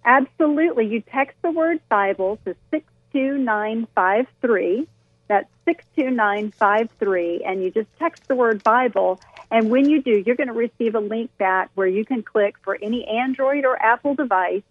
absolutely. 0.03 0.87
You 0.87 1.01
text 1.01 1.37
the 1.41 1.51
word 1.51 1.79
Bible 1.89 2.39
to 2.45 2.55
six 2.69 2.85
two 3.13 3.37
nine 3.37 3.87
five 3.95 4.27
three. 4.41 4.87
That's 5.27 5.49
six 5.63 5.85
two 5.95 6.09
nine 6.09 6.51
five 6.51 6.89
three, 6.99 7.41
and 7.45 7.63
you 7.63 7.71
just 7.71 7.87
text 7.99 8.27
the 8.27 8.35
word 8.35 8.63
Bible. 8.63 9.21
And 9.49 9.69
when 9.69 9.89
you 9.89 10.01
do, 10.01 10.21
you're 10.25 10.35
going 10.35 10.47
to 10.47 10.53
receive 10.53 10.95
a 10.95 10.99
link 10.99 11.29
back 11.37 11.69
where 11.75 11.87
you 11.87 12.05
can 12.05 12.23
click 12.23 12.55
for 12.63 12.77
any 12.81 13.05
Android 13.05 13.65
or 13.65 13.81
Apple 13.81 14.15
device 14.15 14.63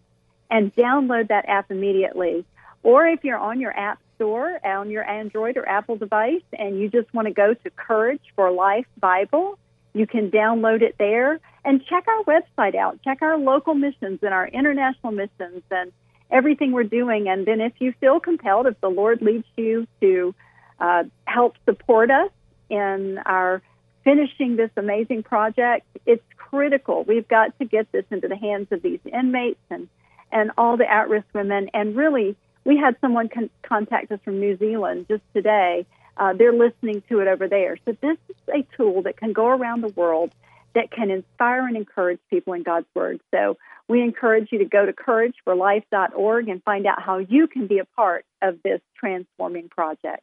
and 0.51 0.75
download 0.75 1.29
that 1.29 1.49
app 1.49 1.71
immediately. 1.71 2.45
Or 2.83 3.07
if 3.07 3.25
you're 3.25 3.39
on 3.39 3.61
your 3.61 3.77
app 3.77 4.01
store 4.17 4.61
on 4.65 4.91
your 4.91 5.09
Android 5.09 5.57
or 5.57 5.67
Apple 5.67 5.97
device 5.97 6.43
and 6.53 6.79
you 6.79 6.91
just 6.91 7.13
want 7.15 7.27
to 7.27 7.33
go 7.33 7.55
to 7.55 7.71
Courage 7.71 8.23
for 8.37 8.51
Life 8.51 8.87
Bible, 8.99 9.59
you 9.95 10.07
can 10.07 10.31
download 10.31 10.83
it 10.83 10.97
there 10.99 11.41
and 11.65 11.85
check 11.87 12.07
our 12.07 12.25
website 12.25 12.75
out. 12.75 13.03
Check 13.03 13.23
our 13.23 13.39
local 13.39 13.75
missions 13.75 14.21
and 14.23 14.33
our 14.33 14.47
international 14.47 15.13
missions 15.13 15.63
and 15.71 15.93
everything 16.31 16.73
we're 16.73 16.85
doing. 16.85 17.29
And 17.29 17.47
then 17.47 17.61
if 17.61 17.73
you 17.79 17.93
feel 18.01 18.21
compelled, 18.21 18.67
if 18.67 18.81
the 18.81 18.89
Lord 18.89 19.23
leads 19.23 19.47
you 19.57 19.87
to 20.01 20.35
uh, 20.79 21.05
help 21.25 21.57
support 21.65 22.11
us 22.11 22.31
in 22.69 23.19
our 23.25 23.63
finishing 24.05 24.57
this 24.57 24.71
amazing 24.77 25.23
project, 25.23 25.87
it's 26.07 26.23
critical. 26.37 27.05
We've 27.05 27.29
got 27.29 27.59
to 27.59 27.65
get 27.65 27.91
this 27.93 28.05
into 28.11 28.29
the 28.29 28.37
hands 28.37 28.69
of 28.71 28.83
these 28.83 29.01
inmates 29.13 29.61
and, 29.71 29.89
and 30.31 30.53
all 30.57 30.77
the 30.77 30.91
at 30.91 31.09
risk 31.09 31.27
women 31.35 31.71
and 31.75 31.97
really 31.97 32.37
we 32.65 32.77
had 32.77 32.97
someone 33.01 33.29
con- 33.29 33.51
contact 33.63 34.13
us 34.13 34.21
from 34.25 34.41
New 34.41 34.57
Zealand 34.59 35.07
just 35.09 35.23
today. 35.35 35.87
Uh, 36.17 36.33
they're 36.35 36.53
listening 36.53 37.03
to 37.09 37.21
it 37.21 37.29
over 37.29 37.49
there. 37.49 37.79
So 37.85 37.97
this 38.01 38.19
is 38.29 38.37
a 38.49 38.67
tool 38.77 39.03
that 39.03 39.17
can 39.17 39.33
go 39.33 39.47
around 39.47 39.83
the 39.83 39.89
world 39.89 40.33
that 40.75 40.91
can 40.91 41.11
inspire 41.11 41.67
and 41.67 41.77
encourage 41.77 42.21
people 42.29 42.53
in 42.53 42.63
God's 42.63 42.87
Word. 42.95 43.21
So 43.33 43.57
we 43.89 44.03
encourage 44.03 44.53
you 44.53 44.59
to 44.59 44.65
go 44.65 44.87
to 44.87 44.93
courageforlife.org 44.93 46.49
and 46.49 46.63
find 46.63 46.87
out 46.87 47.03
how 47.03 47.19
you 47.19 47.49
can 47.49 47.67
be 47.67 47.79
a 47.79 47.85
part 47.85 48.25
of 48.41 48.59
this 48.63 48.81
transforming 48.97 49.69
project. 49.69 50.23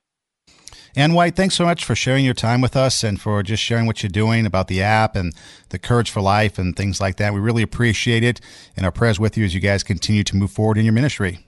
Ann 0.95 1.13
White, 1.13 1.35
thanks 1.35 1.55
so 1.55 1.65
much 1.65 1.83
for 1.83 1.95
sharing 1.95 2.25
your 2.25 2.33
time 2.33 2.61
with 2.61 2.75
us 2.75 3.03
and 3.03 3.19
for 3.21 3.43
just 3.43 3.61
sharing 3.61 3.85
what 3.85 4.01
you're 4.01 4.09
doing 4.09 4.45
about 4.45 4.67
the 4.67 4.81
app 4.81 5.15
and 5.15 5.33
the 5.69 5.77
Courage 5.77 6.09
for 6.09 6.21
Life 6.21 6.57
and 6.57 6.75
things 6.75 6.99
like 6.99 7.17
that. 7.17 7.33
We 7.33 7.39
really 7.39 7.61
appreciate 7.61 8.23
it. 8.23 8.41
And 8.75 8.85
our 8.85 8.91
prayers 8.91 9.19
with 9.19 9.37
you 9.37 9.45
as 9.45 9.53
you 9.53 9.59
guys 9.59 9.83
continue 9.83 10.23
to 10.23 10.35
move 10.35 10.49
forward 10.49 10.77
in 10.77 10.85
your 10.85 10.93
ministry. 10.93 11.46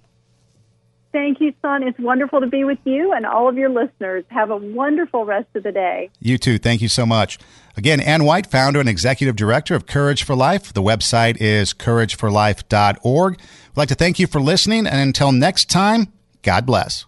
Thank 1.12 1.42
you, 1.42 1.54
Son. 1.62 1.82
It's 1.82 1.98
wonderful 1.98 2.40
to 2.40 2.48
be 2.48 2.64
with 2.64 2.78
you 2.84 3.14
and 3.14 3.26
all 3.26 3.50
of 3.50 3.58
your 3.58 3.70
listeners. 3.70 4.24
Have 4.30 4.52
a 4.52 4.58
wonderful 4.58 5.26
rest 5.26 5.48
of 5.56 5.64
the 5.64 5.72
day. 5.72 6.12
You 6.20 6.38
too. 6.38 6.60
Thank 6.60 6.82
you 6.82 6.88
so 6.88 7.06
much. 7.06 7.40
Again, 7.76 8.00
Ann 8.00 8.26
White, 8.26 8.46
founder 8.46 8.80
and 8.80 8.88
executive 8.88 9.36
director 9.36 9.74
of 9.74 9.88
Courage 9.88 10.24
for 10.24 10.36
Life. 10.36 10.72
The 10.72 10.84
website 10.84 11.38
is 11.40 11.74
courageforlife.org. 11.74 13.38
We'd 13.40 13.78
like 13.78 13.88
to 13.90 13.96
thank 13.96 14.20
you 14.20 14.28
for 14.28 14.40
listening, 14.40 14.86
and 14.86 15.00
until 15.00 15.32
next 15.32 15.70
time, 15.70 16.14
God 16.44 16.66
bless. 16.66 17.06